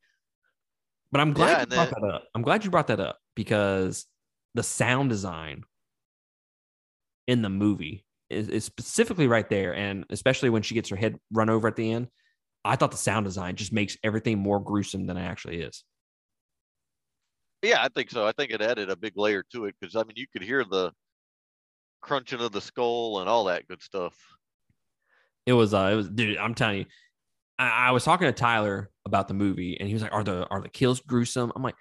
But 1.14 1.22
I'm 1.22 1.32
glad 1.32 1.52
Yeah, 1.52 1.60
you 1.62 1.66
brought 1.68 1.90
then- 1.92 2.02
that 2.10 2.16
up. 2.16 2.24
I'm 2.36 2.42
glad 2.42 2.66
you 2.66 2.70
brought 2.70 2.88
that 2.88 3.00
up 3.00 3.18
because 3.34 4.06
the 4.56 4.64
sound 4.64 5.10
design 5.10 5.64
in 7.28 7.44
the 7.44 7.50
movie 7.50 8.04
is, 8.30 8.50
is 8.50 8.66
specifically 8.66 9.28
right 9.28 9.50
there, 9.50 9.76
and 9.76 10.06
especially 10.10 10.50
when 10.50 10.62
she 10.62 10.76
gets 10.76 10.90
her 10.90 10.96
head 10.96 11.18
run 11.32 11.50
over 11.50 11.68
at 11.68 11.76
the 11.76 11.92
end. 11.92 12.08
I 12.66 12.76
thought 12.76 12.92
the 12.92 12.98
sound 12.98 13.26
design 13.26 13.56
just 13.56 13.72
makes 13.72 13.98
everything 14.04 14.40
more 14.40 14.60
gruesome 14.60 15.08
than 15.08 15.16
it 15.16 15.24
actually 15.24 15.62
is. 15.62 15.84
Yeah, 17.64 17.82
I 17.82 17.90
think 17.90 18.12
so. 18.12 18.28
I 18.28 18.34
think 18.34 18.52
it 18.52 18.62
added 18.62 18.90
a 18.90 18.96
big 18.96 19.14
layer 19.16 19.44
to 19.54 19.66
it 19.66 19.76
because 19.80 19.96
I 19.96 20.04
mean, 20.04 20.16
you 20.16 20.26
could 20.32 20.44
hear 20.44 20.64
the 20.64 20.92
crunching 22.02 22.42
of 22.42 22.52
the 22.52 22.62
skull 22.62 23.20
and 23.20 23.30
all 23.30 23.46
that 23.46 23.68
good 23.68 23.82
stuff. 23.82 24.16
It 25.46 25.54
was, 25.54 25.74
uh, 25.74 25.90
it 25.92 25.96
was, 25.96 26.10
dude. 26.10 26.38
I'm 26.38 26.54
telling 26.56 26.80
you, 26.80 26.86
I, 27.58 27.88
I 27.88 27.92
was 27.92 28.04
talking 28.04 28.28
to 28.28 28.34
Tyler 28.34 28.90
about 29.06 29.28
the 29.28 29.34
movie, 29.34 29.78
and 29.80 29.88
he 29.88 29.94
was 29.94 30.04
like, 30.04 30.14
"Are 30.14 30.24
the 30.24 30.46
are 30.48 30.62
the 30.62 30.70
kills 30.70 31.00
gruesome?" 31.02 31.52
I'm 31.56 31.64
like, 31.64 31.76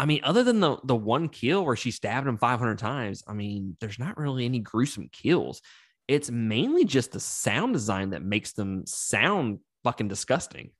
I 0.00 0.06
mean, 0.06 0.20
other 0.24 0.42
than 0.42 0.60
the 0.60 0.78
the 0.82 0.96
one 0.96 1.28
kill 1.28 1.62
where 1.62 1.76
she 1.76 1.90
stabbed 1.90 2.26
him 2.26 2.38
500 2.38 2.78
times, 2.78 3.22
I 3.28 3.34
mean, 3.34 3.76
there's 3.80 3.98
not 3.98 4.16
really 4.16 4.46
any 4.46 4.58
gruesome 4.58 5.10
kills. 5.12 5.60
It's 6.08 6.30
mainly 6.30 6.86
just 6.86 7.12
the 7.12 7.20
sound 7.20 7.74
design 7.74 8.10
that 8.10 8.22
makes 8.22 8.52
them 8.54 8.86
sound 8.86 9.58
fucking 9.84 10.08
disgusting. 10.08 10.70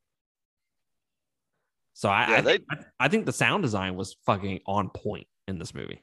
So 1.93 2.09
I, 2.09 2.31
Yeah, 2.31 2.37
I, 2.37 2.41
they- 2.41 2.51
think, 2.57 2.69
I 2.99 3.09
think 3.09 3.27
the 3.27 3.33
sound 3.35 3.63
design 3.63 3.95
was 3.95 4.17
fucking 4.25 4.61
on 4.67 4.89
point 4.89 5.27
in 5.47 5.59
this 5.59 5.75
movie. 5.75 6.03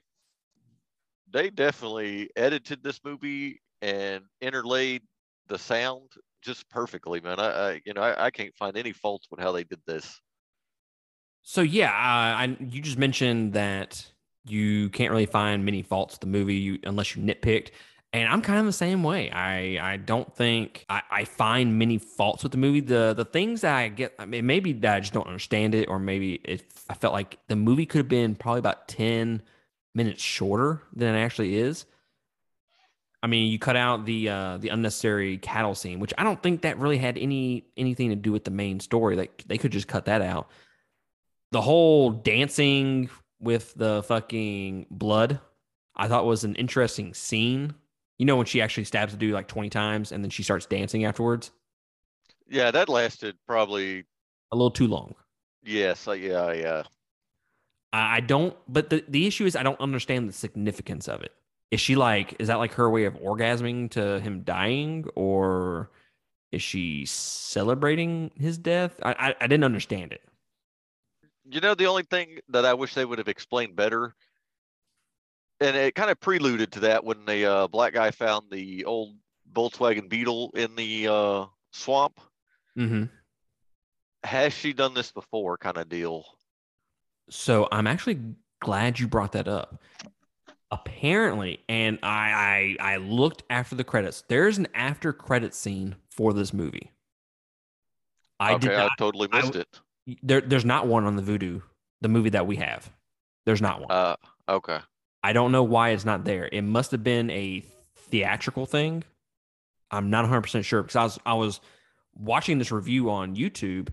They 1.31 1.49
definitely 1.49 2.29
edited 2.35 2.83
this 2.83 2.99
movie 3.03 3.63
and 3.81 4.25
interlaid 4.41 5.01
the 5.47 5.57
sound 5.57 6.11
just 6.43 6.69
perfectly, 6.69 7.19
man. 7.19 7.39
I, 7.39 7.47
I 7.71 7.81
you 7.83 7.95
know, 7.95 8.01
I, 8.01 8.27
I 8.27 8.29
can't 8.29 8.55
find 8.55 8.77
any 8.77 8.91
faults 8.91 9.25
with 9.31 9.39
how 9.39 9.51
they 9.53 9.63
did 9.63 9.79
this. 9.87 10.21
So 11.49 11.61
yeah, 11.61 11.91
uh, 11.91 12.35
I 12.43 12.57
you 12.59 12.81
just 12.81 12.97
mentioned 12.97 13.53
that 13.53 14.05
you 14.45 14.89
can't 14.89 15.11
really 15.11 15.25
find 15.25 15.63
many 15.63 15.81
faults 15.81 16.15
with 16.15 16.19
the 16.19 16.27
movie 16.27 16.55
you, 16.55 16.79
unless 16.83 17.15
you 17.15 17.23
nitpicked. 17.23 17.69
And 18.11 18.27
I'm 18.27 18.41
kind 18.41 18.59
of 18.59 18.65
the 18.65 18.73
same 18.73 19.01
way. 19.01 19.31
I 19.31 19.93
I 19.93 19.95
don't 19.95 20.35
think 20.35 20.85
I, 20.89 21.03
I 21.09 21.23
find 21.23 21.79
many 21.79 21.99
faults 21.99 22.43
with 22.43 22.51
the 22.51 22.57
movie. 22.57 22.81
The 22.81 23.13
the 23.15 23.23
things 23.23 23.61
that 23.61 23.73
I 23.73 23.87
get, 23.87 24.13
I 24.19 24.25
mean, 24.25 24.45
maybe 24.45 24.73
that 24.73 24.95
I 24.95 24.99
just 24.99 25.13
don't 25.13 25.25
understand 25.25 25.73
it, 25.73 25.87
or 25.87 25.99
maybe 25.99 26.33
it, 26.43 26.65
I 26.89 26.95
felt 26.95 27.13
like 27.13 27.39
the 27.47 27.55
movie 27.55 27.85
could 27.85 27.99
have 27.99 28.09
been 28.09 28.35
probably 28.35 28.59
about 28.59 28.89
ten 28.89 29.41
minutes 29.95 30.21
shorter 30.21 30.81
than 30.93 31.15
it 31.15 31.19
actually 31.19 31.55
is. 31.55 31.85
I 33.23 33.27
mean, 33.27 33.49
you 33.49 33.57
cut 33.57 33.77
out 33.77 34.05
the 34.05 34.27
uh, 34.27 34.57
the 34.57 34.67
unnecessary 34.67 35.37
cattle 35.37 35.75
scene, 35.75 36.01
which 36.01 36.13
I 36.17 36.25
don't 36.25 36.43
think 36.43 36.63
that 36.63 36.77
really 36.77 36.97
had 36.97 37.17
any 37.17 37.67
anything 37.77 38.09
to 38.09 38.17
do 38.17 38.33
with 38.33 38.43
the 38.43 38.51
main 38.51 38.81
story. 38.81 39.15
Like 39.15 39.45
they 39.47 39.57
could 39.57 39.71
just 39.71 39.87
cut 39.87 40.03
that 40.05 40.21
out. 40.21 40.49
The 41.51 41.61
whole 41.61 42.11
dancing 42.11 43.09
with 43.39 43.73
the 43.75 44.03
fucking 44.03 44.87
blood, 44.91 45.39
I 45.95 46.07
thought 46.07 46.25
was 46.25 46.43
an 46.43 46.55
interesting 46.55 47.13
scene. 47.13 47.73
You 48.19 48.25
know, 48.25 48.35
when 48.35 48.45
she 48.45 48.61
actually 48.61 48.83
stabs 48.85 49.13
the 49.13 49.17
dude 49.17 49.33
like 49.33 49.47
twenty 49.47 49.69
times 49.69 50.11
and 50.11 50.23
then 50.23 50.29
she 50.29 50.43
starts 50.43 50.65
dancing 50.65 51.05
afterwards. 51.05 51.51
Yeah, 52.49 52.71
that 52.71 52.89
lasted 52.89 53.35
probably 53.47 54.05
A 54.51 54.55
little 54.55 54.71
too 54.71 54.87
long. 54.87 55.13
yes, 55.63 56.07
uh, 56.07 56.13
yeah, 56.13 56.51
yeah. 56.53 56.83
I 57.93 58.17
I 58.17 58.19
don't, 58.21 58.55
but 58.67 58.89
the, 58.89 59.03
the 59.07 59.27
issue 59.27 59.45
is 59.45 59.55
I 59.55 59.63
don't 59.63 59.79
understand 59.79 60.27
the 60.29 60.33
significance 60.33 61.07
of 61.07 61.21
it. 61.23 61.31
Is 61.71 61.79
she 61.81 61.95
like, 61.95 62.35
is 62.39 62.47
that 62.47 62.55
like 62.55 62.73
her 62.73 62.89
way 62.89 63.05
of 63.05 63.15
orgasming 63.15 63.91
to 63.91 64.19
him 64.21 64.43
dying, 64.43 65.05
or 65.15 65.91
is 66.51 66.61
she 66.61 67.05
celebrating 67.05 68.31
his 68.35 68.57
death? 68.57 68.99
I, 69.03 69.11
I, 69.11 69.35
I 69.41 69.47
didn't 69.47 69.65
understand 69.65 70.13
it. 70.13 70.21
You 71.49 71.61
know, 71.61 71.75
the 71.75 71.85
only 71.85 72.03
thing 72.03 72.39
that 72.49 72.65
I 72.65 72.73
wish 72.73 72.93
they 72.93 73.05
would 73.05 73.19
have 73.19 73.27
explained 73.27 73.75
better, 73.75 74.13
and 75.59 75.75
it 75.75 75.95
kind 75.95 76.11
of 76.11 76.19
preluded 76.19 76.71
to 76.73 76.79
that 76.81 77.03
when 77.03 77.25
the 77.25 77.45
uh, 77.45 77.67
black 77.67 77.93
guy 77.93 78.11
found 78.11 78.51
the 78.51 78.85
old 78.85 79.15
Volkswagen 79.53 80.09
Beetle 80.09 80.51
in 80.55 80.75
the 80.75 81.07
uh, 81.07 81.45
swamp. 81.71 82.19
Mm-hmm. 82.77 83.05
Has 84.23 84.53
she 84.53 84.73
done 84.73 84.93
this 84.93 85.11
before? 85.11 85.57
Kind 85.57 85.77
of 85.77 85.87
deal. 85.87 86.25
So 87.29 87.67
I'm 87.71 87.87
actually 87.87 88.19
glad 88.59 88.99
you 88.99 89.07
brought 89.07 89.31
that 89.33 89.47
up. 89.47 89.81
Apparently, 90.69 91.63
and 91.69 91.97
I, 92.03 92.75
I 92.81 92.93
I 92.93 92.97
looked 92.97 93.43
after 93.49 93.73
the 93.75 93.85
credits. 93.85 94.23
There's 94.27 94.57
an 94.57 94.67
after 94.73 95.13
credit 95.13 95.55
scene 95.55 95.95
for 96.09 96.33
this 96.33 96.53
movie. 96.53 96.91
I 98.39 98.53
okay, 98.55 98.67
did 98.67 98.75
I 98.75 98.83
not. 98.83 98.97
totally 98.97 99.29
missed 99.31 99.53
w- 99.53 99.61
it. 99.61 99.79
There, 100.23 100.41
there's 100.41 100.65
not 100.65 100.87
one 100.87 101.05
on 101.05 101.15
the 101.15 101.21
Vudu, 101.21 101.61
the 102.01 102.07
movie 102.07 102.29
that 102.29 102.47
we 102.47 102.57
have. 102.57 102.91
There's 103.45 103.61
not 103.61 103.81
one. 103.81 103.91
Uh, 103.91 104.15
okay. 104.47 104.79
I 105.23 105.33
don't 105.33 105.51
know 105.51 105.63
why 105.63 105.89
it's 105.89 106.05
not 106.05 106.23
there. 106.25 106.47
It 106.51 106.61
must 106.61 106.91
have 106.91 107.03
been 107.03 107.29
a 107.29 107.63
theatrical 107.95 108.65
thing. 108.65 109.03
I'm 109.91 110.09
not 110.09 110.25
100% 110.25 110.63
sure 110.63 110.83
because 110.83 110.95
I 110.95 111.03
was 111.03 111.19
I 111.25 111.33
was 111.33 111.59
watching 112.15 112.57
this 112.57 112.71
review 112.71 113.09
on 113.09 113.35
YouTube 113.35 113.89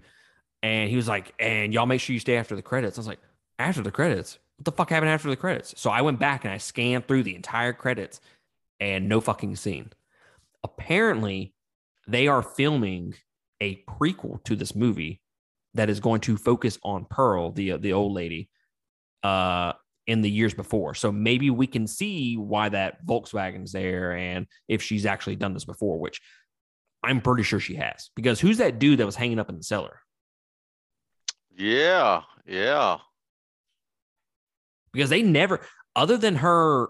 and 0.63 0.91
he 0.91 0.97
was 0.97 1.09
like, 1.09 1.33
"And 1.39 1.73
y'all 1.73 1.87
make 1.87 2.01
sure 2.01 2.15
you 2.15 2.21
stay 2.21 2.37
after 2.37 2.57
the 2.57 2.63
credits." 2.63 2.99
I 2.99 3.01
was 3.01 3.07
like, 3.07 3.21
"After 3.59 3.83
the 3.83 3.91
credits? 3.91 4.39
What 4.57 4.65
the 4.65 4.73
fuck 4.73 4.91
happened 4.91 5.11
after 5.11 5.29
the 5.29 5.37
credits?" 5.37 5.75
So 5.81 5.91
I 5.91 6.03
went 6.03 6.19
back 6.19 6.45
and 6.45 6.53
I 6.53 6.59
scanned 6.59 7.07
through 7.07 7.23
the 7.25 7.37
entire 7.37 7.73
credits 7.73 8.21
and 8.81 9.09
no 9.09 9.21
fucking 9.21 9.57
scene. 9.57 9.93
Apparently, 10.63 11.55
they 12.07 12.29
are 12.29 12.43
filming 12.43 13.15
a 13.61 13.83
prequel 13.85 14.43
to 14.45 14.57
this 14.57 14.75
movie 14.75 15.21
that 15.75 15.91
is 15.91 16.01
going 16.01 16.21
to 16.23 16.37
focus 16.37 16.79
on 16.83 17.07
Pearl, 17.09 17.53
the 17.53 17.77
the 17.77 17.93
old 17.93 18.13
lady, 18.13 18.49
uh, 19.23 19.73
in 20.07 20.21
the 20.21 20.31
years 20.31 20.55
before. 20.55 20.95
So 20.95 21.11
maybe 21.11 21.51
we 21.51 21.67
can 21.67 21.87
see 21.87 22.37
why 22.37 22.69
that 22.69 23.05
Volkswagen's 23.07 23.73
there 23.73 24.13
and 24.13 24.47
if 24.69 24.83
she's 24.83 25.07
actually 25.07 25.37
done 25.37 25.55
this 25.55 25.65
before, 25.65 25.99
which 25.99 26.21
I'm 27.03 27.21
pretty 27.21 27.43
sure 27.43 27.61
she 27.61 27.77
has. 27.77 28.11
Because 28.15 28.41
who's 28.41 28.59
that 28.59 28.79
dude 28.79 28.99
that 29.01 29.07
was 29.07 29.17
hanging 29.17 29.39
up 29.39 29.49
in 29.49 29.57
the 29.57 29.65
cellar? 29.65 30.01
Yeah, 31.57 32.23
yeah. 32.47 32.99
Because 34.93 35.11
they 35.11 35.23
never, 35.23 35.61
other 35.97 36.17
than 36.17 36.37
her 36.37 36.89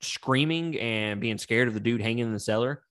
screaming 0.00 0.78
and 0.78 1.20
being 1.20 1.38
scared 1.38 1.68
of 1.68 1.74
the 1.74 1.80
dude 1.80 2.00
hanging 2.00 2.24
in 2.24 2.32
the 2.32 2.40
cellar, 2.40 2.82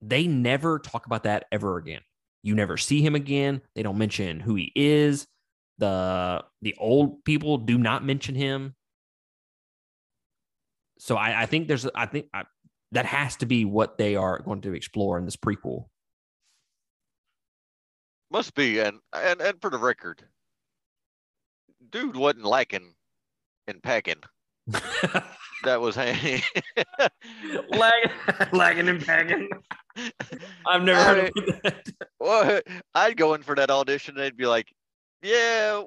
they 0.00 0.26
never 0.26 0.78
talk 0.78 1.06
about 1.06 1.24
that 1.24 1.46
ever 1.52 1.78
again. 1.78 2.00
You 2.42 2.54
never 2.54 2.76
see 2.76 3.02
him 3.02 3.14
again. 3.14 3.62
They 3.74 3.82
don't 3.82 3.98
mention 3.98 4.40
who 4.40 4.54
he 4.56 4.72
is. 4.74 5.26
The 5.78 6.44
the 6.60 6.74
old 6.78 7.24
people 7.24 7.58
do 7.58 7.78
not 7.78 8.04
mention 8.04 8.34
him. 8.34 8.74
So 10.98 11.16
I, 11.16 11.42
I 11.42 11.46
think 11.46 11.68
there's 11.68 11.86
I 11.94 12.06
think 12.06 12.26
I, 12.34 12.44
that 12.92 13.06
has 13.06 13.36
to 13.36 13.46
be 13.46 13.64
what 13.64 13.98
they 13.98 14.16
are 14.16 14.40
going 14.40 14.60
to 14.62 14.74
explore 14.74 15.18
in 15.18 15.24
this 15.24 15.36
prequel. 15.36 15.86
Must 18.30 18.54
be, 18.54 18.78
and 18.80 18.98
and 19.12 19.40
and 19.40 19.60
for 19.60 19.70
the 19.70 19.78
record, 19.78 20.24
dude 21.90 22.16
wasn't 22.16 22.44
lacking 22.44 22.94
in 23.66 23.80
packing. 23.80 24.22
That 25.64 25.80
was 25.80 25.94
hanging. 25.94 26.42
lagging, 27.70 28.10
lagging 28.52 28.88
and 28.88 29.04
packing. 29.04 29.48
I've 30.66 30.82
never 30.82 31.02
heard 31.02 31.32
of 31.36 31.46
that. 31.62 31.86
well, 32.20 32.60
I'd 32.94 33.16
go 33.16 33.34
in 33.34 33.42
for 33.42 33.54
that 33.54 33.70
audition. 33.70 34.16
and 34.16 34.24
They'd 34.24 34.36
be 34.36 34.46
like, 34.46 34.72
"Yeah, 35.22 35.82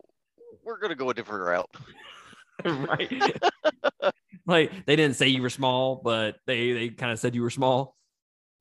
we're 0.64 0.80
gonna 0.80 0.96
go 0.96 1.10
a 1.10 1.14
different 1.14 1.44
route." 1.44 1.70
right? 2.66 3.42
like 4.46 4.86
they 4.86 4.96
didn't 4.96 5.18
say 5.18 5.28
you 5.28 5.42
were 5.42 5.50
small, 5.50 6.02
but 6.04 6.38
they 6.48 6.72
they 6.72 6.90
kind 6.90 7.12
of 7.12 7.20
said 7.20 7.36
you 7.36 7.42
were 7.42 7.50
small. 7.50 7.98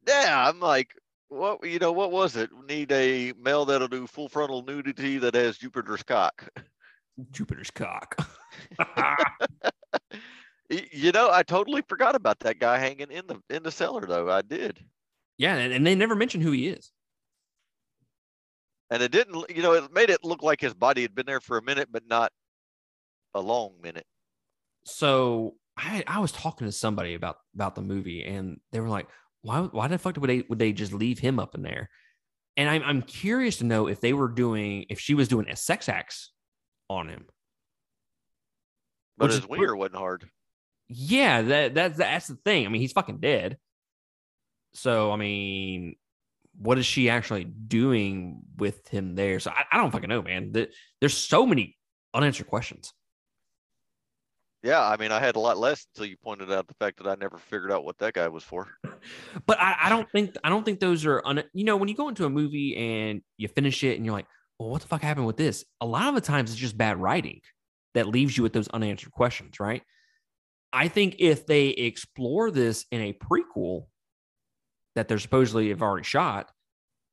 Yeah, 0.07 0.49
I'm 0.49 0.61
like, 0.61 0.91
what? 1.29 1.65
You 1.65 1.79
know, 1.79 1.93
what 1.93 2.11
was 2.11 2.37
it? 2.37 2.51
Need 2.69 2.91
a 2.91 3.33
male 3.41 3.65
that'll 3.65 3.89
do 3.89 4.07
full 4.07 4.29
frontal 4.29 4.63
nudity 4.63 5.19
that 5.19 5.35
has 5.35 5.59
Jupiter's 5.59 6.03
cock. 6.03 6.49
Jupiter's 7.31 7.71
cock. 7.71 8.17
You 10.93 11.13
know, 11.13 11.31
I 11.31 11.43
totally 11.43 11.83
forgot 11.89 12.15
about 12.15 12.41
that 12.41 12.59
guy 12.59 12.79
hanging 12.79 13.11
in 13.11 13.27
the 13.27 13.41
in 13.51 13.63
the 13.63 13.71
cellar, 13.73 14.07
though. 14.07 14.31
I 14.31 14.43
did, 14.43 14.85
yeah, 15.39 15.57
and, 15.57 15.73
and 15.73 15.87
they 15.87 15.95
never 15.95 16.15
mention 16.15 16.41
who 16.41 16.53
he 16.53 16.69
is. 16.69 16.91
and 18.91 19.03
it 19.03 19.11
didn't. 19.13 19.45
You 19.51 19.63
know, 19.63 19.73
it 19.73 19.93
made 19.93 20.11
it 20.11 20.25
look 20.25 20.43
like 20.43 20.61
his 20.61 20.75
body 20.75 21.03
had 21.03 21.15
been 21.15 21.27
there 21.27 21.41
for 21.41 21.59
a 21.59 21.63
minute, 21.63 21.89
but 21.91 22.07
not 22.09 22.33
a 23.35 23.41
long 23.41 23.75
minute. 23.83 24.07
So 24.85 25.57
I 25.77 26.05
I 26.07 26.21
was 26.21 26.33
talking 26.33 26.67
to 26.67 26.73
somebody 26.73 27.15
about 27.15 27.37
about 27.55 27.75
the 27.75 27.83
movie, 27.83 28.25
and 28.25 28.61
they 28.73 28.81
were 28.81 28.89
like, 28.89 29.09
"Why 29.43 29.61
why 29.63 29.89
the 29.89 29.99
fuck 29.99 30.17
would 30.17 30.31
they 30.31 30.45
would 30.49 30.59
they 30.59 30.73
just 30.73 30.93
leave 30.93 31.19
him 31.19 31.39
up 31.39 31.55
in 31.55 31.63
there?" 31.63 31.91
And 32.57 32.69
I'm 32.69 32.83
I'm 32.83 33.03
curious 33.03 33.57
to 33.59 33.65
know 33.65 33.89
if 33.89 34.01
they 34.01 34.13
were 34.13 34.29
doing 34.29 34.87
if 34.89 35.01
she 35.01 35.15
was 35.15 35.29
doing 35.29 35.49
a 35.49 35.57
sex 35.57 35.89
acts 35.89 36.31
on 36.89 37.09
him. 37.09 37.27
But 39.17 39.27
Which 39.27 39.31
is 39.33 39.37
his 39.41 39.49
wiener 39.49 39.77
wasn't 39.77 39.97
hard. 39.97 40.29
Yeah, 40.89 41.43
that 41.43 41.75
that's 41.75 41.99
that's 41.99 42.27
the 42.29 42.37
thing. 42.37 42.67
I 42.67 42.69
mean, 42.69 42.81
he's 42.81 42.93
fucking 42.93 43.19
dead. 43.19 43.59
So 44.75 45.13
I 45.13 45.17
mean, 45.17 45.97
what 46.59 46.79
is 46.79 46.87
she 46.87 47.09
actually 47.09 47.45
doing 47.45 48.43
with 48.57 48.87
him 48.89 49.15
there? 49.15 49.41
So 49.41 49.51
I, 49.51 49.65
I 49.73 49.77
don't 49.79 49.91
fucking 49.91 50.09
know, 50.09 50.23
man. 50.23 50.53
The- 50.53 50.71
There's 51.01 51.17
so 51.17 51.47
many 51.47 51.77
unanswered 52.13 52.47
questions. 52.49 52.93
Yeah, 54.63 54.83
I 54.83 54.97
mean, 54.97 55.13
I 55.13 55.21
had 55.21 55.37
a 55.37 55.41
lot 55.41 55.59
less 55.59 55.87
until 55.95 56.07
you 56.07 56.17
pointed 56.17 56.51
out 56.51 56.67
the 56.67 56.75
fact 56.75 56.97
that 56.97 57.07
I 57.07 57.17
never 57.17 57.37
figured 57.37 57.71
out 57.71 57.85
what 57.85 57.99
that 57.99 58.15
guy 58.15 58.29
was 58.29 58.43
for. 58.45 58.69
But 59.47 59.61
I, 59.61 59.77
I 59.83 59.89
don't 59.91 60.11
think 60.11 60.35
I 60.43 60.49
don't 60.49 60.65
think 60.65 60.81
those 60.81 61.05
are 61.05 61.21
un, 61.27 61.45
you 61.53 61.65
know 61.65 61.77
when 61.77 61.91
you 61.91 61.95
go 61.95 62.09
into 62.09 62.25
a 62.25 62.31
movie 62.31 62.75
and 62.77 63.21
you 63.37 63.49
finish 63.49 63.85
it 63.85 63.97
and 63.97 64.07
you're 64.07 64.15
like, 64.15 64.25
well, 64.59 64.71
what 64.71 64.81
the 64.81 64.89
fuck 64.89 65.03
happened 65.03 65.27
with 65.27 65.37
this? 65.37 65.63
A 65.83 65.87
lot 65.87 66.09
of 66.09 66.15
the 66.15 66.23
times 66.23 66.51
it's 66.51 66.59
just 66.59 66.79
bad 66.79 66.99
writing 66.99 67.41
that 67.93 68.09
leaves 68.09 68.35
you 68.35 68.43
with 68.43 68.55
those 68.55 68.69
unanswered 68.69 69.13
questions, 69.13 69.61
right? 69.61 69.83
I 70.75 70.89
think 70.89 71.17
if 71.21 71.47
they 71.47 71.69
explore 71.69 72.51
this 72.51 72.85
in 72.91 73.01
a 73.01 73.13
prequel 73.13 73.87
that 74.97 75.07
they're 75.07 75.21
supposedly 75.21 75.69
have 75.69 75.83
already 75.83 76.05
shot, 76.05 76.51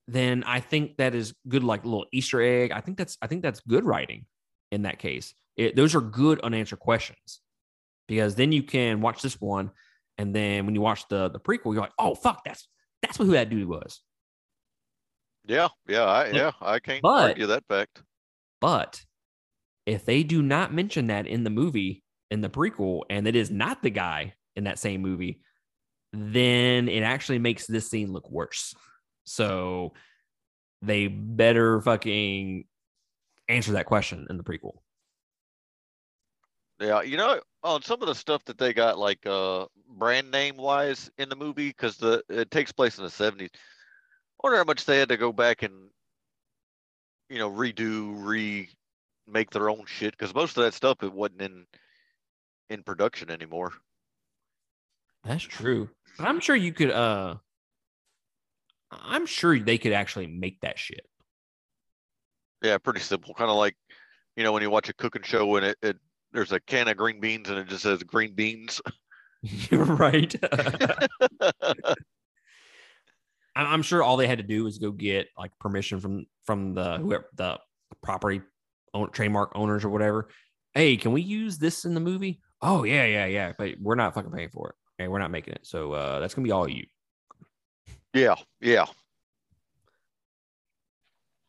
then 0.08 0.44
I 0.44 0.60
think 0.60 0.98
that 0.98 1.14
is 1.14 1.36
good, 1.48 1.64
like 1.64 1.84
a 1.84 1.88
little 1.88 2.08
Easter 2.12 2.42
egg. 2.42 2.72
I 2.72 2.82
think 2.82 2.98
that's 2.98 3.18
I 3.22 3.28
think 3.28 3.44
that's 3.44 3.60
good 3.62 3.86
writing 3.86 4.26
in 4.72 4.82
that 4.82 4.98
case. 4.98 5.34
It, 5.56 5.76
those 5.76 5.94
are 5.94 6.02
good 6.02 6.42
unanswered 6.42 6.80
questions 6.80 7.42
because 8.08 8.36
then 8.36 8.52
you 8.52 8.64
can 8.64 9.00
watch 9.00 9.22
this 9.22 9.40
one, 9.40 9.70
and 10.18 10.36
then 10.36 10.66
when 10.66 10.74
you 10.74 10.82
watch 10.82 11.08
the 11.08 11.30
the 11.30 11.40
prequel, 11.40 11.74
you're 11.74 11.84
like, 11.84 11.94
oh 12.00 12.16
fuck, 12.16 12.44
that's 12.44 12.68
that's 13.04 13.18
who 13.18 13.28
that 13.32 13.50
dude 13.50 13.68
was. 13.68 14.02
Yeah, 15.46 15.70
yeah, 15.88 16.06
I, 16.06 16.28
yeah, 16.30 16.52
I 16.62 16.80
can't 16.80 17.02
but- 17.02 17.30
argue 17.30 17.46
that 17.48 17.64
fact. 17.68 18.02
But 18.60 19.02
if 19.86 20.06
they 20.06 20.22
do 20.24 20.42
not 20.42 20.74
mention 20.74 21.08
that 21.08 21.26
in 21.26 21.44
the 21.44 21.50
movie, 21.50 22.04
in 22.32 22.42
the 22.42 22.50
prequel, 22.50 23.02
and 23.10 23.28
it 23.28 23.36
is 23.36 23.52
not 23.52 23.84
the 23.84 23.92
guy 23.92 24.34
in 24.56 24.64
that 24.64 24.80
same 24.80 25.02
movie, 25.02 25.42
then 26.14 26.90
it 26.90 27.04
actually 27.04 27.40
makes 27.40 27.68
this 27.68 27.90
scene 27.90 28.12
look 28.12 28.32
worse. 28.32 28.74
So 29.26 29.94
they 30.82 31.08
better 31.08 31.80
fucking 31.82 32.66
answer 33.48 33.74
that 33.74 33.86
question 33.86 34.26
in 34.30 34.38
the 34.38 34.44
prequel. 34.44 34.78
Yeah, 36.80 37.04
you 37.04 37.18
know, 37.18 37.40
on 37.64 37.84
some 37.84 38.02
of 38.02 38.08
the 38.08 38.16
stuff 38.16 38.44
that 38.46 38.58
they 38.58 38.74
got 38.74 38.98
like 38.98 39.24
uh 39.28 39.68
brand 39.88 40.32
name 40.32 40.58
wise 40.58 41.12
in 41.20 41.30
the 41.30 41.36
movie, 41.36 41.68
because 41.68 41.98
the 41.98 42.24
it 42.30 42.50
takes 42.50 42.72
place 42.72 42.98
in 42.98 43.04
the 43.04 43.10
seventies. 43.10 43.52
I 43.54 44.48
wonder 44.48 44.58
how 44.58 44.64
much 44.64 44.86
they 44.86 44.98
had 44.98 45.10
to 45.10 45.18
go 45.18 45.32
back 45.32 45.62
and 45.62 45.92
you 47.30 47.38
know 47.38 47.52
redo, 47.52 48.66
remake 49.28 49.52
their 49.52 49.70
own 49.70 49.84
shit, 49.86 50.18
because 50.18 50.34
most 50.34 50.58
of 50.58 50.64
that 50.64 50.74
stuff 50.74 51.04
it 51.04 51.14
wasn't 51.14 51.44
in 51.44 51.66
in 52.72 52.84
production 52.84 53.30
anymore. 53.30 53.74
That's 55.24 55.44
true. 55.44 55.90
But 56.18 56.28
I'm 56.28 56.40
sure 56.40 56.56
you 56.56 56.74
could 56.74 56.90
uh 56.92 57.36
I'm 58.92 59.26
sure 59.26 59.58
they 59.60 59.78
could 59.78 59.94
actually 59.94 60.28
make 60.28 60.62
that 60.62 60.80
shit. 60.80 61.06
Yeah, 62.62 62.78
pretty 62.78 63.00
simple. 63.00 63.34
Kind 63.34 63.50
of 63.50 63.58
like 63.58 63.76
you 64.36 64.44
know 64.44 64.52
when 64.52 64.62
you 64.62 64.70
watch 64.70 64.90
a 64.90 64.94
cooking 64.94 65.24
show 65.24 65.56
and 65.58 65.66
it, 65.68 65.78
it 65.82 65.98
there's 66.32 66.52
a 66.52 66.60
can 66.60 66.88
of 66.88 66.98
green 66.98 67.20
beans 67.20 67.50
and 67.50 67.60
it 67.60 67.68
just 67.68 67.84
says 67.84 68.02
green 68.04 68.34
beans. 68.34 68.82
You're 69.42 69.84
right. 69.86 70.34
I'm 73.54 73.82
sure 73.82 74.02
all 74.02 74.16
they 74.18 74.28
had 74.28 74.38
to 74.38 74.46
do 74.46 74.64
was 74.64 74.78
go 74.78 74.92
get 74.92 75.28
like 75.38 75.52
permission 75.60 76.00
from 76.00 76.26
from 76.46 76.74
the 76.74 76.98
whoever 76.98 77.26
the 77.36 77.60
property 78.02 78.42
own, 78.94 79.12
trademark 79.12 79.52
owners 79.56 79.84
or 79.84 79.90
whatever. 79.90 80.30
Hey, 80.74 80.96
can 80.96 81.12
we 81.12 81.22
use 81.22 81.58
this 81.58 81.84
in 81.84 81.94
the 81.94 82.00
movie? 82.00 82.40
Oh 82.62 82.84
yeah, 82.84 83.06
yeah, 83.06 83.26
yeah. 83.26 83.54
But 83.58 83.76
we're 83.80 83.96
not 83.96 84.14
fucking 84.14 84.32
paying 84.32 84.50
for 84.50 84.70
it. 84.70 84.76
and 85.00 85.12
we're 85.12 85.20
not 85.20 85.32
making 85.32 85.54
it. 85.54 85.66
So 85.66 85.94
uh, 85.94 86.20
that's 86.20 86.34
gonna 86.34 86.46
be 86.46 86.52
all 86.52 86.70
you. 86.70 86.86
yeah, 88.14 88.36
yeah. 88.60 88.86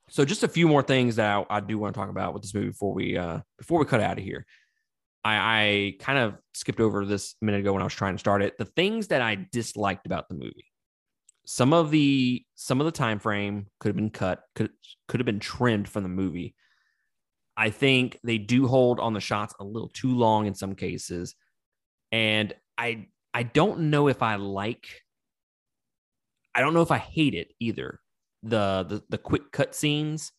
So 0.08 0.24
just 0.24 0.42
a 0.42 0.48
few 0.48 0.68
more 0.68 0.82
things 0.82 1.16
that 1.16 1.46
I, 1.50 1.56
I 1.56 1.60
do 1.60 1.78
want 1.78 1.94
to 1.94 1.98
talk 1.98 2.10
about 2.10 2.34
with 2.34 2.42
this 2.42 2.54
movie 2.54 2.68
before 2.68 2.92
we 2.92 3.16
uh 3.16 3.40
before 3.58 3.78
we 3.78 3.86
cut 3.86 4.00
out 4.00 4.18
of 4.18 4.24
here. 4.24 4.46
I, 5.24 5.34
I 5.36 5.94
kind 6.00 6.18
of 6.18 6.34
skipped 6.52 6.80
over 6.80 7.06
this 7.06 7.34
a 7.40 7.44
minute 7.44 7.60
ago 7.60 7.72
when 7.72 7.82
I 7.82 7.84
was 7.84 7.94
trying 7.94 8.14
to 8.14 8.18
start 8.18 8.42
it. 8.42 8.58
The 8.58 8.64
things 8.64 9.08
that 9.08 9.22
I 9.22 9.46
disliked 9.52 10.04
about 10.06 10.28
the 10.28 10.34
movie. 10.34 10.66
Some 11.44 11.72
of 11.72 11.90
the 11.90 12.44
some 12.54 12.80
of 12.80 12.84
the 12.86 12.92
time 12.92 13.18
frame 13.18 13.66
could 13.80 13.88
have 13.88 13.96
been 13.96 14.10
cut, 14.10 14.42
could 14.54 14.70
could 15.08 15.20
have 15.20 15.26
been 15.26 15.40
trimmed 15.40 15.88
from 15.88 16.02
the 16.02 16.08
movie. 16.08 16.54
I 17.56 17.70
think 17.70 18.18
they 18.24 18.38
do 18.38 18.66
hold 18.66 18.98
on 19.00 19.12
the 19.12 19.20
shots 19.20 19.54
a 19.60 19.64
little 19.64 19.88
too 19.88 20.14
long 20.16 20.46
in 20.46 20.54
some 20.54 20.74
cases. 20.74 21.34
And 22.10 22.52
I 22.78 23.08
I 23.34 23.42
don't 23.42 23.90
know 23.90 24.08
if 24.08 24.22
I 24.22 24.36
like 24.36 24.86
I 26.54 26.60
don't 26.60 26.74
know 26.74 26.82
if 26.82 26.90
I 26.90 26.98
hate 26.98 27.34
it 27.34 27.52
either 27.60 28.00
the 28.42 28.84
the, 28.88 29.02
the 29.08 29.18
quick 29.18 29.52
cut 29.52 29.74
scenes 29.74 30.32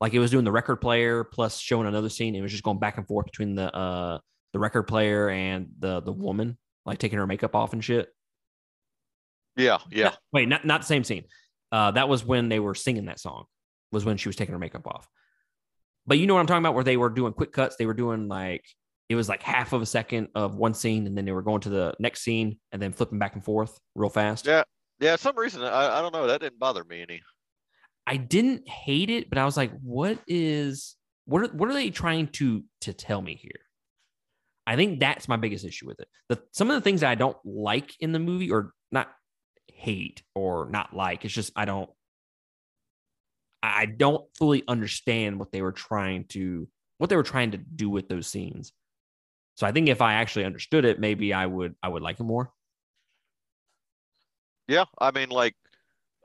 like 0.00 0.14
it 0.14 0.18
was 0.18 0.30
doing 0.30 0.44
the 0.44 0.52
record 0.52 0.76
player 0.76 1.24
plus 1.24 1.58
showing 1.58 1.86
another 1.86 2.08
scene 2.08 2.34
it 2.34 2.40
was 2.40 2.50
just 2.50 2.64
going 2.64 2.78
back 2.78 2.96
and 2.96 3.06
forth 3.06 3.26
between 3.26 3.54
the 3.54 3.72
uh 3.74 4.18
the 4.52 4.58
record 4.58 4.84
player 4.84 5.28
and 5.28 5.68
the 5.78 6.00
the 6.00 6.12
woman 6.12 6.56
like 6.86 6.98
taking 6.98 7.18
her 7.18 7.26
makeup 7.26 7.54
off 7.54 7.72
and 7.74 7.84
shit 7.84 8.08
Yeah, 9.56 9.78
yeah. 9.90 10.14
wait 10.32 10.48
not 10.48 10.64
not 10.64 10.80
the 10.80 10.86
same 10.86 11.04
scene 11.04 11.24
uh 11.70 11.90
that 11.92 12.08
was 12.08 12.24
when 12.24 12.48
they 12.48 12.60
were 12.60 12.74
singing 12.74 13.04
that 13.06 13.20
song 13.20 13.44
was 13.92 14.04
when 14.04 14.16
she 14.16 14.28
was 14.28 14.36
taking 14.36 14.54
her 14.54 14.58
makeup 14.58 14.86
off 14.86 15.06
but 16.10 16.18
you 16.18 16.26
know 16.26 16.34
what 16.34 16.40
i'm 16.40 16.46
talking 16.46 16.62
about 16.62 16.74
where 16.74 16.84
they 16.84 16.98
were 16.98 17.08
doing 17.08 17.32
quick 17.32 17.52
cuts 17.52 17.76
they 17.76 17.86
were 17.86 17.94
doing 17.94 18.28
like 18.28 18.64
it 19.08 19.14
was 19.14 19.28
like 19.28 19.42
half 19.42 19.72
of 19.72 19.80
a 19.80 19.86
second 19.86 20.28
of 20.34 20.56
one 20.56 20.74
scene 20.74 21.06
and 21.06 21.16
then 21.16 21.24
they 21.24 21.32
were 21.32 21.42
going 21.42 21.62
to 21.62 21.70
the 21.70 21.94
next 21.98 22.20
scene 22.20 22.58
and 22.72 22.82
then 22.82 22.92
flipping 22.92 23.18
back 23.18 23.34
and 23.34 23.44
forth 23.44 23.78
real 23.94 24.10
fast 24.10 24.46
Yeah. 24.46 24.64
Yeah, 25.00 25.16
some 25.16 25.36
reason 25.36 25.62
I, 25.62 25.98
I 25.98 26.02
don't 26.02 26.12
know, 26.12 26.26
that 26.26 26.42
didn't 26.42 26.58
bother 26.58 26.84
me 26.84 27.00
any. 27.00 27.22
I 28.06 28.18
didn't 28.18 28.68
hate 28.68 29.08
it, 29.08 29.30
but 29.30 29.38
I 29.38 29.46
was 29.46 29.56
like, 29.56 29.72
what 29.80 30.18
is 30.26 30.96
what 31.24 31.42
are, 31.42 31.48
what 31.48 31.70
are 31.70 31.74
they 31.74 31.90
trying 31.90 32.28
to 32.28 32.62
to 32.82 32.92
tell 32.92 33.22
me 33.22 33.34
here? 33.34 33.60
I 34.66 34.76
think 34.76 35.00
that's 35.00 35.26
my 35.26 35.36
biggest 35.36 35.64
issue 35.64 35.86
with 35.86 36.00
it. 36.00 36.08
The 36.28 36.42
some 36.52 36.70
of 36.70 36.74
the 36.74 36.82
things 36.82 37.00
that 37.00 37.10
I 37.10 37.14
don't 37.14 37.36
like 37.44 37.94
in 38.00 38.12
the 38.12 38.18
movie 38.18 38.50
or 38.50 38.72
not 38.92 39.08
hate 39.72 40.22
or 40.34 40.68
not 40.68 40.94
like, 40.94 41.24
it's 41.24 41.32
just 41.32 41.52
I 41.56 41.64
don't 41.64 41.88
I 43.62 43.86
don't 43.86 44.24
fully 44.36 44.62
understand 44.66 45.38
what 45.38 45.52
they 45.52 45.62
were 45.62 45.72
trying 45.72 46.24
to 46.28 46.68
what 46.98 47.10
they 47.10 47.16
were 47.16 47.22
trying 47.22 47.52
to 47.52 47.58
do 47.58 47.88
with 47.88 48.08
those 48.08 48.26
scenes. 48.26 48.72
So 49.56 49.66
I 49.66 49.72
think 49.72 49.88
if 49.88 50.00
I 50.00 50.14
actually 50.14 50.44
understood 50.44 50.84
it, 50.84 51.00
maybe 51.00 51.32
I 51.32 51.46
would 51.46 51.74
I 51.82 51.88
would 51.88 52.02
like 52.02 52.20
it 52.20 52.24
more. 52.24 52.52
Yeah, 54.68 54.84
I 54.98 55.10
mean, 55.10 55.30
like 55.30 55.54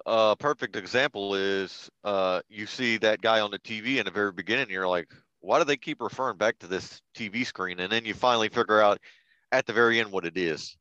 a 0.05 0.35
perfect 0.37 0.75
example 0.75 1.35
is 1.35 1.89
uh, 2.03 2.41
you 2.47 2.67
see 2.67 2.97
that 2.97 3.21
guy 3.21 3.39
on 3.39 3.51
the 3.51 3.59
TV 3.59 3.97
in 3.97 4.05
the 4.05 4.11
very 4.11 4.31
beginning. 4.31 4.69
You're 4.69 4.87
like, 4.87 5.11
why 5.39 5.57
do 5.57 5.65
they 5.65 5.77
keep 5.77 6.01
referring 6.01 6.37
back 6.37 6.59
to 6.59 6.67
this 6.67 7.01
TV 7.15 7.45
screen? 7.45 7.79
And 7.79 7.91
then 7.91 8.05
you 8.05 8.13
finally 8.13 8.49
figure 8.49 8.81
out 8.81 8.99
at 9.51 9.65
the 9.65 9.73
very 9.73 9.99
end 9.99 10.11
what 10.11 10.25
it 10.25 10.37
is. 10.37 10.77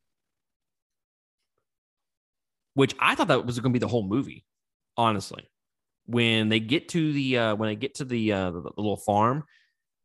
which 2.75 2.95
I 2.99 3.15
thought 3.15 3.29
that 3.29 3.47
was 3.47 3.59
going 3.59 3.73
to 3.73 3.79
be 3.79 3.81
the 3.81 3.89
whole 3.89 4.07
movie, 4.07 4.45
honestly. 4.97 5.49
When 6.07 6.49
they 6.49 6.61
get 6.61 6.91
to 6.91 7.13
the 7.13 7.39
uh, 7.39 7.55
when 7.57 7.69
they 7.69 7.77
get 7.77 7.95
to 7.97 8.05
the, 8.05 8.33
uh, 8.33 8.51
the 8.51 8.61
the 8.61 8.73
little 8.77 8.97
farm, 8.97 9.45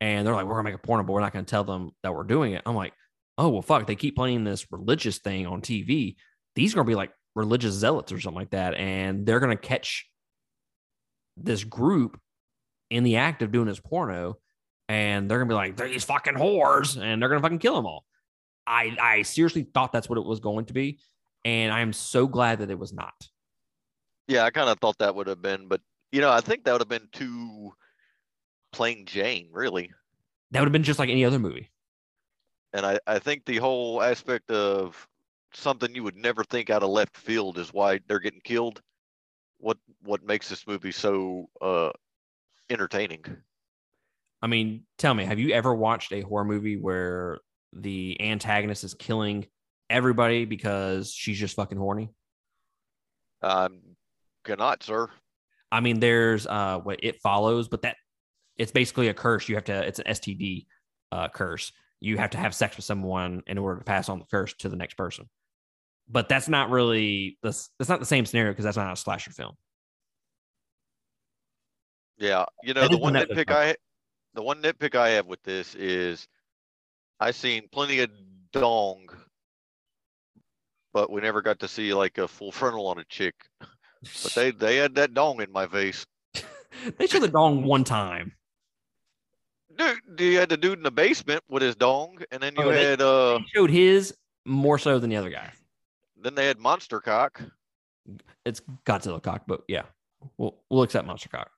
and 0.00 0.26
they're 0.26 0.34
like, 0.34 0.46
"We're 0.46 0.54
gonna 0.54 0.64
make 0.64 0.74
a 0.74 0.78
porno, 0.78 1.04
but 1.04 1.12
we're 1.12 1.20
not 1.20 1.32
gonna 1.32 1.44
tell 1.44 1.64
them 1.64 1.90
that 2.02 2.14
we're 2.14 2.24
doing 2.24 2.52
it." 2.52 2.62
I'm 2.64 2.74
like, 2.74 2.94
"Oh 3.36 3.50
well, 3.50 3.62
fuck!" 3.62 3.86
They 3.86 3.96
keep 3.96 4.16
playing 4.16 4.44
this 4.44 4.66
religious 4.72 5.18
thing 5.18 5.46
on 5.46 5.60
TV. 5.60 6.16
These 6.54 6.72
are 6.72 6.76
gonna 6.76 6.86
be 6.86 6.94
like 6.94 7.12
religious 7.34 7.74
zealots 7.74 8.12
or 8.12 8.20
something 8.20 8.38
like 8.38 8.50
that, 8.50 8.74
and 8.74 9.26
they're 9.26 9.40
gonna 9.40 9.56
catch 9.56 10.08
this 11.36 11.64
group 11.64 12.18
in 12.90 13.04
the 13.04 13.16
act 13.16 13.42
of 13.42 13.52
doing 13.52 13.66
this 13.66 13.80
porno, 13.80 14.38
and 14.88 15.30
they're 15.30 15.38
gonna 15.38 15.48
be 15.48 15.54
like, 15.54 15.76
"These 15.76 16.04
fucking 16.04 16.34
whores," 16.34 17.00
and 17.00 17.20
they're 17.20 17.28
gonna 17.28 17.42
fucking 17.42 17.58
kill 17.58 17.76
them 17.76 17.86
all. 17.86 18.04
I 18.66 18.96
I 19.00 19.22
seriously 19.22 19.64
thought 19.64 19.92
that's 19.92 20.08
what 20.08 20.18
it 20.18 20.24
was 20.24 20.40
going 20.40 20.66
to 20.66 20.72
be, 20.72 20.98
and 21.44 21.72
I 21.72 21.80
am 21.80 21.92
so 21.92 22.26
glad 22.26 22.60
that 22.60 22.70
it 22.70 22.78
was 22.78 22.92
not. 22.92 23.14
Yeah, 24.28 24.44
I 24.44 24.50
kind 24.50 24.68
of 24.68 24.78
thought 24.78 24.98
that 24.98 25.14
would 25.14 25.26
have 25.26 25.42
been, 25.42 25.66
but 25.66 25.80
you 26.12 26.20
know, 26.20 26.30
I 26.30 26.40
think 26.40 26.64
that 26.64 26.72
would 26.72 26.80
have 26.80 26.88
been 26.88 27.08
too 27.12 27.72
plain 28.72 29.06
Jane, 29.06 29.48
really. 29.52 29.90
That 30.50 30.60
would 30.60 30.66
have 30.66 30.72
been 30.72 30.82
just 30.82 30.98
like 30.98 31.08
any 31.08 31.24
other 31.24 31.38
movie. 31.38 31.70
And 32.72 32.86
I, 32.86 32.98
I 33.06 33.18
think 33.18 33.44
the 33.44 33.58
whole 33.58 34.02
aspect 34.02 34.50
of 34.50 35.08
something 35.52 35.94
you 35.94 36.04
would 36.04 36.16
never 36.16 36.44
think 36.44 36.70
out 36.70 36.82
of 36.82 36.90
left 36.90 37.16
field 37.16 37.58
is 37.58 37.72
why 37.72 38.00
they're 38.06 38.20
getting 38.20 38.40
killed. 38.42 38.80
What 39.58 39.78
what 40.02 40.24
makes 40.24 40.48
this 40.48 40.66
movie 40.66 40.92
so 40.92 41.50
uh 41.60 41.90
entertaining? 42.70 43.24
I 44.42 44.46
mean, 44.46 44.84
tell 44.96 45.12
me, 45.12 45.24
have 45.24 45.38
you 45.38 45.52
ever 45.52 45.74
watched 45.74 46.12
a 46.12 46.22
horror 46.22 46.44
movie 46.44 46.76
where 46.76 47.38
the 47.72 48.16
antagonist 48.20 48.84
is 48.84 48.94
killing 48.94 49.46
everybody 49.90 50.46
because 50.46 51.12
she's 51.12 51.38
just 51.38 51.56
fucking 51.56 51.76
horny? 51.76 52.10
Um, 53.42 53.80
cannot, 54.44 54.82
sir. 54.82 55.08
I 55.72 55.80
mean, 55.80 56.00
there's 56.00 56.46
uh 56.46 56.78
what 56.82 57.00
it 57.02 57.20
follows, 57.20 57.68
but 57.68 57.82
that 57.82 57.96
it's 58.56 58.72
basically 58.72 59.08
a 59.08 59.14
curse. 59.14 59.48
You 59.48 59.54
have 59.54 59.64
to 59.64 59.86
it's 59.86 59.98
an 59.98 60.06
STD 60.06 60.66
uh 61.12 61.28
curse. 61.28 61.72
You 62.00 62.16
have 62.16 62.30
to 62.30 62.38
have 62.38 62.54
sex 62.54 62.76
with 62.76 62.84
someone 62.84 63.42
in 63.46 63.58
order 63.58 63.78
to 63.78 63.84
pass 63.84 64.08
on 64.08 64.18
the 64.18 64.24
curse 64.24 64.54
to 64.54 64.68
the 64.68 64.76
next 64.76 64.96
person. 64.96 65.28
But 66.08 66.28
that's 66.28 66.48
not 66.48 66.70
really 66.70 67.38
this 67.42 67.70
that's 67.78 67.88
not 67.88 68.00
the 68.00 68.06
same 68.06 68.26
scenario 68.26 68.52
because 68.52 68.64
that's 68.64 68.76
not 68.76 68.92
a 68.92 68.96
slasher 68.96 69.30
film. 69.30 69.54
Yeah, 72.18 72.44
you 72.62 72.74
know 72.74 72.82
That 72.82 72.90
the 72.90 72.98
one 72.98 73.14
nitpick 73.14 73.50
I 73.50 73.76
the 74.34 74.42
one 74.42 74.60
nitpick 74.62 74.94
I 74.94 75.10
have 75.10 75.26
with 75.26 75.42
this 75.42 75.74
is 75.74 76.28
I've 77.18 77.36
seen 77.36 77.68
plenty 77.70 78.00
of 78.00 78.10
dong, 78.52 79.08
but 80.92 81.10
we 81.10 81.20
never 81.20 81.42
got 81.42 81.58
to 81.60 81.68
see 81.68 81.94
like 81.94 82.18
a 82.18 82.28
full 82.28 82.52
frontal 82.52 82.86
on 82.88 82.98
a 82.98 83.04
chick. 83.04 83.34
But 84.22 84.32
they 84.34 84.50
they 84.50 84.76
had 84.76 84.94
that 84.96 85.12
dong 85.14 85.40
in 85.42 85.52
my 85.52 85.66
face. 85.66 86.06
they 86.98 87.06
showed 87.06 87.22
the 87.22 87.28
dong 87.28 87.62
one 87.64 87.84
time. 87.84 88.32
Dude, 89.76 89.98
you 90.18 90.38
had 90.38 90.48
the 90.48 90.56
dude 90.56 90.78
in 90.78 90.82
the 90.84 90.90
basement 90.90 91.42
with 91.48 91.62
his 91.62 91.74
dong, 91.76 92.18
and 92.30 92.42
then 92.42 92.54
you 92.56 92.64
Oh, 92.64 92.70
they- 92.70 92.84
had 92.84 93.00
uh, 93.00 93.38
They 93.38 93.44
showed 93.54 93.70
his 93.70 94.14
more 94.44 94.78
so 94.78 94.98
than 94.98 95.10
the 95.10 95.16
other 95.16 95.30
guy. 95.30 95.52
then 96.16 96.34
they 96.34 96.46
had 96.46 96.58
monster 96.58 97.00
cock, 97.00 97.40
It's 98.44 98.60
Godzilla 98.84 99.22
cock, 99.22 99.42
but 99.46 99.62
yeah, 99.68 99.82
we'll 100.38 100.56
we'll 100.70 100.82
accept 100.82 101.06
monster 101.06 101.28
cock. 101.28 101.50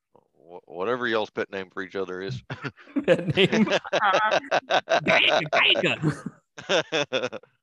whatever 0.67 1.07
y'all's 1.09 1.31
pet 1.31 1.51
name 1.51 1.69
for 1.73 1.83
each 1.83 1.97
other 1.97 2.21
is. 2.23 2.43
Name. 3.07 3.69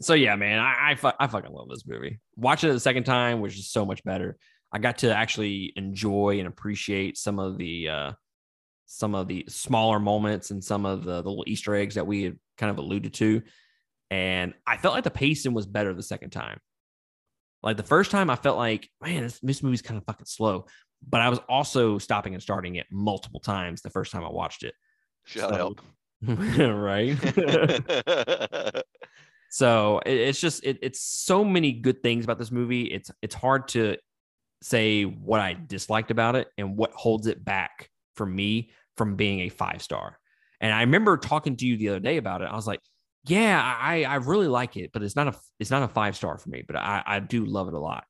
So 0.00 0.14
yeah, 0.14 0.36
man, 0.36 0.58
I 0.58 0.90
I, 0.90 0.94
fu- 0.94 1.10
I 1.18 1.26
fucking 1.26 1.52
love 1.52 1.68
this 1.68 1.86
movie. 1.86 2.20
Watching 2.36 2.70
it 2.70 2.72
the 2.74 2.80
second 2.80 3.04
time 3.04 3.40
was 3.40 3.54
just 3.56 3.72
so 3.72 3.84
much 3.84 4.02
better. 4.04 4.36
I 4.72 4.78
got 4.78 4.98
to 4.98 5.14
actually 5.14 5.72
enjoy 5.76 6.38
and 6.38 6.46
appreciate 6.46 7.16
some 7.16 7.38
of 7.38 7.58
the 7.58 7.88
uh 7.88 8.12
some 8.86 9.14
of 9.14 9.28
the 9.28 9.44
smaller 9.48 9.98
moments 10.00 10.50
and 10.50 10.62
some 10.64 10.86
of 10.86 11.04
the, 11.04 11.20
the 11.22 11.28
little 11.28 11.44
Easter 11.46 11.74
eggs 11.74 11.96
that 11.96 12.06
we 12.06 12.22
had 12.22 12.38
kind 12.56 12.70
of 12.70 12.78
alluded 12.78 13.12
to. 13.14 13.42
And 14.10 14.54
I 14.66 14.78
felt 14.78 14.94
like 14.94 15.04
the 15.04 15.10
pacing 15.10 15.52
was 15.52 15.66
better 15.66 15.92
the 15.92 16.02
second 16.02 16.30
time. 16.30 16.58
Like 17.62 17.76
the 17.76 17.82
first 17.82 18.10
time, 18.10 18.30
I 18.30 18.36
felt 18.36 18.56
like, 18.56 18.88
man, 19.02 19.24
this, 19.24 19.38
this 19.40 19.62
movie's 19.62 19.82
kind 19.82 19.98
of 19.98 20.04
fucking 20.06 20.24
slow. 20.24 20.64
But 21.06 21.20
I 21.20 21.28
was 21.28 21.38
also 21.50 21.98
stopping 21.98 22.32
and 22.32 22.42
starting 22.42 22.76
it 22.76 22.86
multiple 22.90 23.40
times 23.40 23.82
the 23.82 23.90
first 23.90 24.10
time 24.10 24.24
I 24.24 24.30
watched 24.30 24.62
it. 24.62 24.74
Shout 25.24 25.50
So- 25.50 25.74
out. 25.76 25.80
right. 26.22 27.14
so 29.50 30.00
it, 30.04 30.14
it's 30.18 30.40
just 30.40 30.64
it, 30.64 30.78
it's 30.82 31.00
so 31.00 31.44
many 31.44 31.72
good 31.72 32.02
things 32.02 32.24
about 32.24 32.38
this 32.38 32.50
movie. 32.50 32.84
It's 32.84 33.10
it's 33.22 33.34
hard 33.34 33.68
to 33.68 33.96
say 34.60 35.04
what 35.04 35.38
i 35.40 35.52
disliked 35.54 36.10
about 36.10 36.34
it 36.34 36.48
and 36.58 36.76
what 36.76 36.90
holds 36.92 37.28
it 37.28 37.44
back 37.44 37.88
for 38.16 38.26
me 38.26 38.70
from 38.96 39.14
being 39.14 39.40
a 39.40 39.48
five 39.48 39.80
star. 39.80 40.18
And 40.60 40.72
i 40.72 40.80
remember 40.80 41.16
talking 41.16 41.56
to 41.56 41.64
you 41.66 41.76
the 41.76 41.90
other 41.90 42.00
day 42.00 42.16
about 42.16 42.42
it. 42.42 42.46
I 42.46 42.56
was 42.56 42.66
like 42.66 42.80
yeah 43.26 43.60
i 43.80 44.04
i 44.04 44.14
really 44.14 44.46
like 44.48 44.76
it 44.76 44.90
but 44.92 45.02
it's 45.02 45.14
not 45.16 45.28
a 45.28 45.34
it's 45.60 45.70
not 45.70 45.82
a 45.82 45.88
five 45.88 46.16
star 46.16 46.38
for 46.38 46.48
me 46.48 46.62
but 46.66 46.76
i 46.76 47.02
i 47.06 47.20
do 47.20 47.44
love 47.44 47.68
it 47.68 47.74
a 47.74 47.78
lot. 47.78 48.04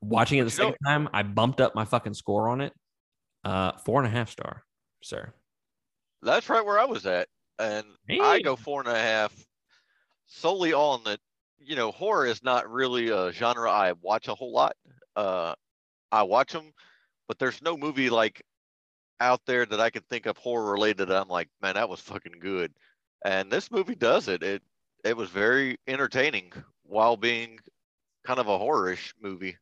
Watching 0.00 0.38
it 0.38 0.44
the 0.44 0.50
But 0.50 0.58
you 0.58 0.64
know- 0.64 0.70
second 0.72 0.84
time 0.86 1.08
i 1.12 1.22
bumped 1.22 1.60
up 1.60 1.74
my 1.74 1.84
fucking 1.84 2.14
score 2.14 2.48
on 2.48 2.60
it 2.60 2.72
uh 3.44 3.72
four 3.84 4.00
and 4.00 4.06
a 4.06 4.16
half 4.16 4.30
star 4.30 4.62
sir. 5.02 5.32
That's 6.22 6.48
right 6.48 6.64
where 6.64 6.78
I 6.78 6.84
was 6.84 7.06
at, 7.06 7.28
and 7.60 7.84
I 8.20 8.40
go 8.40 8.56
four 8.56 8.80
and 8.80 8.88
a 8.88 8.98
half, 9.00 9.32
solely 10.28 10.72
on 10.72 11.02
that. 11.04 11.20
You 11.60 11.74
know, 11.74 11.90
horror 11.90 12.26
is 12.26 12.42
not 12.42 12.70
really 12.70 13.08
a 13.08 13.32
genre 13.32 13.70
I 13.70 13.92
watch 14.00 14.28
a 14.28 14.34
whole 14.34 14.52
lot. 14.52 14.76
Uh, 15.16 15.54
I 16.12 16.22
watch 16.22 16.52
them, 16.52 16.72
but 17.26 17.38
there's 17.38 17.60
no 17.60 17.76
movie 17.76 18.10
like 18.10 18.42
out 19.20 19.40
there 19.44 19.66
that 19.66 19.80
I 19.80 19.90
can 19.90 20.02
think 20.08 20.26
of 20.26 20.36
horror 20.36 20.70
related. 20.70 21.08
That 21.08 21.20
I'm 21.20 21.28
like, 21.28 21.48
man, 21.60 21.74
that 21.74 21.88
was 21.88 22.00
fucking 22.00 22.38
good. 22.40 22.72
And 23.24 23.50
this 23.50 23.70
movie 23.70 23.96
does 23.96 24.28
it. 24.28 24.42
It 24.42 24.62
it 25.04 25.16
was 25.16 25.30
very 25.30 25.78
entertaining 25.88 26.52
while 26.84 27.16
being 27.16 27.58
kind 28.24 28.38
of 28.38 28.46
a 28.46 28.58
horrorish 28.58 29.12
movie. 29.20 29.56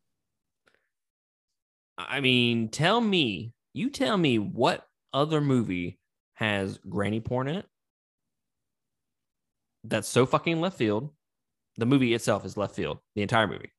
I 1.99 2.21
mean, 2.21 2.69
tell 2.69 3.01
me, 3.01 3.53
you 3.73 3.91
tell 3.91 4.19
me 4.19 4.39
what 4.39 4.87
other 5.13 5.41
movie 5.41 5.99
has 6.35 6.79
granny 6.89 7.21
porn 7.21 7.49
in 7.49 7.57
it? 7.57 7.67
That's 9.89 10.09
so 10.09 10.27
fucking 10.27 10.61
left 10.61 10.79
field. 10.79 11.11
The 11.77 11.87
movie 11.87 12.15
itself 12.15 12.45
is 12.45 12.57
left 12.57 12.75
field, 12.75 12.99
the 13.15 13.23
entire 13.23 13.47
movie. 13.47 13.73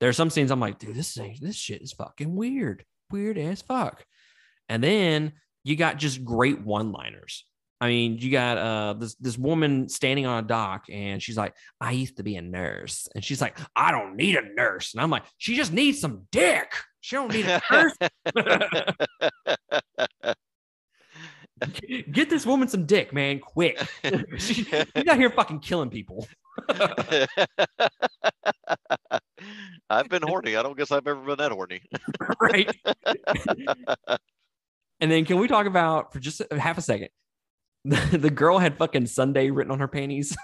There 0.00 0.08
are 0.08 0.14
some 0.14 0.30
scenes 0.30 0.50
I'm 0.50 0.60
like, 0.60 0.78
dude, 0.78 0.94
this 0.94 1.16
is 1.16 1.40
this 1.40 1.56
shit 1.56 1.82
is 1.82 1.92
fucking 1.92 2.34
weird. 2.34 2.84
Weird 3.10 3.38
as 3.38 3.62
fuck. 3.62 4.04
And 4.68 4.82
then 4.82 5.32
you 5.64 5.76
got 5.76 5.96
just 5.98 6.24
great 6.24 6.60
one-liners. 6.60 7.44
I 7.80 7.88
mean, 7.88 8.18
you 8.18 8.30
got 8.32 8.58
uh 8.58 8.94
this 8.94 9.14
this 9.16 9.38
woman 9.38 9.88
standing 9.88 10.26
on 10.26 10.44
a 10.44 10.46
dock 10.46 10.86
and 10.90 11.22
she's 11.22 11.36
like, 11.36 11.54
I 11.80 11.92
used 11.92 12.16
to 12.16 12.24
be 12.24 12.36
a 12.36 12.42
nurse. 12.42 13.06
And 13.14 13.24
she's 13.24 13.40
like, 13.40 13.58
I 13.76 13.92
don't 13.92 14.16
need 14.16 14.36
a 14.36 14.42
nurse. 14.54 14.94
And 14.94 15.00
I'm 15.00 15.10
like, 15.10 15.24
she 15.38 15.54
just 15.54 15.72
needs 15.72 16.00
some 16.00 16.26
dick. 16.32 16.72
She 17.00 17.14
don't 17.16 17.32
need 17.32 17.46
a 17.46 17.62
nurse. 17.70 17.94
Get 22.12 22.30
this 22.30 22.46
woman 22.46 22.68
some 22.68 22.86
dick, 22.86 23.12
man, 23.12 23.40
quick. 23.40 23.78
she, 24.38 24.64
she's 24.64 25.06
out 25.08 25.16
here 25.16 25.30
fucking 25.30 25.60
killing 25.60 25.90
people. 25.90 26.26
I've 29.90 30.08
been 30.08 30.22
horny. 30.22 30.56
I 30.56 30.62
don't 30.62 30.76
guess 30.76 30.90
I've 30.90 31.06
ever 31.06 31.20
been 31.20 31.38
that 31.38 31.52
horny. 31.52 31.80
right? 32.40 32.76
and 35.00 35.10
then 35.10 35.24
can 35.24 35.38
we 35.38 35.48
talk 35.48 35.66
about 35.66 36.12
for 36.12 36.20
just 36.20 36.42
a 36.50 36.58
half 36.58 36.78
a 36.78 36.82
second? 36.82 37.08
The, 37.84 38.18
the 38.18 38.30
girl 38.30 38.58
had 38.58 38.76
fucking 38.76 39.06
Sunday 39.06 39.50
written 39.50 39.70
on 39.70 39.78
her 39.78 39.88
panties. 39.88 40.36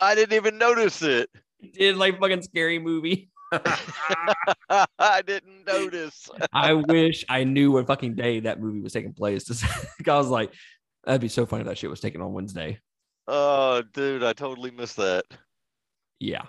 I 0.00 0.14
didn't 0.14 0.36
even 0.36 0.58
notice 0.58 1.02
it. 1.02 1.28
Did 1.74 1.96
like 1.96 2.20
fucking 2.20 2.42
scary 2.42 2.78
movie. 2.78 3.30
I 3.52 5.22
didn't 5.26 5.66
notice. 5.66 6.28
I 6.52 6.74
wish 6.74 7.24
I 7.28 7.44
knew 7.44 7.72
what 7.72 7.86
fucking 7.86 8.14
day 8.14 8.40
that 8.40 8.60
movie 8.60 8.80
was 8.80 8.92
taking 8.92 9.12
place. 9.12 9.48
I 10.06 10.16
was 10.16 10.28
like, 10.28 10.52
that'd 11.04 11.20
be 11.20 11.28
so 11.28 11.46
funny 11.46 11.62
if 11.62 11.68
that 11.68 11.78
shit 11.78 11.90
was 11.90 12.00
taken 12.00 12.20
on 12.20 12.32
Wednesday. 12.32 12.78
Oh, 13.26 13.82
dude, 13.92 14.22
I 14.22 14.32
totally 14.32 14.70
missed 14.70 14.96
that. 14.96 15.24
Yeah. 16.18 16.42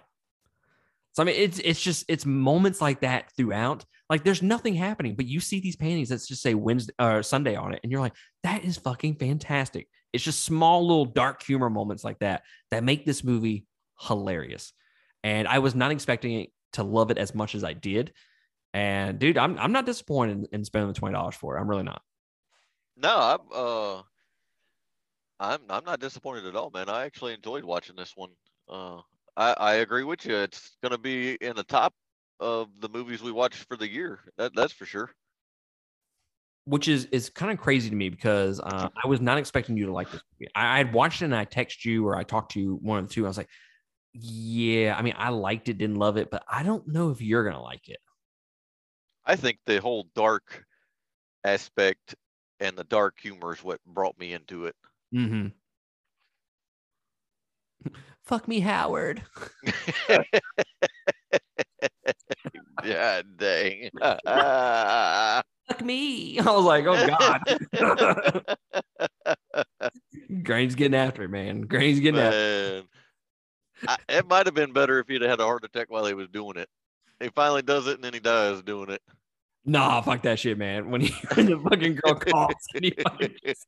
So 1.14 1.24
I 1.24 1.26
mean, 1.26 1.36
it's 1.36 1.60
it's 1.60 1.82
just 1.82 2.06
it's 2.08 2.26
moments 2.26 2.82
like 2.82 3.02
that 3.02 3.32
throughout. 3.36 3.86
Like 4.10 4.24
there's 4.24 4.42
nothing 4.42 4.74
happening, 4.74 5.16
but 5.16 5.26
you 5.26 5.40
see 5.40 5.60
these 5.60 5.76
paintings 5.76 6.10
that 6.10 6.26
just 6.26 6.42
say 6.42 6.54
Wednesday 6.54 6.94
or 7.00 7.24
Sunday 7.24 7.56
on 7.56 7.74
it, 7.74 7.80
and 7.84 7.92
you're 7.92 8.02
like, 8.02 8.16
that 8.44 8.64
is 8.64 8.78
fucking 8.78 9.16
fantastic. 9.16 9.88
It's 10.14 10.24
just 10.24 10.44
small 10.44 10.88
little 10.88 11.06
dark 11.06 11.44
humor 11.44 11.70
moments 11.70 12.04
like 12.04 12.20
that 12.20 12.44
that 12.72 12.84
make 12.84 13.06
this 13.06 13.24
movie 13.24 13.66
hilarious. 14.00 14.74
And 15.24 15.48
I 15.48 15.60
was 15.60 15.76
not 15.76 15.92
expecting 15.92 16.40
it 16.40 16.50
to 16.74 16.84
love 16.84 17.12
it 17.12 17.18
as 17.18 17.34
much 17.36 17.56
as 17.56 17.64
I 17.64 17.74
did. 17.74 18.14
And 18.74 19.20
dude, 19.20 19.38
I'm 19.38 19.58
I'm 19.60 19.72
not 19.72 19.86
disappointed 19.86 20.34
in, 20.38 20.48
in 20.52 20.66
spending 20.66 20.90
the 20.90 20.94
twenty 21.00 21.14
dollars 21.14 21.36
for 21.36 21.58
it. 21.58 21.62
I'm 21.62 21.70
really 21.70 21.84
not. 21.84 22.02
No, 22.98 23.18
I'm 23.18 23.40
uh 23.52 24.02
I'm 25.40 25.60
I'm 25.70 25.86
not 25.86 26.00
disappointed 26.00 26.46
at 26.46 26.56
all, 26.56 26.70
man. 26.72 26.90
I 26.90 27.06
actually 27.06 27.34
enjoyed 27.34 27.64
watching 27.64 27.96
this 27.96 28.14
one. 28.16 28.32
Uh 28.70 29.02
I, 29.38 29.54
I 29.58 29.74
agree 29.76 30.04
with 30.04 30.26
you. 30.26 30.36
It's 30.36 30.78
gonna 30.84 30.98
be 30.98 31.36
in 31.36 31.56
the 31.56 31.64
top 31.64 31.94
of 32.40 32.70
the 32.80 32.90
movies 32.90 33.22
we 33.22 33.32
watched 33.32 33.66
for 33.66 33.78
the 33.78 33.90
year. 33.90 34.22
That 34.38 34.54
that's 34.56 34.74
for 34.74 34.86
sure. 34.86 35.12
which 36.66 36.88
is 36.88 37.06
is 37.06 37.30
kind 37.30 37.52
of 37.52 37.58
crazy 37.58 37.90
to 37.90 37.96
me 37.96 38.10
because 38.10 38.60
uh, 38.60 38.90
I 39.04 39.08
was 39.08 39.22
not 39.22 39.38
expecting 39.38 39.76
you 39.78 39.88
to 39.88 39.94
like 39.94 40.12
this 40.12 40.22
movie. 40.40 40.52
I, 40.56 40.76
I 40.76 40.78
had 40.78 40.94
watched 40.94 41.22
it 41.22 41.26
and 41.26 41.36
I 41.36 41.46
text 41.46 41.86
you 41.86 42.06
or 42.08 42.16
I 42.16 42.24
talked 42.24 42.52
to 42.54 42.60
you 42.60 42.78
one 42.82 43.00
of 43.00 43.08
the 43.08 43.14
two. 43.14 43.26
I 43.26 43.28
was 43.28 43.38
like, 43.38 43.50
yeah, 44.14 44.96
I 44.98 45.02
mean, 45.02 45.16
I 45.18 45.30
liked 45.30 45.70
it, 45.70 45.78
didn't 45.78 45.98
love 45.98 46.18
it, 46.18 46.32
but 46.32 46.44
I 46.48 46.64
don't 46.64 46.88
know 46.88 47.12
if 47.12 47.22
you're 47.22 47.44
gonna 47.44 47.62
like 47.62 47.90
it. 47.90 48.00
I 49.26 49.36
think 49.36 49.60
the 49.66 49.80
whole 49.80 50.08
dark 50.16 50.66
aspect 51.44 52.16
and 52.60 52.76
the 52.76 52.84
dark 52.84 53.20
humor 53.20 53.54
is 53.54 53.64
what 53.64 53.80
brought 53.86 54.18
me 54.20 54.34
into 54.34 54.66
it. 54.66 54.76
Mm-hmm. 55.14 55.48
Fuck 58.24 58.48
me, 58.48 58.60
Howard. 58.60 59.24
yeah, 62.84 63.22
dang. 63.38 63.90
Fuck 64.02 65.82
me. 65.84 66.40
I 66.40 66.44
was 66.44 66.66
like, 66.66 66.86
oh 66.88 67.08
god. 67.08 67.42
Granny's 70.44 70.76
getting 70.76 70.96
after 70.96 71.24
it, 71.24 71.30
man. 71.30 71.62
Granny's 71.62 72.00
getting 72.00 72.20
after. 72.20 72.38
it. 72.38 72.86
I, 73.88 73.98
it 74.10 74.28
might 74.28 74.46
have 74.46 74.56
been 74.56 74.74
better 74.74 75.00
if 75.00 75.08
he'd 75.08 75.22
had 75.22 75.40
a 75.40 75.46
heart 75.46 75.64
attack 75.64 75.90
while 75.90 76.06
he 76.06 76.14
was 76.14 76.28
doing 76.30 76.58
it. 76.58 76.68
He 77.20 77.30
finally 77.30 77.62
does 77.62 77.88
it 77.88 77.96
and 77.96 78.04
then 78.04 78.14
he 78.14 78.20
dies 78.20 78.62
doing 78.62 78.90
it. 78.90 79.02
Nah, 79.66 80.02
fuck 80.02 80.22
that 80.24 80.40
shit, 80.40 80.58
man. 80.58 80.90
When 80.90 81.02
he 81.02 81.10
when 81.34 81.48
the 81.48 81.60
fucking 81.60 81.96
girl 81.96 82.16
coughs 82.16 82.66
and 82.74 82.86
he 82.86 82.92
fucking 82.92 83.36
just, 83.46 83.66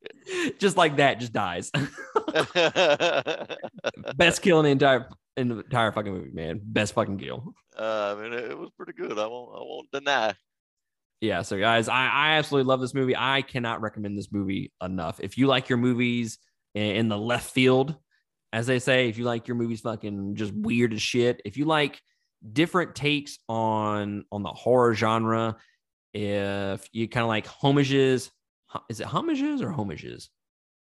just 0.57 0.77
like 0.77 0.95
that 0.97 1.19
just 1.19 1.33
dies. 1.33 1.69
Best 4.15 4.41
kill 4.41 4.59
in 4.59 4.65
the 4.65 4.71
entire 4.71 5.09
in 5.37 5.49
the 5.49 5.59
entire 5.59 5.91
fucking 5.91 6.13
movie, 6.13 6.31
man. 6.31 6.61
Best 6.63 6.93
fucking 6.93 7.17
kill. 7.17 7.53
uh, 7.77 8.15
I 8.17 8.21
mean, 8.21 8.33
it, 8.33 8.51
it 8.51 8.57
was 8.57 8.69
pretty 8.77 8.93
good. 8.93 9.19
I 9.19 9.27
won't. 9.27 9.49
I 9.53 9.59
won't 9.59 9.91
deny. 9.91 10.33
Yeah, 11.19 11.43
so 11.43 11.59
guys, 11.59 11.87
I, 11.87 12.07
I 12.07 12.29
absolutely 12.37 12.67
love 12.67 12.81
this 12.81 12.95
movie. 12.95 13.15
I 13.15 13.43
cannot 13.43 13.81
recommend 13.81 14.17
this 14.17 14.31
movie 14.31 14.71
enough. 14.81 15.19
If 15.19 15.37
you 15.37 15.45
like 15.45 15.69
your 15.69 15.77
movies 15.77 16.39
in, 16.73 16.95
in 16.95 17.09
the 17.09 17.17
left 17.17 17.51
field, 17.51 17.95
as 18.53 18.67
they 18.67 18.79
say, 18.79 19.09
if 19.09 19.17
you 19.17 19.23
like 19.23 19.47
your 19.47 19.55
movies 19.55 19.81
fucking 19.81 20.35
just 20.35 20.53
weird 20.53 20.93
as 20.93 21.01
shit, 21.01 21.41
if 21.45 21.57
you 21.57 21.65
like 21.65 22.01
different 22.53 22.95
takes 22.95 23.37
on 23.47 24.25
on 24.31 24.43
the 24.43 24.49
horror 24.49 24.93
genre, 24.93 25.55
if 26.13 26.87
you 26.91 27.07
kind 27.07 27.23
of 27.23 27.29
like 27.29 27.47
homages, 27.47 28.31
is 28.89 28.99
it 28.99 29.07
homages 29.07 29.61
or 29.61 29.71
homages? 29.71 30.29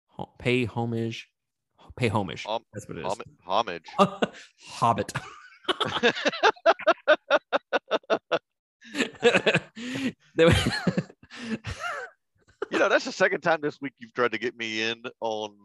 Ho- 0.07 0.32
pay 0.39 0.66
homage. 0.66 1.28
Pay 1.97 2.07
homage. 2.09 2.43
Hom- 2.45 2.63
That's 2.74 2.88
what 2.88 2.97
it 2.97 3.05
is. 3.05 3.13
Hom- 3.43 3.45
homage. 3.45 3.86
Hobbit. 4.68 5.13
You 12.72 12.80
know, 12.80 12.89
that's 12.89 13.05
the 13.05 13.11
second 13.11 13.41
time 13.41 13.59
this 13.61 13.80
week 13.80 13.93
you've 13.99 14.13
tried 14.13 14.32
to 14.32 14.39
get 14.39 14.57
me 14.57 14.82
in 14.82 15.03
on 15.22 15.55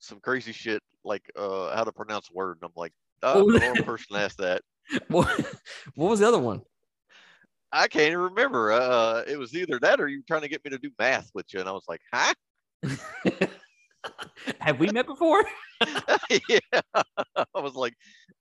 some 0.00 0.18
crazy 0.20 0.52
shit 0.52 0.82
like 1.04 1.22
uh 1.36 1.74
how 1.74 1.84
to 1.84 1.92
pronounce 1.92 2.28
a 2.30 2.34
word. 2.34 2.58
And 2.60 2.64
I'm 2.64 2.72
like, 2.76 2.92
oh, 3.22 3.50
the 3.50 3.60
wrong 3.60 3.76
person 3.84 4.16
asked 4.16 4.38
that. 4.38 4.62
what, 5.08 5.28
what 5.94 6.10
was 6.10 6.20
the 6.20 6.28
other 6.28 6.38
one? 6.38 6.62
I 7.72 7.86
can't 7.86 8.06
even 8.06 8.18
remember. 8.18 8.72
Uh, 8.72 9.22
it 9.28 9.38
was 9.38 9.54
either 9.54 9.78
that 9.80 10.00
or 10.00 10.08
you 10.08 10.18
were 10.18 10.24
trying 10.26 10.42
to 10.42 10.48
get 10.48 10.64
me 10.64 10.70
to 10.72 10.78
do 10.78 10.90
math 10.98 11.30
with 11.34 11.46
you, 11.52 11.60
and 11.60 11.68
I 11.68 11.72
was 11.72 11.84
like, 11.88 12.00
huh? 12.12 12.34
Have 14.60 14.80
we 14.80 14.90
met 14.90 15.06
before? 15.06 15.44
yeah. 16.48 16.58
I 17.36 17.60
was 17.60 17.76
like, 17.76 17.94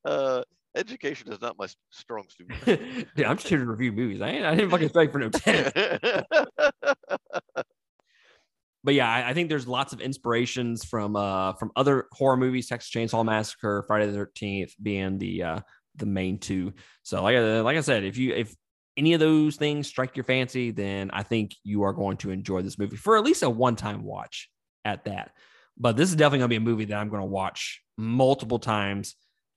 uh, 0.03 0.41
education 0.75 1.31
is 1.31 1.41
not 1.41 1.59
my 1.59 1.67
strong 1.91 2.25
suit. 2.29 2.49
Dude, 3.15 3.25
I'm 3.25 3.37
just 3.37 3.47
here 3.47 3.59
to 3.59 3.65
review 3.65 3.91
movies. 3.91 4.21
I 4.21 4.29
ain't, 4.29 4.45
I 4.45 4.55
didn't 4.55 4.71
fucking 4.71 4.89
study 4.89 5.11
for 5.11 5.19
no 5.19 5.29
test. 5.29 5.75
But 8.89 8.95
yeah, 8.95 9.07
I, 9.07 9.29
I 9.29 9.33
think 9.35 9.49
there's 9.49 9.67
lots 9.67 9.93
of 9.93 10.01
inspirations 10.01 10.83
from 10.83 11.15
uh 11.15 11.53
from 11.53 11.71
other 11.75 12.07
horror 12.11 12.37
movies, 12.37 12.67
Texas 12.67 12.89
Chainsaw 12.89 13.23
Massacre, 13.23 13.83
Friday 13.85 14.07
the 14.07 14.13
Thirteenth 14.13 14.73
being 14.81 15.19
the 15.19 15.43
uh 15.43 15.59
the 15.97 16.07
main 16.07 16.39
two. 16.39 16.73
So 17.03 17.21
like 17.21 17.35
I, 17.35 17.61
like 17.61 17.77
I 17.77 17.81
said, 17.81 18.03
if 18.03 18.17
you 18.17 18.33
if 18.33 18.55
any 18.97 19.13
of 19.13 19.19
those 19.19 19.57
things 19.57 19.87
strike 19.87 20.17
your 20.17 20.23
fancy, 20.23 20.71
then 20.71 21.11
I 21.13 21.21
think 21.21 21.53
you 21.63 21.83
are 21.83 21.93
going 21.93 22.17
to 22.17 22.31
enjoy 22.31 22.63
this 22.63 22.79
movie 22.79 22.95
for 22.95 23.15
at 23.15 23.23
least 23.23 23.43
a 23.43 23.49
one 23.51 23.75
time 23.75 24.03
watch 24.03 24.49
at 24.83 25.05
that. 25.05 25.33
But 25.77 25.95
this 25.95 26.09
is 26.09 26.15
definitely 26.15 26.39
going 26.39 26.49
to 26.49 26.53
be 26.53 26.55
a 26.55 26.71
movie 26.71 26.85
that 26.85 26.97
I'm 26.97 27.09
going 27.09 27.21
to 27.21 27.27
watch 27.27 27.83
multiple 27.95 28.57
times 28.57 29.13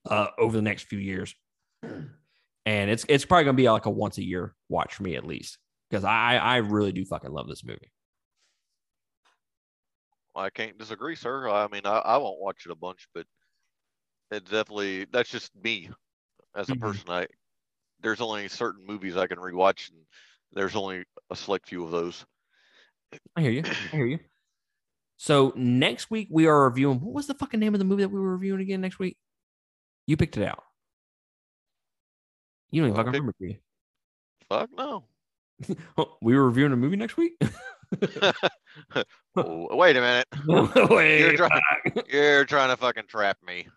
uh, 0.07 0.27
over 0.37 0.55
the 0.55 0.61
next 0.61 0.83
few 0.83 0.99
years, 0.99 1.33
and 1.81 2.91
it's 2.91 3.03
it's 3.09 3.25
probably 3.25 3.45
going 3.45 3.55
to 3.55 3.63
be 3.63 3.67
like 3.67 3.87
a 3.87 3.89
once 3.89 4.19
a 4.19 4.23
year 4.23 4.53
watch 4.69 4.93
for 4.93 5.01
me 5.01 5.15
at 5.15 5.25
least 5.25 5.57
because 5.89 6.03
I 6.03 6.35
I 6.35 6.57
really 6.57 6.91
do 6.91 7.03
fucking 7.03 7.31
love 7.31 7.47
this 7.47 7.63
movie. 7.63 7.89
I 10.35 10.49
can't 10.49 10.77
disagree, 10.77 11.15
sir. 11.15 11.47
I 11.49 11.67
mean, 11.67 11.85
I, 11.85 11.97
I 11.99 12.17
won't 12.17 12.39
watch 12.39 12.65
it 12.65 12.71
a 12.71 12.75
bunch, 12.75 13.07
but 13.13 13.27
it 14.31 14.45
definitely 14.45 15.05
that's 15.05 15.29
just 15.29 15.55
me 15.55 15.89
as 16.55 16.69
a 16.69 16.75
Mhm. 16.75 16.79
person. 16.81 17.09
I 17.09 17.27
there's 18.01 18.21
only 18.21 18.47
certain 18.49 18.85
movies 18.85 19.17
I 19.17 19.27
can 19.27 19.37
rewatch, 19.37 19.89
and 19.91 19.99
there's 20.53 20.75
only 20.75 21.05
a 21.29 21.35
select 21.35 21.67
few 21.69 21.83
of 21.85 21.91
those. 21.91 22.25
I 23.35 23.41
hear 23.41 23.51
you. 23.51 23.63
I 23.65 23.95
hear 23.95 24.05
you. 24.05 24.19
So 25.17 25.53
next 25.55 26.11
week 26.11 26.27
we 26.31 26.47
are 26.47 26.65
reviewing. 26.65 26.99
What 26.99 27.13
was 27.13 27.27
the 27.27 27.33
fucking 27.33 27.59
name 27.59 27.73
of 27.75 27.79
the 27.79 27.85
movie 27.85 28.03
that 28.03 28.09
we 28.09 28.19
were 28.19 28.33
reviewing 28.33 28.61
again 28.61 28.81
next 28.81 28.99
week? 28.99 29.17
You 30.07 30.17
picked 30.17 30.37
it 30.37 30.43
out. 30.43 30.63
You 32.71 32.81
don't 32.81 32.89
even 32.89 32.99
I 32.99 33.03
fucking 33.05 33.21
remember. 33.21 33.59
Fuck 34.49 34.69
no. 34.75 35.05
We 36.21 36.35
were 36.35 36.45
reviewing 36.47 36.73
a 36.73 36.77
movie 36.77 36.95
next 36.97 37.17
week. 37.17 37.33
Oh, 39.35 39.75
Wait 39.75 39.97
a 39.97 40.01
minute. 40.01 40.27
Wait, 40.91 41.19
You're 41.19 41.35
trying, 41.35 41.61
you're 42.09 42.45
trying 42.45 42.69
to 42.69 42.77
fucking 42.77 43.07
trap 43.07 43.37
me. 43.45 43.67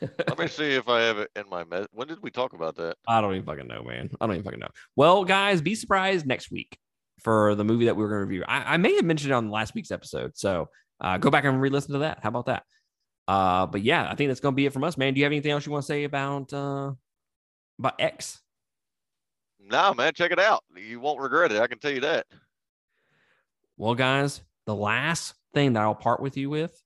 Let 0.00 0.38
me 0.38 0.46
see 0.46 0.72
if 0.74 0.88
I 0.90 1.00
have 1.00 1.16
it 1.18 1.30
in 1.36 1.48
my 1.48 1.64
me- 1.64 1.86
When 1.92 2.06
did 2.06 2.22
we 2.22 2.30
talk 2.30 2.52
about 2.52 2.76
that? 2.76 2.96
I 3.08 3.22
don't 3.22 3.32
even 3.34 3.46
fucking 3.46 3.66
know, 3.66 3.82
man. 3.82 4.10
I 4.20 4.26
don't 4.26 4.34
even 4.34 4.44
fucking 4.44 4.60
know. 4.60 4.68
Well, 4.94 5.24
guys, 5.24 5.62
be 5.62 5.74
surprised 5.74 6.26
next 6.26 6.50
week 6.50 6.76
for 7.22 7.54
the 7.54 7.64
movie 7.64 7.86
that 7.86 7.96
we 7.96 8.04
are 8.04 8.08
going 8.08 8.20
to 8.20 8.26
review. 8.26 8.44
I, 8.46 8.74
I 8.74 8.76
may 8.76 8.94
have 8.96 9.06
mentioned 9.06 9.30
it 9.32 9.34
on 9.34 9.50
last 9.50 9.74
week's 9.74 9.90
episode, 9.90 10.36
so 10.36 10.68
uh, 11.00 11.16
go 11.16 11.30
back 11.30 11.44
and 11.44 11.60
re-listen 11.62 11.94
to 11.94 12.00
that. 12.00 12.18
How 12.22 12.28
about 12.28 12.46
that? 12.46 12.64
Uh, 13.26 13.66
but 13.66 13.82
yeah, 13.82 14.06
I 14.10 14.14
think 14.14 14.28
that's 14.28 14.40
going 14.40 14.52
to 14.52 14.56
be 14.56 14.66
it 14.66 14.72
from 14.74 14.84
us, 14.84 14.98
man. 14.98 15.14
Do 15.14 15.18
you 15.20 15.24
have 15.24 15.32
anything 15.32 15.50
else 15.52 15.64
you 15.64 15.72
want 15.72 15.82
to 15.84 15.86
say 15.86 16.04
about 16.04 16.52
uh, 16.52 16.92
about 17.78 17.94
X? 17.98 18.40
No, 19.58 19.94
man, 19.94 20.12
check 20.14 20.30
it 20.30 20.38
out. 20.38 20.62
You 20.76 21.00
won't 21.00 21.20
regret 21.20 21.52
it. 21.52 21.60
I 21.60 21.66
can 21.66 21.78
tell 21.78 21.90
you 21.90 22.00
that. 22.00 22.26
Well, 23.76 23.94
guys, 23.94 24.40
the 24.66 24.74
last 24.74 25.34
thing 25.54 25.74
that 25.74 25.82
I'll 25.82 25.94
part 25.94 26.20
with 26.20 26.36
you 26.36 26.50
with, 26.50 26.82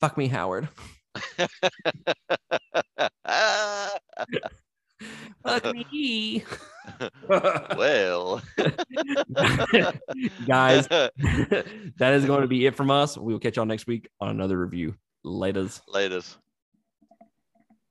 fuck 0.00 0.16
me, 0.16 0.28
Howard. 0.28 0.68
Fuck 5.44 5.74
me. 5.74 6.44
well, 7.28 8.42
guys, 10.46 10.88
that 10.88 12.12
is 12.14 12.24
going 12.24 12.42
to 12.42 12.48
be 12.48 12.66
it 12.66 12.74
from 12.74 12.90
us. 12.90 13.18
We 13.18 13.32
will 13.32 13.40
catch 13.40 13.56
y'all 13.56 13.66
next 13.66 13.86
week 13.86 14.08
on 14.20 14.28
another 14.30 14.58
review. 14.58 14.94
Laters. 15.24 15.80
latest. 15.88 16.38